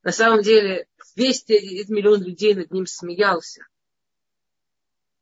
на 0.06 0.12
самом 0.12 0.40
деле, 0.42 0.86
весь 1.16 1.42
этот 1.48 1.90
миллион 1.90 2.22
людей 2.22 2.54
над 2.54 2.70
ним 2.70 2.86
смеялся. 2.86 3.66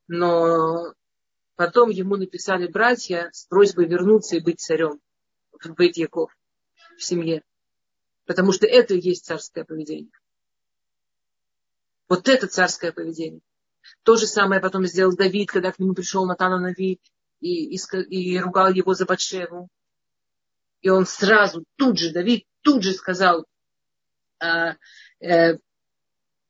Но 0.06 0.94
Потом 1.56 1.90
ему 1.90 2.16
написали 2.16 2.66
братья 2.66 3.30
с 3.32 3.46
просьбой 3.46 3.86
вернуться 3.86 4.36
и 4.36 4.40
быть 4.40 4.60
царем 4.60 5.00
в 5.52 5.74
Бейт 5.74 5.96
в 5.96 6.28
семье. 6.98 7.42
Потому 8.26 8.52
что 8.52 8.66
это 8.66 8.94
и 8.94 9.00
есть 9.00 9.24
царское 9.24 9.64
поведение. 9.64 10.10
Вот 12.08 12.28
это 12.28 12.48
царское 12.48 12.92
поведение. 12.92 13.40
То 14.02 14.16
же 14.16 14.26
самое 14.26 14.60
потом 14.60 14.84
сделал 14.86 15.14
Давид, 15.14 15.50
когда 15.50 15.70
к 15.70 15.78
нему 15.78 15.94
пришел 15.94 16.26
Натана 16.26 16.58
Нави 16.58 17.00
и, 17.40 17.76
и, 17.76 17.78
и 18.10 18.38
ругал 18.38 18.72
его 18.72 18.94
за 18.94 19.04
Батшеву. 19.04 19.68
И 20.80 20.88
он 20.88 21.06
сразу, 21.06 21.64
тут 21.76 21.98
же, 21.98 22.12
Давид 22.12 22.46
тут 22.62 22.82
же 22.82 22.92
сказал, 22.94 23.46
а, 24.44 24.76
э, 25.20 25.58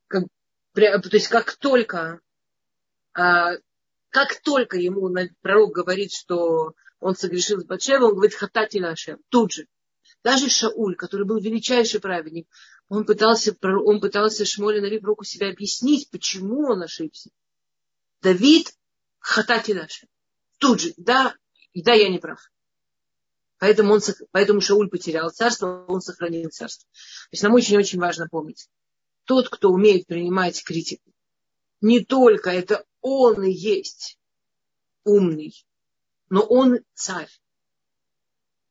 то 0.09 1.11
есть 1.12 1.28
как 1.28 1.57
только 1.57 2.20
а, 3.14 3.53
как 4.11 4.40
только 4.42 4.76
ему 4.76 5.12
пророк 5.40 5.72
говорит, 5.72 6.12
что 6.12 6.74
он 7.01 7.16
согрешил 7.16 7.61
с 7.61 7.64
Батшева, 7.64 8.07
он 8.07 8.14
говорит 8.14 8.34
хатати 8.34 8.78
нашем, 8.78 9.20
тут 9.28 9.53
же. 9.53 9.66
Даже 10.22 10.49
Шауль, 10.49 10.97
который 10.97 11.26
был 11.26 11.38
величайший 11.38 12.01
праведник, 12.01 12.49
он 12.88 13.05
пытался, 13.05 13.57
он 13.62 14.01
пытался 14.01 14.45
Шмоля 14.47 14.80
Нави 14.80 14.99
пророку 14.99 15.24
себя 15.24 15.51
объяснить, 15.51 16.11
почему 16.11 16.70
он 16.70 16.82
ошибся. 16.82 17.30
Давид 18.22 18.72
хатати 19.18 19.72
нашем. 19.72 20.09
Тут 20.59 20.80
же, 20.80 20.95
да, 20.97 21.34
да, 21.74 21.92
я 21.92 22.09
не 22.09 22.18
прав. 22.18 22.40
Поэтому, 23.65 23.95
он, 23.95 24.01
поэтому 24.31 24.61
Шауль 24.61 24.91
потерял 24.91 25.31
царство, 25.31 25.87
он 25.89 26.03
сохранил 26.03 26.51
царство. 26.51 26.87
То 26.93 27.29
есть 27.31 27.43
нам 27.43 27.55
очень-очень 27.55 27.99
важно 27.99 28.29
помнить. 28.29 28.69
Тот, 29.25 29.49
кто 29.49 29.71
умеет 29.71 30.07
принимать 30.07 30.62
критику, 30.62 31.11
не 31.81 32.05
только 32.05 32.51
это 32.51 32.85
он 33.01 33.43
и 33.43 33.51
есть 33.51 34.19
умный, 35.03 35.55
но 36.29 36.43
он 36.43 36.81
царь. 36.93 37.31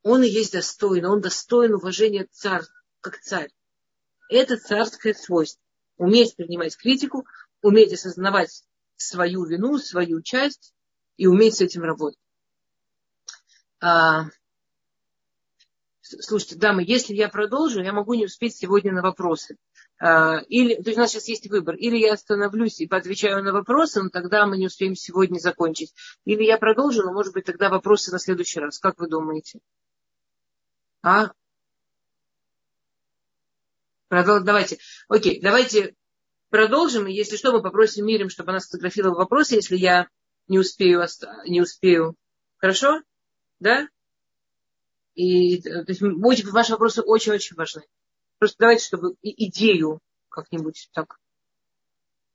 Он 0.03 0.21
и 0.21 0.29
есть 0.29 0.53
достойный, 0.53 1.09
он 1.09 1.21
достоин 1.21 1.73
уважения 1.73 2.27
царь, 2.31 2.61
как 3.01 3.19
царь. 3.19 3.49
Это 4.29 4.57
царское 4.57 5.15
свойство. 5.15 5.59
Уметь 5.97 6.35
принимать 6.35 6.77
критику, 6.77 7.25
уметь 7.63 7.93
осознавать 7.93 8.63
свою 8.95 9.43
вину, 9.45 9.79
свою 9.79 10.21
часть 10.21 10.75
и 11.17 11.25
уметь 11.25 11.55
с 11.55 11.61
этим 11.61 11.81
работать. 11.81 12.19
Слушайте, 16.03 16.57
дамы, 16.57 16.83
если 16.85 17.13
я 17.13 17.29
продолжу, 17.29 17.81
я 17.81 17.93
могу 17.93 18.13
не 18.13 18.25
успеть 18.25 18.57
сегодня 18.57 18.91
на 18.91 19.01
вопросы. 19.01 19.55
А, 19.99 20.39
или, 20.49 20.75
то 20.75 20.89
есть 20.89 20.97
у 20.97 21.01
нас 21.01 21.11
сейчас 21.11 21.29
есть 21.29 21.49
выбор. 21.49 21.75
Или 21.75 21.97
я 21.97 22.13
остановлюсь 22.13 22.81
и 22.81 22.87
поотвечаю 22.87 23.41
на 23.41 23.53
вопросы, 23.53 24.03
но 24.03 24.09
тогда 24.09 24.45
мы 24.45 24.57
не 24.57 24.67
успеем 24.67 24.95
сегодня 24.95 25.39
закончить. 25.39 25.93
Или 26.25 26.43
я 26.43 26.57
продолжу, 26.57 27.03
но, 27.03 27.13
может 27.13 27.31
быть, 27.33 27.45
тогда 27.45 27.69
вопросы 27.69 28.11
на 28.11 28.19
следующий 28.19 28.59
раз. 28.59 28.79
Как 28.79 28.99
вы 28.99 29.07
думаете? 29.07 29.59
А? 31.03 31.31
Продол... 34.09 34.41
Давайте. 34.41 34.79
Окей, 35.07 35.39
давайте 35.41 35.95
продолжим. 36.49 37.07
И 37.07 37.13
если 37.13 37.37
что, 37.37 37.53
мы 37.53 37.61
попросим 37.61 38.05
Мирим, 38.05 38.29
чтобы 38.29 38.49
она 38.49 38.59
сфотографировала 38.59 39.19
вопросы, 39.19 39.55
если 39.55 39.77
я 39.77 40.09
не 40.49 40.59
успею. 40.59 41.01
Не 41.47 41.61
успею. 41.61 42.17
Хорошо? 42.57 43.01
Да? 43.59 43.87
И 45.15 45.61
то 45.61 45.85
есть, 45.87 46.01
ваши 46.01 46.71
вопросы 46.71 47.01
очень-очень 47.01 47.55
важны. 47.55 47.83
Просто 48.39 48.57
давайте, 48.59 48.85
чтобы 48.85 49.15
идею 49.21 49.99
как-нибудь 50.29 50.89
так. 50.93 51.17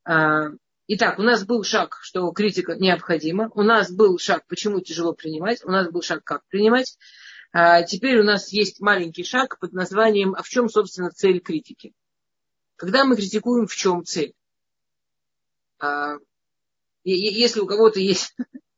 А, 0.05 0.51
итак, 0.87 1.19
у 1.19 1.23
нас 1.23 1.45
был 1.45 1.63
шаг, 1.65 1.99
что 2.01 2.31
критика 2.31 2.77
необходима. 2.77 3.51
У 3.55 3.63
нас 3.63 3.91
был 3.91 4.19
шаг, 4.19 4.47
почему 4.47 4.81
тяжело 4.81 5.13
принимать. 5.13 5.65
У 5.65 5.71
нас 5.71 5.91
был 5.91 6.03
шаг, 6.03 6.23
как 6.25 6.47
принимать. 6.49 6.97
А 7.53 7.83
теперь 7.83 8.21
у 8.21 8.25
нас 8.25 8.53
есть 8.53 8.81
маленький 8.81 9.25
шаг 9.25 9.59
под 9.59 9.73
названием 9.73 10.35
«А 10.35 10.43
в 10.43 10.49
чем, 10.49 10.69
собственно, 10.69 11.11
цель 11.11 11.41
критики?» 11.41 11.93
Когда 12.77 13.05
мы 13.05 13.17
критикуем, 13.17 13.67
в 13.67 13.75
чем 13.75 14.05
цель? 14.05 14.35
А, 15.81 16.15
если 17.03 17.61
у 17.61 17.67
кого-то 17.67 18.01
есть... 18.01 18.35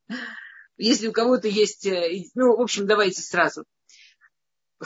Если 0.79 1.09
у 1.09 1.13
кого-то 1.13 1.47
есть... 1.47 1.85
Э, 1.85 2.09
ну, 2.35 2.57
в 2.57 2.61
общем, 2.63 2.87
давайте 2.87 3.21
сразу. 3.21 3.67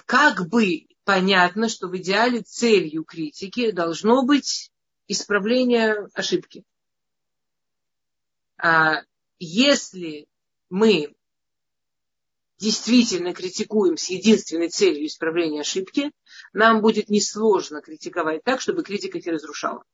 Как 0.06 0.48
бы 0.48 0.86
понятно, 1.04 1.68
что 1.68 1.88
в 1.88 1.96
идеале 1.96 2.42
целью 2.42 3.04
критики 3.04 3.70
должно 3.70 4.24
быть 4.24 4.72
исправление 5.06 6.08
ошибки. 6.14 6.64
А 8.56 9.02
если 9.38 10.26
мы 10.68 11.14
действительно 12.58 13.34
критикуем 13.34 13.96
с 13.96 14.08
единственной 14.08 14.68
целью 14.68 15.06
исправления 15.06 15.60
ошибки, 15.60 16.12
нам 16.52 16.80
будет 16.80 17.08
несложно 17.08 17.80
критиковать 17.80 18.42
так, 18.42 18.60
чтобы 18.60 18.82
критика 18.82 19.18
не 19.18 19.30
разрушала. 19.30 19.84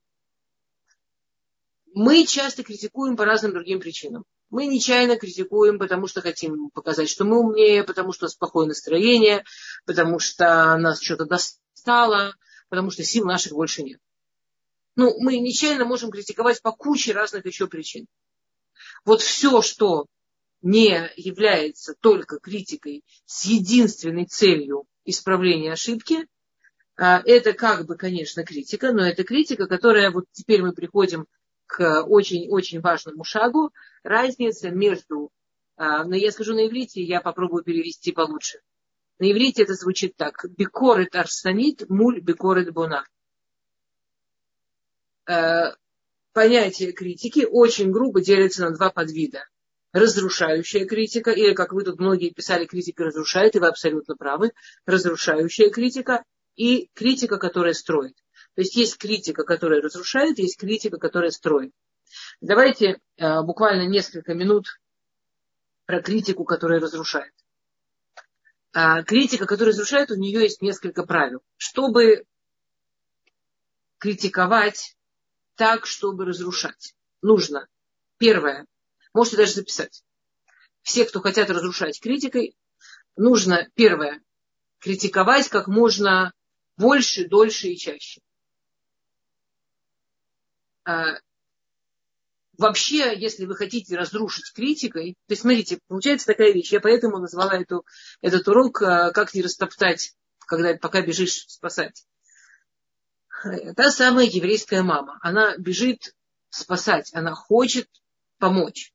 мы 1.92 2.24
часто 2.24 2.62
критикуем 2.62 3.16
по 3.16 3.24
разным 3.24 3.52
другим 3.52 3.80
причинам. 3.80 4.24
Мы 4.50 4.66
нечаянно 4.66 5.16
критикуем, 5.16 5.78
потому 5.78 6.08
что 6.08 6.20
хотим 6.20 6.70
показать, 6.70 7.08
что 7.08 7.24
мы 7.24 7.38
умнее, 7.38 7.84
потому 7.84 8.12
что 8.12 8.24
у 8.24 8.26
нас 8.26 8.34
плохое 8.34 8.66
настроение, 8.66 9.44
потому 9.86 10.18
что 10.18 10.76
нас 10.76 11.00
что-то 11.00 11.24
достало, 11.24 12.34
потому 12.68 12.90
что 12.90 13.04
сил 13.04 13.24
наших 13.24 13.52
больше 13.52 13.82
нет. 13.84 14.00
Ну, 14.96 15.14
мы 15.20 15.38
нечаянно 15.38 15.84
можем 15.84 16.10
критиковать 16.10 16.60
по 16.62 16.72
куче 16.72 17.12
разных 17.12 17.46
еще 17.46 17.68
причин. 17.68 18.06
Вот 19.04 19.22
все, 19.22 19.62
что 19.62 20.06
не 20.62 21.10
является 21.16 21.94
только 22.00 22.38
критикой 22.38 23.04
с 23.24 23.44
единственной 23.44 24.26
целью 24.26 24.84
исправления 25.04 25.72
ошибки, 25.72 26.26
а, 26.96 27.22
это 27.24 27.52
как 27.52 27.86
бы, 27.86 27.96
конечно, 27.96 28.44
критика, 28.44 28.92
но 28.92 29.06
это 29.06 29.24
критика, 29.24 29.66
которая, 29.66 30.10
вот 30.10 30.26
теперь 30.32 30.60
мы 30.60 30.72
приходим 30.72 31.26
к 31.70 32.02
очень-очень 32.02 32.80
важному 32.80 33.22
шагу, 33.22 33.72
разница 34.02 34.70
между, 34.70 35.30
а, 35.76 36.02
но 36.02 36.16
я 36.16 36.32
скажу 36.32 36.52
на 36.52 36.66
иврите, 36.66 37.00
я 37.00 37.20
попробую 37.20 37.62
перевести 37.62 38.10
получше. 38.10 38.58
На 39.20 39.30
иврите 39.30 39.62
это 39.62 39.74
звучит 39.74 40.16
так. 40.16 40.44
Бикорет 40.56 41.14
арстанит, 41.14 41.88
муль 41.88 42.20
бикорет 42.20 42.72
бона. 42.72 43.06
А, 45.26 45.76
понятие 46.32 46.90
критики 46.90 47.46
очень 47.48 47.92
грубо 47.92 48.20
делится 48.20 48.62
на 48.62 48.72
два 48.72 48.90
подвида. 48.90 49.44
Разрушающая 49.92 50.86
критика, 50.86 51.30
или, 51.30 51.54
как 51.54 51.72
вы 51.72 51.84
тут 51.84 52.00
многие 52.00 52.30
писали, 52.30 52.66
критика 52.66 53.04
разрушает, 53.04 53.54
и 53.54 53.60
вы 53.60 53.68
абсолютно 53.68 54.16
правы, 54.16 54.50
разрушающая 54.86 55.70
критика 55.70 56.24
и 56.56 56.90
критика, 56.94 57.38
которая 57.38 57.74
строит. 57.74 58.16
То 58.60 58.62
есть 58.62 58.76
есть 58.76 58.98
критика, 58.98 59.44
которая 59.44 59.80
разрушает, 59.80 60.38
есть 60.38 60.58
критика, 60.58 60.98
которая 60.98 61.30
строит. 61.30 61.72
Давайте 62.42 63.00
э, 63.16 63.40
буквально 63.40 63.86
несколько 63.88 64.34
минут 64.34 64.66
про 65.86 66.02
критику, 66.02 66.44
которая 66.44 66.78
разрушает. 66.78 67.32
А, 68.74 69.02
критика, 69.02 69.46
которая 69.46 69.72
разрушает, 69.72 70.10
у 70.10 70.16
нее 70.16 70.42
есть 70.42 70.60
несколько 70.60 71.04
правил. 71.06 71.40
Чтобы 71.56 72.26
критиковать 73.96 74.94
так, 75.54 75.86
чтобы 75.86 76.26
разрушать, 76.26 76.94
нужно, 77.22 77.66
первое, 78.18 78.66
можете 79.14 79.38
даже 79.38 79.54
записать, 79.54 80.04
все, 80.82 81.06
кто 81.06 81.22
хотят 81.22 81.48
разрушать 81.48 81.98
критикой, 81.98 82.54
нужно, 83.16 83.70
первое, 83.74 84.22
критиковать 84.80 85.48
как 85.48 85.66
можно 85.66 86.34
больше, 86.76 87.26
дольше 87.26 87.68
и 87.68 87.78
чаще. 87.78 88.20
А, 90.84 91.16
вообще, 92.56 93.16
если 93.16 93.46
вы 93.46 93.56
хотите 93.56 93.96
разрушить 93.96 94.52
критикой, 94.54 95.14
то 95.26 95.32
есть, 95.32 95.42
смотрите, 95.42 95.78
получается 95.88 96.26
такая 96.26 96.52
вещь. 96.52 96.72
Я 96.72 96.80
поэтому 96.80 97.18
назвала 97.18 97.56
эту, 97.56 97.84
этот 98.20 98.46
урок 98.48 98.82
а, 98.82 99.12
«Как 99.12 99.34
не 99.34 99.42
растоптать, 99.42 100.14
когда, 100.46 100.74
пока 100.74 101.02
бежишь 101.02 101.44
спасать». 101.48 102.04
Та 103.74 103.90
самая 103.90 104.26
еврейская 104.26 104.82
мама, 104.82 105.18
она 105.22 105.56
бежит 105.56 106.14
спасать, 106.50 107.10
она 107.14 107.34
хочет 107.34 107.88
помочь. 108.38 108.92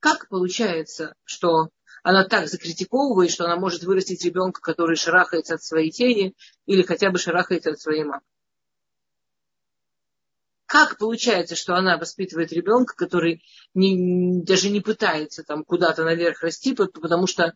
Как 0.00 0.28
получается, 0.28 1.14
что 1.24 1.70
она 2.02 2.24
так 2.24 2.48
закритиковывает, 2.48 3.30
что 3.30 3.46
она 3.46 3.56
может 3.56 3.84
вырастить 3.84 4.24
ребенка, 4.24 4.60
который 4.60 4.96
шарахается 4.96 5.54
от 5.54 5.62
своей 5.62 5.90
тени 5.90 6.34
или 6.66 6.82
хотя 6.82 7.10
бы 7.10 7.18
шарахается 7.18 7.70
от 7.70 7.80
своей 7.80 8.04
мамы? 8.04 8.22
Как 10.66 10.98
получается, 10.98 11.54
что 11.54 11.76
она 11.76 11.96
воспитывает 11.96 12.52
ребенка, 12.52 12.94
который 12.96 13.42
не, 13.72 14.42
даже 14.42 14.68
не 14.68 14.80
пытается 14.80 15.44
там 15.44 15.64
куда-то 15.64 16.04
наверх 16.04 16.42
расти, 16.42 16.74
потому 16.74 17.28
что 17.28 17.54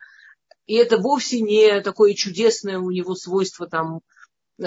и 0.67 0.75
это 0.75 0.99
вовсе 0.99 1.41
не 1.41 1.81
такое 1.81 2.15
чудесное 2.15 2.79
у 2.79 2.93
него 2.93 3.17
свойство 3.17 3.69
там 3.69 4.03
э, 4.59 4.65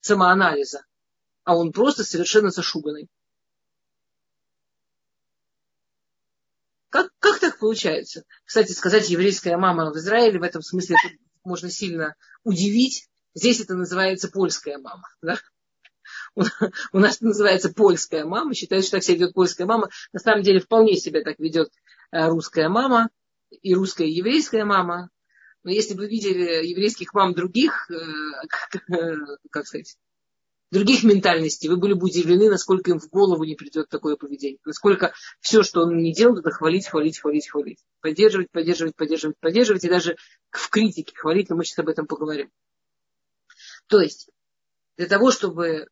самоанализа, 0.00 0.84
а 1.42 1.56
он 1.56 1.72
просто 1.72 2.04
совершенно 2.04 2.50
зашуганный. 2.50 3.08
Как, 6.90 7.10
как 7.18 7.40
так 7.40 7.58
получается? 7.58 8.22
Кстати, 8.44 8.70
сказать 8.70 9.10
еврейская 9.10 9.56
мама 9.56 9.90
в 9.90 9.96
Израиле 9.96 10.38
в 10.38 10.44
этом 10.44 10.62
смысле 10.62 10.96
можно 11.42 11.68
сильно 11.68 12.14
удивить. 12.44 13.08
Здесь 13.34 13.58
это 13.58 13.74
называется 13.74 14.28
польская 14.28 14.78
мама. 14.78 15.08
Да? 15.22 15.38
У 16.92 16.98
нас 16.98 17.20
называется 17.20 17.72
польская 17.72 18.24
мама, 18.24 18.54
считают, 18.54 18.84
что 18.84 18.96
так 18.96 19.04
себя 19.04 19.16
ведет 19.16 19.34
польская 19.34 19.66
мама. 19.66 19.88
На 20.12 20.20
самом 20.20 20.42
деле 20.42 20.60
вполне 20.60 20.96
себя 20.96 21.22
так 21.22 21.38
ведет 21.38 21.70
э, 22.10 22.28
русская 22.28 22.68
мама 22.68 23.10
и 23.50 23.74
русская 23.74 24.08
еврейская 24.08 24.64
мама. 24.64 25.10
Но 25.62 25.70
если 25.70 25.94
бы 25.94 26.00
вы 26.00 26.08
видели 26.08 26.66
еврейских 26.66 27.14
мам 27.14 27.34
других, 27.34 27.90
э, 27.90 27.94
э, 28.94 29.16
как 29.50 29.66
сказать, 29.66 29.96
других 30.70 31.04
ментальностей, 31.04 31.68
вы 31.68 31.76
были 31.76 31.92
бы 31.92 32.06
удивлены, 32.06 32.48
насколько 32.48 32.90
им 32.90 32.98
в 32.98 33.08
голову 33.10 33.44
не 33.44 33.54
придет 33.54 33.90
такое 33.90 34.16
поведение. 34.16 34.58
Насколько 34.64 35.12
все, 35.40 35.62
что 35.62 35.82
он 35.82 35.98
не 35.98 36.14
делает, 36.14 36.40
это 36.40 36.50
хвалить, 36.50 36.88
хвалить, 36.88 37.18
хвалить, 37.18 37.50
хвалить. 37.50 37.84
Поддерживать, 38.00 38.50
поддерживать, 38.50 38.96
поддерживать, 38.96 39.36
поддерживать. 39.38 39.84
И 39.84 39.90
даже 39.90 40.16
в 40.50 40.70
критике 40.70 41.14
хвалить, 41.14 41.50
но 41.50 41.56
мы 41.56 41.64
сейчас 41.64 41.80
об 41.80 41.90
этом 41.90 42.06
поговорим. 42.06 42.50
То 43.86 44.00
есть, 44.00 44.30
для 44.96 45.06
того, 45.06 45.30
чтобы 45.30 45.88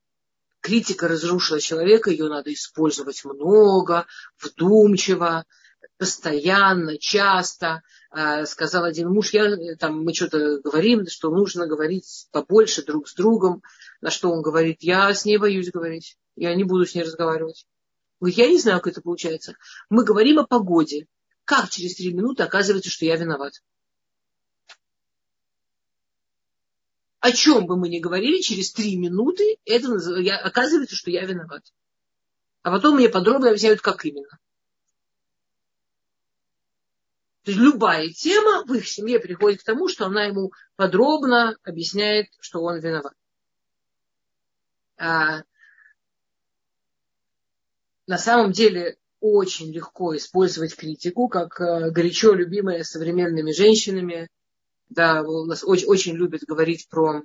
критика 0.61 1.09
разрушила 1.09 1.61
человека, 1.61 2.11
ее 2.11 2.29
надо 2.29 2.53
использовать 2.53 3.25
много, 3.25 4.07
вдумчиво, 4.41 5.45
постоянно, 5.97 6.99
часто. 6.99 7.83
А, 8.11 8.45
сказал 8.47 8.85
один 8.85 9.11
муж, 9.11 9.33
я, 9.33 9.77
там, 9.79 10.03
мы 10.03 10.15
что-то 10.15 10.61
говорим, 10.61 11.07
что 11.07 11.31
нужно 11.31 11.67
говорить 11.67 12.27
побольше 12.33 12.85
друг 12.85 13.09
с 13.09 13.15
другом. 13.15 13.63
На 14.01 14.11
что 14.11 14.31
он 14.31 14.43
говорит, 14.43 14.79
я 14.81 15.13
с 15.15 15.25
ней 15.25 15.39
боюсь 15.39 15.71
говорить, 15.71 16.17
я 16.37 16.55
не 16.55 16.65
буду 16.65 16.87
с 16.87 16.95
ней 16.95 17.05
разговаривать. 17.05 17.67
Я 18.21 18.49
не 18.49 18.59
знаю, 18.59 18.81
как 18.81 18.93
это 18.93 19.03
получается. 19.03 19.55
Мы 19.89 20.05
говорим 20.05 20.39
о 20.39 20.47
погоде. 20.47 21.07
Как 21.45 21.71
через 21.71 21.97
три 21.97 22.13
минуты 22.13 22.43
оказывается, 22.43 22.91
что 22.91 23.07
я 23.07 23.17
виноват? 23.17 23.55
О 27.21 27.33
чем 27.33 27.67
бы 27.67 27.77
мы 27.77 27.89
ни 27.89 27.99
говорили, 27.99 28.41
через 28.41 28.73
три 28.73 28.97
минуты 28.97 29.59
это 29.67 29.95
я, 30.21 30.39
оказывается, 30.39 30.97
что 30.97 31.11
я 31.11 31.25
виноват. 31.25 31.63
А 32.63 32.71
потом 32.71 32.97
мне 32.97 33.09
подробно 33.09 33.49
объясняют, 33.49 33.81
как 33.81 34.05
именно. 34.05 34.39
То 37.43 37.53
есть 37.53 37.59
любая 37.59 38.09
тема 38.11 38.65
в 38.67 38.75
их 38.75 38.87
семье 38.87 39.19
приходит 39.19 39.61
к 39.61 39.65
тому, 39.65 39.89
что 39.89 40.07
она 40.07 40.25
ему 40.25 40.53
подробно 40.77 41.57
объясняет, 41.63 42.29
что 42.41 42.63
он 42.63 42.81
виноват. 42.81 43.15
А, 44.99 45.43
на 48.07 48.19
самом 48.19 48.53
деле 48.53 48.99
очень 49.21 49.73
легко 49.73 50.17
использовать 50.17 50.75
критику, 50.75 51.29
как 51.29 51.61
э, 51.61 51.91
горячо 51.91 52.33
любимая 52.35 52.85
современными 52.85 53.53
женщинами, 53.53 54.29
да, 54.91 55.23
у 55.23 55.47
нас 55.47 55.65
очень, 55.65 55.87
очень 55.87 56.15
любят 56.15 56.43
говорить 56.43 56.89
про, 56.89 57.23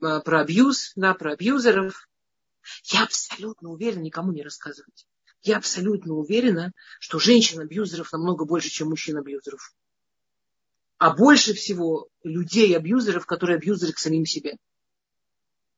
э, 0.00 0.20
про 0.20 0.40
абьюз, 0.40 0.92
да, 0.96 1.12
про 1.14 1.32
абьюзеров. 1.32 2.08
Я 2.84 3.02
абсолютно 3.02 3.70
уверена, 3.70 4.00
никому 4.00 4.32
не 4.32 4.42
рассказывать. 4.42 5.06
Я 5.42 5.56
абсолютно 5.56 6.14
уверена, 6.14 6.72
что 7.00 7.18
женщин-абьюзеров 7.18 8.12
намного 8.12 8.44
больше, 8.44 8.68
чем 8.68 8.90
мужчин-абьюзеров. 8.90 9.74
А 10.98 11.14
больше 11.14 11.54
всего 11.54 12.08
людей-абьюзеров, 12.22 13.26
которые 13.26 13.56
абьюзеры 13.56 13.92
к 13.92 13.98
самим 13.98 14.26
себе. 14.26 14.56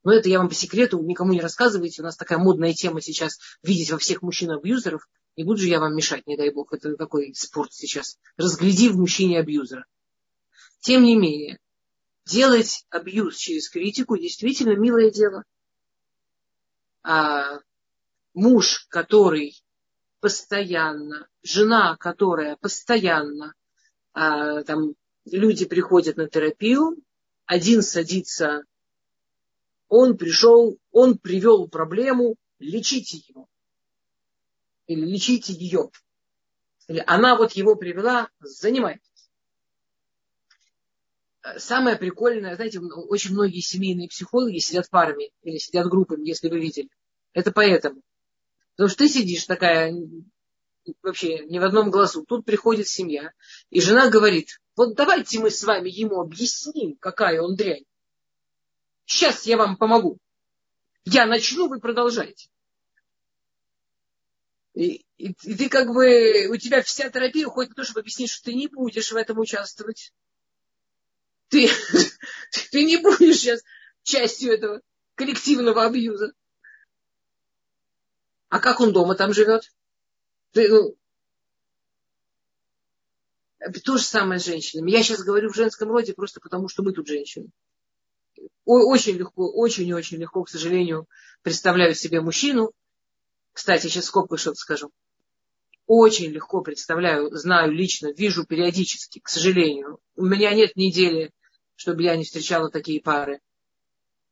Но 0.04 0.12
это 0.12 0.28
я 0.28 0.38
вам 0.38 0.48
по 0.48 0.54
секрету 0.54 1.00
никому 1.02 1.32
не 1.32 1.40
рассказывайте. 1.40 2.02
У 2.02 2.04
нас 2.04 2.16
такая 2.16 2.38
модная 2.38 2.72
тема 2.74 3.00
сейчас 3.00 3.38
видеть 3.62 3.90
во 3.90 3.98
всех 3.98 4.22
мужчин-абьюзеров. 4.22 5.08
Не 5.36 5.44
буду 5.44 5.60
же 5.60 5.68
я 5.68 5.80
вам 5.80 5.94
мешать, 5.94 6.26
не 6.26 6.36
дай 6.36 6.50
бог, 6.50 6.72
это 6.72 6.96
такой 6.96 7.34
спорт 7.34 7.72
сейчас. 7.72 8.18
Разгляди 8.36 8.88
в 8.88 8.96
мужчине 8.96 9.38
абьюзера. 9.38 9.86
Тем 10.80 11.04
не 11.04 11.16
менее, 11.16 11.58
делать 12.26 12.84
абьюз 12.90 13.36
через 13.36 13.68
критику 13.70 14.18
действительно 14.18 14.76
милое 14.76 15.10
дело. 15.10 15.44
А 17.04 17.60
муж, 18.34 18.86
который 18.88 19.62
постоянно, 20.20 21.28
жена, 21.42 21.96
которая 21.96 22.56
постоянно, 22.56 23.54
а, 24.12 24.62
там 24.64 24.94
люди 25.24 25.64
приходят 25.64 26.16
на 26.16 26.28
терапию, 26.28 26.96
один 27.46 27.82
садится, 27.82 28.64
он 29.94 30.16
пришел, 30.16 30.78
он 30.90 31.18
привел 31.18 31.68
проблему, 31.68 32.36
лечите 32.58 33.18
его 33.28 33.46
или 34.86 35.04
лечите 35.04 35.52
ее. 35.52 35.90
Или 36.88 37.04
она 37.06 37.36
вот 37.36 37.52
его 37.52 37.76
привела, 37.76 38.30
занимайтесь. 38.40 39.02
Самое 41.58 41.96
прикольное, 41.96 42.56
знаете, 42.56 42.80
очень 42.80 43.32
многие 43.32 43.60
семейные 43.60 44.08
психологи 44.08 44.60
сидят 44.60 44.88
парами 44.88 45.30
или 45.42 45.58
сидят 45.58 45.86
группами, 45.88 46.26
если 46.26 46.48
вы 46.48 46.58
видели. 46.58 46.88
Это 47.34 47.52
поэтому. 47.52 48.00
Потому 48.76 48.88
что 48.88 49.00
ты 49.00 49.10
сидишь 49.10 49.44
такая, 49.44 49.94
вообще 51.02 51.44
не 51.44 51.58
в 51.58 51.64
одном 51.64 51.90
глазу. 51.90 52.24
Тут 52.24 52.46
приходит 52.46 52.88
семья, 52.88 53.30
и 53.68 53.82
жена 53.82 54.08
говорит, 54.08 54.58
вот 54.74 54.94
давайте 54.94 55.38
мы 55.38 55.50
с 55.50 55.62
вами 55.62 55.90
ему 55.90 56.18
объясним, 56.18 56.96
какая 56.96 57.42
он 57.42 57.56
дрянь. 57.56 57.84
Сейчас 59.06 59.46
я 59.46 59.56
вам 59.56 59.76
помогу. 59.76 60.18
Я 61.04 61.26
начну, 61.26 61.68
вы 61.68 61.80
продолжайте. 61.80 62.48
И, 64.74 65.04
и, 65.18 65.34
ты 65.34 65.68
как 65.68 65.88
бы, 65.88 66.48
у 66.48 66.56
тебя 66.56 66.82
вся 66.82 67.10
терапия 67.10 67.46
уходит 67.46 67.70
на 67.70 67.76
то, 67.76 67.84
чтобы 67.84 68.00
объяснить, 68.00 68.30
что 68.30 68.44
ты 68.44 68.54
не 68.54 68.68
будешь 68.68 69.12
в 69.12 69.16
этом 69.16 69.38
участвовать. 69.38 70.12
Ты, 71.48 71.68
ты 72.70 72.84
не 72.84 72.96
будешь 72.96 73.38
сейчас 73.38 73.62
частью 74.02 74.52
этого 74.54 74.80
коллективного 75.14 75.84
абьюза. 75.84 76.32
А 78.48 78.60
как 78.60 78.80
он 78.80 78.92
дома 78.92 79.14
там 79.14 79.34
живет? 79.34 79.70
Ты, 80.52 80.68
ну, 80.68 80.96
то 83.84 83.96
же 83.96 84.04
самое 84.04 84.40
с 84.40 84.44
женщинами. 84.44 84.90
Я 84.90 85.02
сейчас 85.02 85.22
говорю 85.22 85.50
в 85.50 85.56
женском 85.56 85.90
роде 85.90 86.14
просто 86.14 86.40
потому, 86.40 86.68
что 86.68 86.82
мы 86.82 86.92
тут 86.92 87.06
женщины. 87.06 87.50
Очень 88.64 89.16
легко, 89.16 89.50
очень-очень 89.50 90.18
легко, 90.18 90.42
к 90.44 90.48
сожалению, 90.48 91.06
представляю 91.42 91.94
себе 91.94 92.20
мужчину. 92.20 92.72
Кстати, 93.52 93.86
сейчас 93.86 94.06
скобкой 94.06 94.38
что-то 94.38 94.56
скажу. 94.56 94.90
Очень 95.86 96.30
легко 96.30 96.62
представляю, 96.62 97.30
знаю 97.36 97.72
лично, 97.72 98.12
вижу 98.12 98.46
периодически, 98.46 99.20
к 99.20 99.28
сожалению. 99.28 99.98
У 100.16 100.24
меня 100.24 100.54
нет 100.54 100.76
недели, 100.76 101.32
чтобы 101.74 102.02
я 102.02 102.16
не 102.16 102.24
встречала 102.24 102.70
такие 102.70 103.02
пары. 103.02 103.40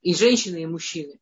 И 0.00 0.14
женщины, 0.14 0.62
и 0.62 0.66
мужчины 0.66 1.20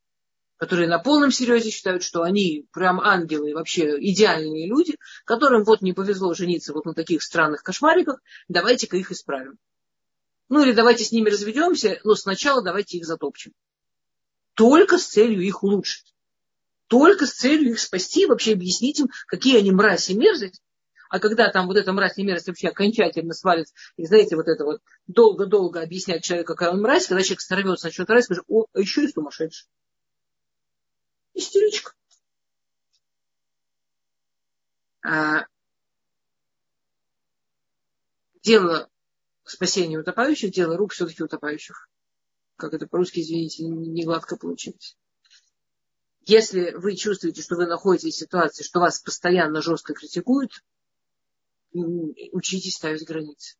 которые 0.58 0.88
на 0.88 0.98
полном 0.98 1.30
серьезе 1.30 1.70
считают, 1.70 2.02
что 2.02 2.22
они 2.22 2.66
прям 2.72 3.00
ангелы, 3.00 3.54
вообще 3.54 3.96
идеальные 3.98 4.66
люди, 4.66 4.96
которым 5.24 5.64
вот 5.64 5.80
не 5.82 5.92
повезло 5.92 6.34
жениться 6.34 6.74
вот 6.74 6.84
на 6.84 6.94
таких 6.94 7.22
странных 7.22 7.62
кошмариках, 7.62 8.20
давайте-ка 8.48 8.96
их 8.96 9.10
исправим. 9.12 9.56
Ну 10.48 10.62
или 10.62 10.72
давайте 10.72 11.04
с 11.04 11.12
ними 11.12 11.30
разведемся, 11.30 12.00
но 12.04 12.14
сначала 12.14 12.62
давайте 12.62 12.98
их 12.98 13.04
затопчем. 13.04 13.52
Только 14.54 14.98
с 14.98 15.06
целью 15.06 15.40
их 15.40 15.62
улучшить. 15.62 16.14
Только 16.86 17.26
с 17.26 17.32
целью 17.32 17.72
их 17.72 17.80
спасти, 17.80 18.26
вообще 18.26 18.54
объяснить 18.54 18.98
им, 19.00 19.08
какие 19.26 19.58
они 19.58 19.70
мрази 19.70 20.12
и 20.12 20.16
мерзость. 20.16 20.62
А 21.10 21.20
когда 21.20 21.50
там 21.50 21.66
вот 21.66 21.76
эта 21.76 21.92
мразь 21.92 22.18
и 22.18 22.22
мерзость 22.22 22.48
вообще 22.48 22.68
окончательно 22.68 23.34
свалится, 23.34 23.74
и 23.96 24.06
знаете, 24.06 24.36
вот 24.36 24.48
это 24.48 24.64
вот 24.64 24.80
долго-долго 25.06 25.80
объяснять 25.80 26.24
человеку, 26.24 26.54
какая 26.54 26.70
он 26.70 26.80
мразь, 26.80 27.06
когда 27.06 27.22
человек 27.22 27.40
сорвется, 27.40 27.86
начнет 27.86 28.08
мразь, 28.08 28.24
скажет, 28.24 28.44
о, 28.48 28.66
а 28.72 28.80
еще 28.80 29.04
и 29.04 29.08
сумасшедший 29.08 29.68
истеричка. 31.38 31.92
А 35.02 35.46
дело 38.42 38.90
спасения 39.50 39.98
утопающих, 39.98 40.50
дело 40.50 40.76
рук 40.76 40.92
все-таки 40.92 41.22
утопающих. 41.22 41.88
Как 42.56 42.74
это 42.74 42.86
по-русски, 42.86 43.20
извините, 43.20 43.64
не 43.64 44.04
гладко 44.04 44.36
получилось. 44.36 44.96
Если 46.26 46.72
вы 46.72 46.96
чувствуете, 46.96 47.42
что 47.42 47.56
вы 47.56 47.66
находитесь 47.66 48.16
в 48.16 48.18
ситуации, 48.18 48.62
что 48.62 48.80
вас 48.80 49.00
постоянно 49.00 49.62
жестко 49.62 49.94
критикуют, 49.94 50.62
учитесь 51.72 52.74
ставить 52.74 53.06
границы. 53.06 53.56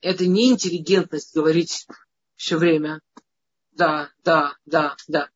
Это 0.00 0.26
не 0.26 0.50
интеллигентность 0.50 1.34
говорить 1.34 1.86
все 2.34 2.56
время 2.56 3.00
да, 3.72 4.10
да, 4.24 4.56
да, 4.66 4.96
да. 5.08 5.30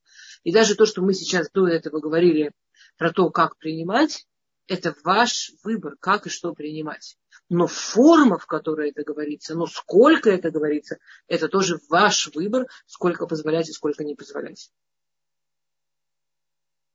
И 0.44 0.52
даже 0.52 0.74
то, 0.74 0.86
что 0.86 1.02
мы 1.02 1.14
сейчас 1.14 1.50
до 1.50 1.66
этого 1.66 2.00
говорили 2.00 2.52
про 2.96 3.12
то, 3.12 3.30
как 3.30 3.56
принимать, 3.56 4.26
это 4.66 4.94
ваш 5.04 5.52
выбор, 5.62 5.96
как 6.00 6.26
и 6.26 6.30
что 6.30 6.54
принимать. 6.54 7.16
Но 7.48 7.66
форма, 7.68 8.38
в 8.38 8.46
которой 8.46 8.90
это 8.90 9.04
говорится, 9.04 9.54
но 9.54 9.66
сколько 9.66 10.30
это 10.30 10.50
говорится, 10.50 10.98
это 11.28 11.48
тоже 11.48 11.78
ваш 11.88 12.34
выбор, 12.34 12.66
сколько 12.86 13.26
позволять 13.26 13.68
и 13.68 13.72
сколько 13.72 14.02
не 14.02 14.16
позволять. 14.16 14.72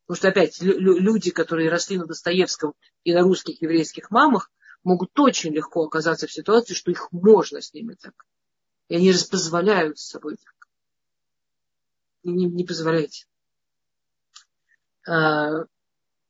Потому 0.06 0.18
что 0.18 0.28
опять 0.28 0.62
люди, 0.62 1.32
которые 1.32 1.70
росли 1.70 1.98
на 1.98 2.06
Достоевском 2.06 2.74
и 3.06 3.14
на 3.14 3.22
русских 3.22 3.62
еврейских 3.62 4.12
мамах, 4.12 4.52
могут 4.84 5.18
очень 5.18 5.54
легко 5.54 5.86
оказаться 5.86 6.28
в 6.28 6.34
ситуации, 6.34 6.74
что 6.74 6.92
их 6.92 7.10
можно 7.14 7.62
с 7.62 7.74
ними 7.74 7.94
так. 7.94 8.26
И 8.90 8.96
они 8.96 9.14
позволяют 9.30 10.00
с 10.00 10.10
собой 10.10 10.36
так. 10.36 10.68
Не, 12.24 12.46
не 12.46 12.66
позволяйте. 12.66 13.26
А, 15.08 15.66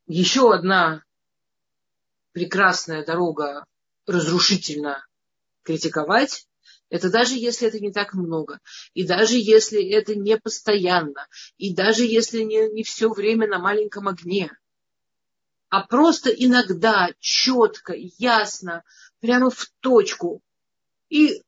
еще 0.05 0.53
одна 0.53 1.03
прекрасная 2.33 3.03
дорога 3.03 3.65
разрушительно 4.11 5.05
критиковать, 5.63 6.47
это 6.89 7.09
даже 7.09 7.35
если 7.35 7.67
это 7.67 7.79
не 7.79 7.91
так 7.91 8.13
много, 8.13 8.59
и 8.93 9.05
даже 9.05 9.37
если 9.37 9.83
это 9.83 10.13
не 10.13 10.37
постоянно, 10.37 11.27
и 11.57 11.73
даже 11.73 12.03
если 12.03 12.41
не, 12.41 12.69
не 12.69 12.83
все 12.83 13.09
время 13.09 13.47
на 13.47 13.59
маленьком 13.59 14.07
огне, 14.07 14.51
а 15.69 15.87
просто 15.87 16.29
иногда 16.29 17.09
четко, 17.19 17.93
ясно, 17.95 18.83
прямо 19.21 19.49
в 19.49 19.71
точку 19.79 20.41
и 21.07 21.41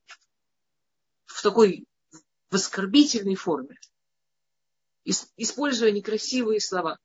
в 1.25 1.41
такой 1.41 1.85
в 2.49 2.55
оскорбительной 2.55 3.35
форме, 3.35 3.77
используя 5.03 5.91
некрасивые 5.91 6.61
слова 6.61 6.99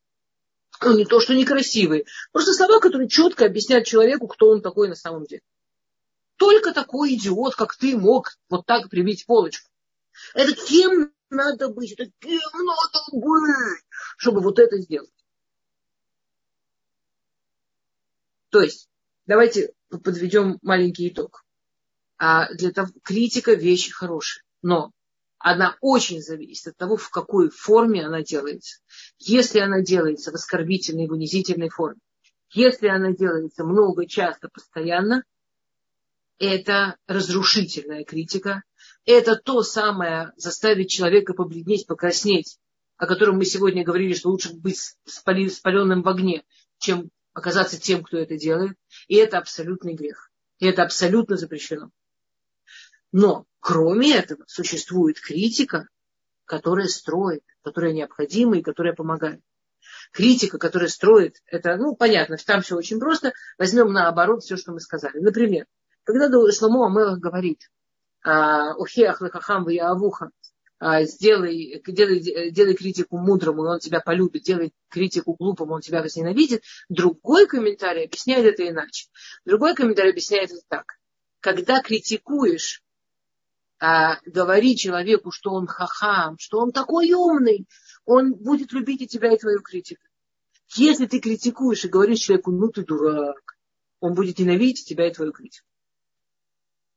не 0.87 1.05
то, 1.05 1.21
что 1.21 1.35
некрасивые, 1.35 2.05
просто 2.33 2.53
слова, 2.53 2.81
которые 2.81 3.09
четко 3.09 3.47
объясняют 3.47 3.87
человеку, 3.87 4.29
кто 4.29 4.49
он 4.51 4.63
такой 4.63 4.89
на 4.89 4.95
самом 4.95 5.25
деле. 5.25 5.43
Только 6.37 6.73
такой 6.73 7.15
идиот, 7.15 7.57
как 7.57 7.77
ты, 7.77 7.97
мог 7.97 8.31
вот 8.49 8.65
так 8.67 8.89
прибить 8.89 9.27
полочку. 9.27 9.69
Это 10.35 10.55
кем 10.55 11.13
надо 11.31 11.69
быть? 11.69 11.93
Это 11.93 12.11
кем 12.21 12.41
надо 12.55 13.05
быть, 13.13 13.83
чтобы 14.17 14.41
вот 14.41 14.59
это 14.59 14.79
сделать? 14.79 15.11
То 18.51 18.63
есть, 18.63 18.89
давайте 19.27 19.73
подведем 19.91 20.59
маленький 20.63 21.09
итог. 21.09 21.45
А 22.19 22.53
для 22.55 22.73
того, 22.73 22.89
критика 23.03 23.55
вещь 23.55 23.91
хорошая, 23.93 24.45
но 24.63 24.93
она 25.39 25.77
очень 25.81 26.21
зависит 26.21 26.69
от 26.69 26.77
того, 26.77 26.97
в 26.97 27.11
какой 27.11 27.51
форме 27.51 28.05
она 28.05 28.23
делается. 28.23 28.81
Если 29.19 29.61
она 29.61 29.81
делается 29.81 30.33
в 30.33 30.35
оскорбительной, 30.35 31.09
в 31.09 31.13
унизительной 31.13 31.69
форме, 31.69 32.01
если 32.51 32.89
она 32.89 33.13
делается 33.13 33.65
много, 33.65 34.07
часто, 34.07 34.49
постоянно, 34.49 35.23
это 36.39 36.97
разрушительная 37.07 38.05
критика. 38.05 38.63
Это 39.05 39.37
то 39.37 39.63
самое 39.63 40.33
заставить 40.37 40.91
человека 40.91 41.35
побледнеть, 41.35 41.87
покраснеть, 41.87 42.59
о 42.97 43.07
котором 43.07 43.37
мы 43.37 43.45
сегодня 43.45 43.85
говорили, 43.85 44.15
что 44.15 44.31
лучше 44.31 44.55
быть 44.55 44.79
спаленным 45.07 46.03
в 46.03 46.09
огне, 46.09 46.45
чем 46.79 47.11
оказаться 47.33 47.81
тем, 47.81 48.03
кто 48.03 48.19
это 48.19 48.37
делает. 48.37 48.77
И 49.09 49.17
это 49.17 49.39
абсолютный 49.39 49.95
грех. 49.95 50.31
И 50.59 50.67
это 50.67 50.83
абсолютно 50.83 51.37
запрещено. 51.37 51.91
Но 53.13 53.47
кроме 53.61 54.17
этого 54.17 54.45
существует 54.47 55.21
критика, 55.21 55.89
которая 56.45 56.87
строит, 56.87 57.43
которая 57.63 57.93
необходима 57.93 58.59
и 58.59 58.63
которая 58.63 58.95
помогает. 58.95 59.41
Критика, 60.13 60.59
которая 60.59 60.89
строит, 60.89 61.37
это, 61.47 61.77
ну, 61.77 61.95
понятно, 61.95 62.37
там 62.45 62.63
все 62.63 62.77
очень 62.77 62.99
просто. 62.99 63.33
Возьмем 63.59 63.93
наоборот 63.93 64.43
все, 64.43 64.57
что 64.57 64.73
мы 64.73 64.81
сказали. 64.81 65.19
Например, 65.19 65.67
когда 66.05 66.29
Шломо 66.53 66.87
Амелах 66.87 67.19
говорит, 67.19 67.71
Ухеах 68.25 69.21
лехахам 69.23 69.67
авуха, 69.81 70.31
сделай, 70.81 71.83
делай, 71.87 72.51
делай 72.51 72.75
критику 72.75 73.19
мудрому, 73.19 73.63
он 73.63 73.79
тебя 73.79 74.01
полюбит, 74.01 74.43
делай 74.43 74.73
критику 74.89 75.35
глупому, 75.35 75.75
он 75.75 75.81
тебя 75.81 76.03
возненавидит. 76.03 76.63
Другой 76.89 77.47
комментарий 77.47 78.05
объясняет 78.05 78.47
это 78.47 78.69
иначе. 78.69 79.09
Другой 79.45 79.75
комментарий 79.75 80.11
объясняет 80.11 80.51
это 80.51 80.63
так. 80.69 80.95
Когда 81.41 81.83
критикуешь 81.83 82.83
а, 83.81 84.19
говори 84.27 84.77
человеку, 84.77 85.31
что 85.31 85.53
он 85.53 85.67
хахам, 85.67 86.37
что 86.39 86.59
он 86.59 86.73
такой 86.73 87.13
умный, 87.13 87.67
он 88.05 88.35
будет 88.35 88.73
любить 88.73 89.03
и 89.03 89.07
тебя, 89.07 89.33
и 89.33 89.39
твою 89.39 89.61
критику. 89.61 90.03
Если 90.75 91.07
ты 91.07 91.21
критикуешь 91.21 91.85
и 91.85 91.89
говоришь 91.89 92.21
человеку, 92.21 92.51
ну 92.51 92.69
ты 92.69 92.85
дурак, 92.85 93.57
он 94.01 94.15
будет 94.15 94.39
ненавидеть 94.39 94.87
тебя 94.87 95.09
и 95.09 95.15
твою 95.15 95.33
критику. 95.33 95.67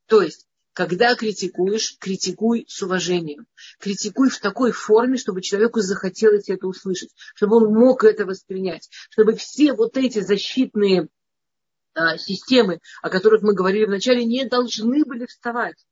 То 0.07 0.21
есть, 0.21 0.47
когда 0.73 1.15
критикуешь, 1.15 1.97
критикуй 1.99 2.65
с 2.67 2.81
уважением. 2.81 3.45
Критикуй 3.79 4.29
в 4.29 4.39
такой 4.39 4.71
форме, 4.71 5.17
чтобы 5.17 5.41
человеку 5.41 5.81
захотелось 5.81 6.49
это 6.49 6.67
услышать, 6.67 7.11
чтобы 7.35 7.57
он 7.57 7.73
мог 7.73 8.03
это 8.03 8.25
воспринять, 8.25 8.89
чтобы 9.09 9.35
все 9.35 9.73
вот 9.73 9.97
эти 9.97 10.19
защитные 10.19 11.07
а, 11.93 12.17
системы, 12.17 12.79
о 13.01 13.09
которых 13.09 13.41
мы 13.41 13.53
говорили 13.53 13.85
вначале, 13.85 14.25
не 14.25 14.45
должны 14.45 15.03
были 15.05 15.25
вставать. 15.25 15.85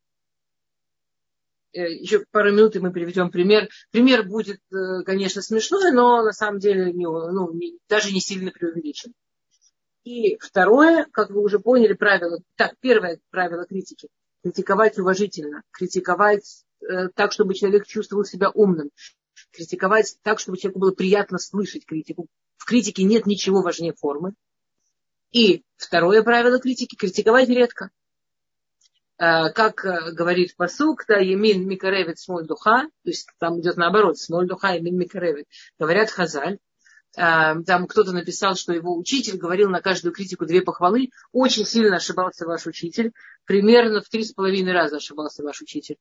Э, 1.73 1.93
еще 1.93 2.25
пару 2.31 2.51
минут, 2.51 2.75
и 2.75 2.79
мы 2.79 2.91
приведем 2.91 3.31
пример. 3.31 3.69
Пример 3.91 4.23
будет, 4.23 4.59
э, 4.71 5.03
конечно, 5.05 5.41
смешной, 5.41 5.91
но 5.91 6.23
на 6.23 6.31
самом 6.31 6.59
деле 6.59 6.91
не, 6.93 7.05
ну, 7.05 7.51
не, 7.53 7.77
даже 7.87 8.11
не 8.11 8.19
сильно 8.19 8.51
преувеличен. 8.51 9.13
И 10.03 10.37
второе, 10.39 11.05
как 11.11 11.29
вы 11.29 11.41
уже 11.41 11.59
поняли, 11.59 11.93
правило. 11.93 12.39
Так, 12.55 12.75
первое 12.79 13.19
правило 13.29 13.65
критики. 13.65 14.07
Критиковать 14.43 14.97
уважительно. 14.97 15.63
Критиковать 15.71 16.63
э, 16.81 17.09
так, 17.09 17.31
чтобы 17.31 17.53
человек 17.53 17.85
чувствовал 17.85 18.23
себя 18.23 18.49
умным. 18.49 18.89
Критиковать 19.51 20.17
так, 20.23 20.39
чтобы 20.39 20.57
человеку 20.57 20.79
было 20.79 20.91
приятно 20.91 21.37
слышать 21.37 21.85
критику. 21.85 22.27
В 22.57 22.65
критике 22.65 23.03
нет 23.03 23.25
ничего 23.25 23.61
важнее 23.61 23.93
формы. 23.93 24.33
И 25.31 25.63
второе 25.77 26.23
правило 26.23 26.59
критики– 26.59 26.95
критиковать 26.97 27.49
редко. 27.49 27.91
Э, 29.19 29.49
как 29.53 29.83
э, 29.83 30.11
говорит 30.13 30.55
посук, 30.55 31.03
да, 31.05 31.17
Емин 31.17 31.67
Микаревит 31.67 32.19
Смоль 32.19 32.47
Духа, 32.47 32.83
то 33.03 33.09
есть 33.09 33.27
там 33.37 33.59
идет 33.59 33.75
наоборот, 33.75 34.17
Смоль 34.17 34.47
Духа, 34.47 34.75
Емин 34.75 34.97
Микаревит, 34.97 35.45
говорят 35.77 36.09
Хазаль, 36.09 36.53
э, 36.53 36.57
там 37.17 37.87
кто-то 37.87 38.13
написал, 38.13 38.55
что 38.55 38.71
его 38.71 38.97
учитель 38.97 39.37
говорил 39.37 39.69
на 39.69 39.81
каждую 39.81 40.13
критику 40.13 40.45
две 40.45 40.61
похвалы. 40.61 41.09
Очень 41.33 41.65
сильно 41.65 41.97
ошибался 41.97 42.45
ваш 42.45 42.65
учитель. 42.65 43.11
Примерно 43.43 43.99
в 43.99 44.07
три 44.07 44.23
с 44.23 44.31
половиной 44.31 44.71
раза 44.71 44.97
ошибался 44.97 45.43
ваш 45.43 45.61
учитель. 45.61 45.97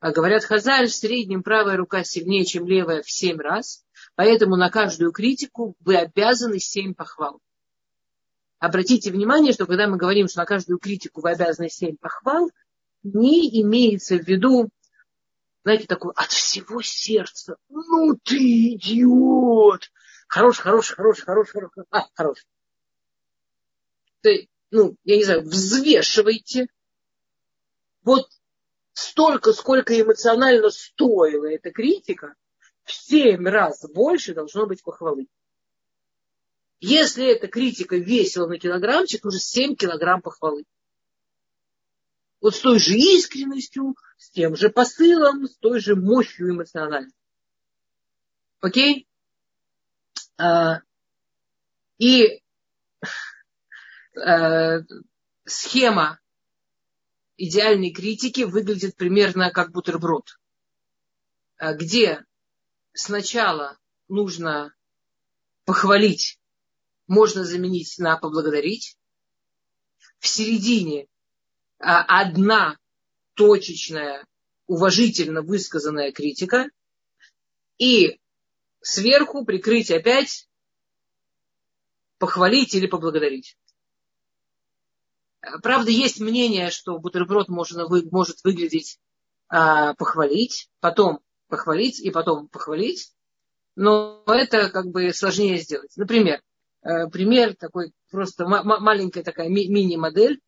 А 0.00 0.10
говорят, 0.10 0.42
Хазаль 0.42 0.88
в 0.88 0.94
среднем 0.94 1.44
правая 1.44 1.76
рука 1.76 2.02
сильнее, 2.02 2.44
чем 2.44 2.66
левая 2.66 3.02
в 3.02 3.10
семь 3.10 3.38
раз. 3.38 3.84
Поэтому 4.16 4.56
на 4.56 4.68
каждую 4.68 5.12
критику 5.12 5.76
вы 5.78 5.96
обязаны 5.96 6.58
семь 6.58 6.94
похвал. 6.94 7.40
Обратите 8.58 9.12
внимание, 9.12 9.52
что 9.52 9.66
когда 9.66 9.86
мы 9.86 9.96
говорим, 9.96 10.28
что 10.28 10.40
на 10.40 10.46
каждую 10.46 10.78
критику 10.78 11.20
вы 11.20 11.30
обязаны 11.30 11.68
семь 11.68 11.96
похвал, 11.96 12.50
не 13.04 13.62
имеется 13.62 14.16
в 14.16 14.26
виду, 14.26 14.68
знаете, 15.62 15.86
такой 15.86 16.12
от 16.16 16.30
всего 16.30 16.82
сердца. 16.82 17.56
Ну 17.68 18.18
ты 18.24 18.74
идиот! 18.74 19.90
Хороший, 20.26 20.62
хороший, 20.62 20.94
хороший, 20.94 21.22
хороший, 21.22 21.52
хороший. 21.52 21.84
А, 21.90 22.06
хороший. 22.14 22.46
Ты, 24.22 24.48
ну, 24.70 24.96
я 25.04 25.16
не 25.16 25.24
знаю, 25.24 25.42
взвешивайте. 25.42 26.66
Вот 28.02 28.28
столько, 28.92 29.52
сколько 29.52 29.98
эмоционально 29.98 30.70
стоила 30.70 31.46
эта 31.46 31.70
критика, 31.70 32.34
в 32.82 32.92
семь 32.92 33.46
раз 33.46 33.84
больше 33.92 34.34
должно 34.34 34.66
быть 34.66 34.82
похвалы. 34.82 35.28
Если 36.80 37.26
эта 37.26 37.48
критика 37.48 37.96
весила 37.96 38.46
на 38.46 38.58
килограммчик, 38.58 39.24
уже 39.24 39.38
7 39.38 39.74
килограмм 39.74 40.22
похвалы. 40.22 40.64
Вот 42.40 42.54
с 42.54 42.60
той 42.60 42.78
же 42.78 42.94
искренностью, 42.94 43.96
с 44.16 44.30
тем 44.30 44.54
же 44.54 44.70
посылом, 44.70 45.48
с 45.48 45.56
той 45.56 45.80
же 45.80 45.96
мощью 45.96 46.50
эмоциональной. 46.50 47.12
Окей? 48.60 49.08
А, 50.36 50.82
и 51.98 52.42
а, 54.16 54.78
схема 55.44 56.20
идеальной 57.36 57.90
критики 57.92 58.42
выглядит 58.42 58.94
примерно 58.94 59.50
как 59.50 59.72
бутерброд, 59.72 60.38
а, 61.56 61.74
где 61.74 62.24
сначала 62.92 63.78
нужно 64.06 64.72
похвалить 65.64 66.38
можно 67.08 67.44
заменить 67.44 67.98
на 67.98 68.16
поблагодарить. 68.16 68.96
В 70.18 70.28
середине 70.28 71.08
а, 71.78 72.02
одна 72.20 72.78
точечная, 73.34 74.26
уважительно 74.66 75.42
высказанная 75.42 76.12
критика. 76.12 76.68
И 77.78 78.20
сверху 78.80 79.44
прикрыть 79.44 79.90
опять 79.90 80.48
похвалить 82.18 82.74
или 82.74 82.86
поблагодарить. 82.86 83.56
Правда, 85.62 85.90
есть 85.90 86.20
мнение, 86.20 86.70
что 86.70 86.98
бутерброд 86.98 87.48
можно, 87.48 87.86
может 88.10 88.42
выглядеть 88.42 88.98
а, 89.48 89.94
похвалить, 89.94 90.68
потом 90.80 91.20
похвалить 91.48 92.00
и 92.00 92.10
потом 92.10 92.48
похвалить. 92.48 93.12
Но 93.76 94.24
это 94.26 94.68
как 94.70 94.88
бы 94.88 95.12
сложнее 95.12 95.58
сделать. 95.58 95.96
Например, 95.96 96.42
пример 97.10 97.54
такой, 97.54 97.92
просто 98.10 98.46
маленькая 98.46 99.22
такая 99.22 99.48
ми- 99.48 99.68
мини-модель. 99.68 100.40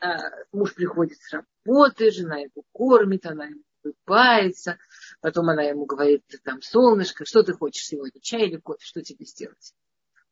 А, 0.00 0.18
муж 0.52 0.74
приходит 0.74 1.18
с 1.18 1.32
работы, 1.32 2.10
жена 2.10 2.38
его 2.38 2.62
кормит, 2.72 3.24
она 3.26 3.46
ему 3.46 3.62
улыбается, 3.82 4.78
потом 5.20 5.48
она 5.50 5.62
ему 5.62 5.86
говорит, 5.86 6.24
ты 6.26 6.38
там, 6.38 6.60
солнышко, 6.62 7.24
что 7.24 7.42
ты 7.42 7.52
хочешь 7.52 7.84
сегодня, 7.84 8.20
чай 8.20 8.48
или 8.48 8.56
кофе, 8.56 8.84
что 8.84 9.02
тебе 9.02 9.24
сделать? 9.24 9.74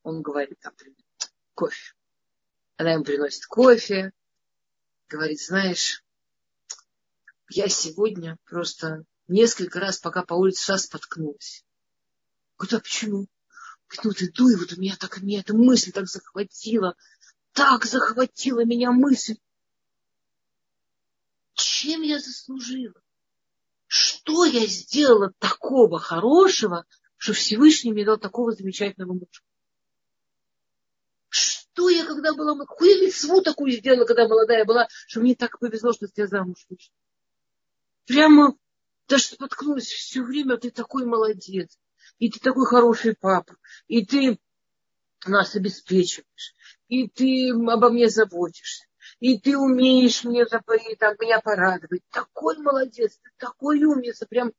Он 0.03 0.20
говорит, 0.20 0.59
там, 0.61 0.74
кофе. 1.55 1.95
Она 2.77 2.93
ему 2.93 3.05
приносит 3.05 3.47
кофе, 3.47 4.12
говорит, 5.09 5.41
знаешь, 5.41 6.05
я 7.49 7.68
сегодня 7.68 8.37
просто 8.45 9.05
несколько 9.29 9.81
раз, 9.81 9.99
пока 9.99 10.22
по 10.22 10.35
улице 10.35 10.64
шла, 10.64 10.79
споткнулась. 10.79 11.64
Говорит, 12.59 12.74
а 12.74 12.81
почему? 12.81 13.27
Вот 14.05 14.22
иду, 14.22 14.49
и 14.49 14.57
вот 14.57 14.72
у 14.72 14.80
меня 14.80 14.97
так, 14.97 15.20
меня 15.22 15.41
эта 15.41 15.55
мысль 15.55 15.93
так 15.93 16.09
захватила, 16.09 16.95
так 17.53 17.84
захватила 17.84 18.64
меня 18.64 18.91
мысль. 18.91 19.37
Чем 21.55 22.03
я 22.03 22.18
заслужила? 22.18 23.01
Что 23.87 24.45
я 24.45 24.66
сделала 24.66 25.32
такого 25.39 25.99
хорошего, 25.99 26.84
что 27.16 27.32
Всевышний 27.32 27.93
мне 27.93 28.05
дал 28.05 28.18
такого 28.18 28.53
замечательного 28.53 29.14
мужа? 29.14 29.43
Что 31.28 31.89
я 31.89 32.05
когда 32.05 32.34
была, 32.34 32.59
какую 32.59 33.12
такую 33.43 33.72
сделала, 33.72 34.05
когда 34.05 34.26
молодая 34.28 34.64
была, 34.64 34.89
что 35.07 35.20
мне 35.20 35.34
так 35.34 35.59
повезло, 35.59 35.93
что 35.93 36.09
я 36.16 36.26
замуж 36.26 36.66
вышла. 36.68 36.93
Прямо 38.07 38.57
даже 39.09 39.24
споткнулась 39.24 39.87
все 39.87 40.22
время, 40.22 40.57
ты 40.57 40.70
такой 40.70 41.07
молодец 41.07 41.78
и 42.19 42.31
ты 42.31 42.41
такой 42.41 42.67
хороший 42.67 43.15
папа, 43.19 43.57
и 43.89 44.05
ты 44.05 44.39
нас 45.27 45.55
обеспечиваешь, 45.55 46.55
и 46.89 47.09
ты 47.09 47.51
обо 47.51 47.91
мне 47.91 48.09
заботишься, 48.09 48.85
и 49.21 49.39
ты 49.39 49.57
умеешь 49.57 50.25
мне 50.25 50.47
запоить, 50.47 50.99
там, 50.99 51.15
меня 51.21 51.41
порадовать. 51.41 52.03
Такой 52.11 52.59
молодец, 52.59 53.19
ты 53.23 53.31
такой 53.39 53.83
умница, 53.85 54.27
прям 54.27 54.53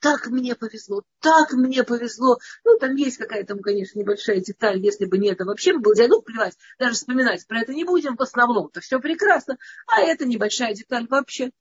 так 0.00 0.26
мне 0.26 0.54
повезло, 0.54 1.02
так 1.20 1.52
мне 1.52 1.82
повезло. 1.82 2.38
Ну, 2.64 2.78
там 2.78 2.94
есть 2.94 3.16
какая-то, 3.16 3.56
конечно, 3.56 3.98
небольшая 3.98 4.40
деталь, 4.40 4.78
если 4.78 5.06
бы 5.06 5.16
не 5.16 5.30
это, 5.30 5.46
вообще 5.46 5.72
бы 5.72 5.80
было, 5.80 6.06
ну, 6.08 6.20
плевать, 6.20 6.56
даже 6.78 6.94
вспоминать 6.94 7.46
про 7.46 7.60
это 7.60 7.72
не 7.72 7.84
будем, 7.84 8.16
в 8.16 8.20
основном. 8.20 8.66
Это 8.66 8.80
все 8.80 9.00
прекрасно, 9.00 9.56
а 9.86 10.02
это 10.02 10.26
небольшая 10.26 10.74
деталь 10.74 11.06
вообще 11.08 11.52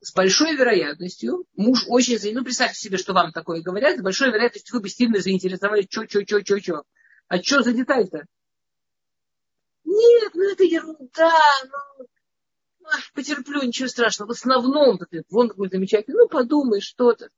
с 0.00 0.12
большой 0.14 0.54
вероятностью 0.54 1.44
муж 1.56 1.84
очень... 1.88 2.18
Ну, 2.34 2.44
представьте 2.44 2.78
себе, 2.78 2.98
что 2.98 3.12
вам 3.12 3.32
такое 3.32 3.62
говорят, 3.62 3.98
с 3.98 4.02
большой 4.02 4.28
вероятностью 4.28 4.74
вы 4.74 4.82
бы 4.82 4.88
сильно 4.88 5.20
заинтересовались, 5.20 5.86
что, 5.90 6.04
что, 6.08 6.22
что, 6.24 6.40
что, 6.40 6.60
что. 6.60 6.82
А 7.28 7.42
что 7.42 7.62
за 7.62 7.72
деталь-то? 7.72 8.24
Нет, 9.84 10.32
ну 10.34 10.50
это 10.50 10.64
ерунда, 10.64 11.32
ну, 11.64 12.06
ах, 12.84 13.12
потерплю, 13.14 13.62
ничего 13.62 13.88
страшного. 13.88 14.28
В 14.28 14.32
основном, 14.32 14.98
вон 15.30 15.48
какой 15.48 15.68
замечательный, 15.68 16.18
ну 16.18 16.28
подумай 16.28 16.80
что-то. 16.80 17.30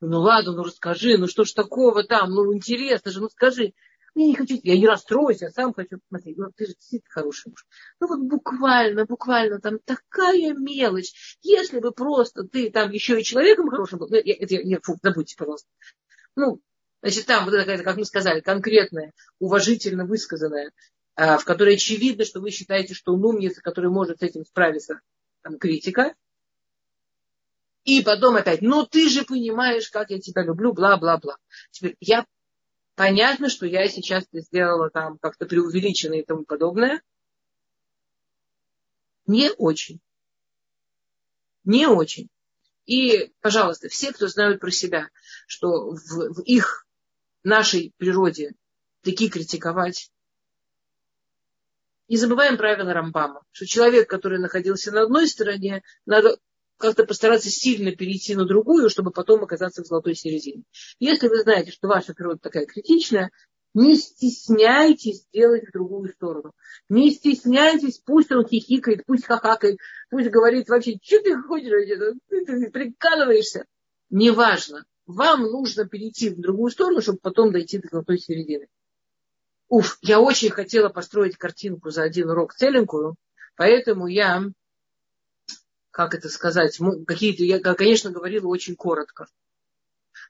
Ну 0.00 0.20
ладно, 0.20 0.52
ну 0.52 0.64
расскажи, 0.64 1.16
ну 1.18 1.26
что 1.26 1.44
ж 1.44 1.52
такого 1.52 2.04
там, 2.04 2.30
ну 2.30 2.54
интересно 2.54 3.10
же, 3.10 3.20
ну 3.20 3.28
скажи. 3.28 3.74
Я 4.18 4.26
не 4.26 4.34
хочу, 4.34 4.58
я 4.64 4.76
не 4.76 4.88
расстроюсь, 4.88 5.42
я 5.42 5.50
сам 5.52 5.72
хочу 5.72 6.00
посмотреть. 6.00 6.36
Ну, 6.36 6.50
ты 6.56 6.66
же 6.66 6.72
действительно 6.74 7.08
хороший 7.08 7.50
муж. 7.50 7.64
Ну, 8.00 8.08
вот 8.08 8.18
буквально, 8.18 9.04
буквально 9.04 9.60
там 9.60 9.78
такая 9.78 10.54
мелочь. 10.54 11.38
Если 11.40 11.78
бы 11.78 11.92
просто 11.92 12.42
ты 12.42 12.68
там 12.68 12.90
еще 12.90 13.20
и 13.20 13.22
человеком 13.22 13.70
хорошим 13.70 14.00
был, 14.00 14.08
ну, 14.08 14.16
это, 14.16 14.56
не, 14.56 14.80
фу, 14.80 14.98
забудьте, 15.00 15.36
пожалуйста. 15.36 15.68
Ну, 16.34 16.60
значит, 17.00 17.26
там 17.26 17.44
вот 17.44 17.54
это, 17.54 17.80
как 17.84 17.96
мы 17.96 18.04
сказали, 18.04 18.40
конкретное, 18.40 19.12
уважительно 19.38 20.04
высказанное, 20.04 20.72
а, 21.14 21.38
в 21.38 21.44
которой 21.44 21.76
очевидно, 21.76 22.24
что 22.24 22.40
вы 22.40 22.50
считаете, 22.50 22.94
что 22.94 23.14
он 23.14 23.24
умница, 23.24 23.62
который 23.62 23.88
может 23.88 24.18
с 24.18 24.22
этим 24.22 24.44
справиться, 24.44 25.00
там, 25.42 25.60
критика. 25.60 26.16
И 27.84 28.02
потом 28.02 28.34
опять, 28.34 28.62
ну 28.62 28.84
ты 28.84 29.08
же 29.08 29.24
понимаешь, 29.24 29.88
как 29.90 30.10
я 30.10 30.18
тебя 30.18 30.42
люблю, 30.42 30.72
бла-бла-бла. 30.72 31.36
Теперь 31.70 31.94
я 32.00 32.26
Понятно, 32.98 33.48
что 33.48 33.64
я 33.64 33.88
сейчас 33.88 34.26
сделала 34.32 34.90
там 34.90 35.18
как-то 35.18 35.46
преувеличено 35.46 36.14
и 36.14 36.24
тому 36.24 36.44
подобное. 36.44 37.00
Не 39.26 39.52
очень. 39.52 40.00
Не 41.62 41.86
очень. 41.86 42.28
И, 42.86 43.32
пожалуйста, 43.40 43.88
все, 43.88 44.12
кто 44.12 44.26
знают 44.26 44.60
про 44.60 44.72
себя, 44.72 45.10
что 45.46 45.92
в, 45.92 46.34
в 46.34 46.42
их, 46.42 46.88
нашей 47.44 47.94
природе 47.98 48.56
такие 49.02 49.30
критиковать, 49.30 50.10
не 52.08 52.16
забываем 52.16 52.56
правила 52.56 52.92
Рамбама, 52.92 53.44
что 53.52 53.64
человек, 53.64 54.10
который 54.10 54.40
находился 54.40 54.90
на 54.90 55.02
одной 55.02 55.28
стороне, 55.28 55.84
надо 56.04 56.40
как-то 56.78 57.04
постараться 57.04 57.50
сильно 57.50 57.94
перейти 57.94 58.34
на 58.34 58.46
другую, 58.46 58.88
чтобы 58.88 59.10
потом 59.10 59.42
оказаться 59.42 59.82
в 59.82 59.86
золотой 59.86 60.14
середине. 60.14 60.62
Если 60.98 61.28
вы 61.28 61.42
знаете, 61.42 61.72
что 61.72 61.88
ваша 61.88 62.14
природа 62.14 62.38
такая 62.40 62.66
критичная, 62.66 63.30
не 63.74 63.96
стесняйтесь 63.96 65.26
делать 65.32 65.68
в 65.68 65.72
другую 65.72 66.10
сторону. 66.12 66.52
Не 66.88 67.10
стесняйтесь, 67.10 67.98
пусть 67.98 68.32
он 68.32 68.46
хихикает, 68.46 69.04
пусть 69.06 69.26
хахакает, 69.26 69.78
пусть 70.10 70.30
говорит 70.30 70.68
вообще, 70.68 70.98
что 71.02 71.20
ты 71.22 71.40
хочешь, 71.42 72.16
ты, 72.28 72.70
прикалываешься. 72.70 73.66
Неважно. 74.10 74.84
Вам 75.06 75.42
нужно 75.42 75.86
перейти 75.86 76.30
в 76.30 76.40
другую 76.40 76.70
сторону, 76.70 77.00
чтобы 77.00 77.18
потом 77.22 77.52
дойти 77.52 77.78
до 77.78 77.88
золотой 77.88 78.18
середины. 78.18 78.68
Уф, 79.68 79.98
я 80.02 80.20
очень 80.20 80.50
хотела 80.50 80.88
построить 80.88 81.36
картинку 81.36 81.90
за 81.90 82.02
один 82.02 82.30
урок 82.30 82.54
целенькую, 82.54 83.16
поэтому 83.56 84.06
я, 84.06 84.44
как 85.98 86.14
это 86.14 86.28
сказать, 86.28 86.78
какие-то, 87.08 87.42
я, 87.42 87.58
конечно, 87.58 88.12
говорила 88.12 88.46
очень 88.46 88.76
коротко. 88.76 89.26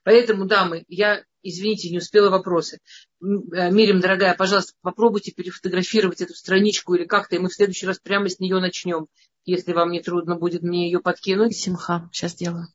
Поэтому, 0.03 0.45
дамы, 0.45 0.83
я, 0.87 1.23
извините, 1.43 1.91
не 1.91 1.99
успела 1.99 2.31
вопросы. 2.31 2.79
Э, 3.21 3.69
Мирим, 3.69 3.99
дорогая, 3.99 4.33
пожалуйста, 4.33 4.73
попробуйте 4.81 5.31
перефотографировать 5.31 6.21
эту 6.21 6.33
страничку 6.33 6.95
или 6.95 7.05
как-то, 7.05 7.35
и 7.35 7.39
мы 7.39 7.49
в 7.49 7.53
следующий 7.53 7.85
раз 7.85 7.99
прямо 7.99 8.29
с 8.29 8.39
нее 8.39 8.59
начнем, 8.59 9.09
если 9.45 9.73
вам 9.73 9.91
не 9.91 10.01
трудно 10.01 10.37
будет 10.37 10.63
мне 10.63 10.85
ее 10.89 11.01
подкинуть. 11.01 11.55
Симха, 11.55 12.09
сейчас 12.11 12.33
делаю. 12.33 12.65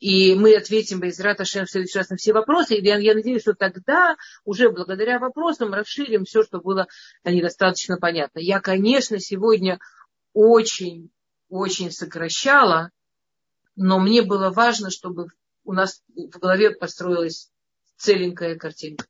И 0.00 0.34
мы 0.34 0.56
ответим 0.56 0.98
Байзрат 0.98 1.40
Ашем 1.40 1.66
в 1.66 1.70
следующий 1.70 1.98
раз 1.98 2.10
на 2.10 2.16
все 2.16 2.32
вопросы. 2.32 2.74
И 2.74 2.84
я, 2.84 2.98
я 2.98 3.14
надеюсь, 3.14 3.42
что 3.42 3.54
тогда 3.54 4.16
уже 4.44 4.70
благодаря 4.70 5.20
вопросам 5.20 5.72
расширим 5.72 6.24
все, 6.24 6.42
что 6.42 6.58
было 6.58 6.88
недостаточно 7.24 7.96
понятно. 7.96 8.40
Я, 8.40 8.58
конечно, 8.58 9.20
сегодня 9.20 9.78
очень, 10.32 11.10
очень 11.50 11.90
сокращала, 11.90 12.90
но 13.76 13.98
мне 13.98 14.22
было 14.22 14.50
важно, 14.50 14.90
чтобы 14.90 15.26
у 15.64 15.72
нас 15.72 16.02
в 16.14 16.38
голове 16.38 16.70
построилась 16.70 17.50
целенькая 17.98 18.56
картинка. 18.56 19.06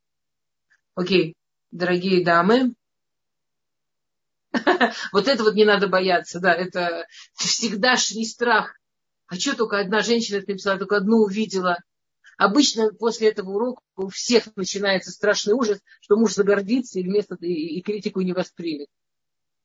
Окей, 0.94 1.36
дорогие 1.70 2.24
дамы, 2.24 2.74
вот 5.12 5.28
это 5.28 5.44
вот 5.44 5.54
не 5.54 5.64
надо 5.64 5.86
бояться, 5.86 6.40
да, 6.40 6.52
это 6.52 7.06
всегдашний 7.34 8.26
страх 8.26 8.80
а 9.30 9.36
что 9.36 9.56
только 9.56 9.78
одна 9.78 10.00
женщина 10.00 10.38
это 10.38 10.50
написала, 10.50 10.78
только 10.78 10.96
одну 10.96 11.18
увидела. 11.18 11.78
Обычно 12.36 12.92
после 12.92 13.28
этого 13.28 13.50
урока 13.50 13.80
у 13.96 14.08
всех 14.08 14.44
начинается 14.56 15.12
страшный 15.12 15.54
ужас, 15.54 15.78
что 16.00 16.16
муж 16.16 16.34
загордится 16.34 16.98
и 16.98 17.04
вместо 17.04 17.36
и, 17.40 17.78
и 17.78 17.80
критику 17.80 18.22
не 18.22 18.32
воспримет. 18.32 18.88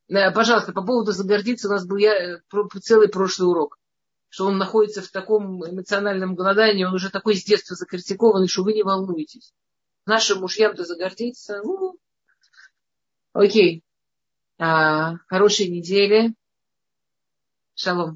Э, 0.08 0.32
пожалуйста, 0.32 0.72
по 0.72 0.84
поводу 0.84 1.12
загордиться 1.12 1.68
у 1.68 1.72
нас 1.72 1.86
был 1.86 1.98
я, 1.98 2.14
э, 2.14 2.40
целый 2.82 3.10
прошлый 3.10 3.50
урок. 3.50 3.78
Что 4.30 4.48
он 4.48 4.58
находится 4.58 5.02
в 5.02 5.10
таком 5.10 5.66
эмоциональном 5.66 6.36
голодании, 6.36 6.84
он 6.84 6.94
уже 6.94 7.10
такой 7.10 7.36
с 7.36 7.44
детства 7.44 7.76
закритикованный, 7.76 8.48
что 8.48 8.64
вы 8.64 8.74
не 8.74 8.84
волнуетесь. 8.84 9.54
Нашим 10.06 10.42
мужьям-то 10.42 10.84
загордиться. 10.84 11.62
Ну, 11.64 11.98
окей. 13.34 13.84
А, 14.58 15.16
хорошей 15.28 15.70
недели. 15.70 16.34
Шалом. 17.76 18.14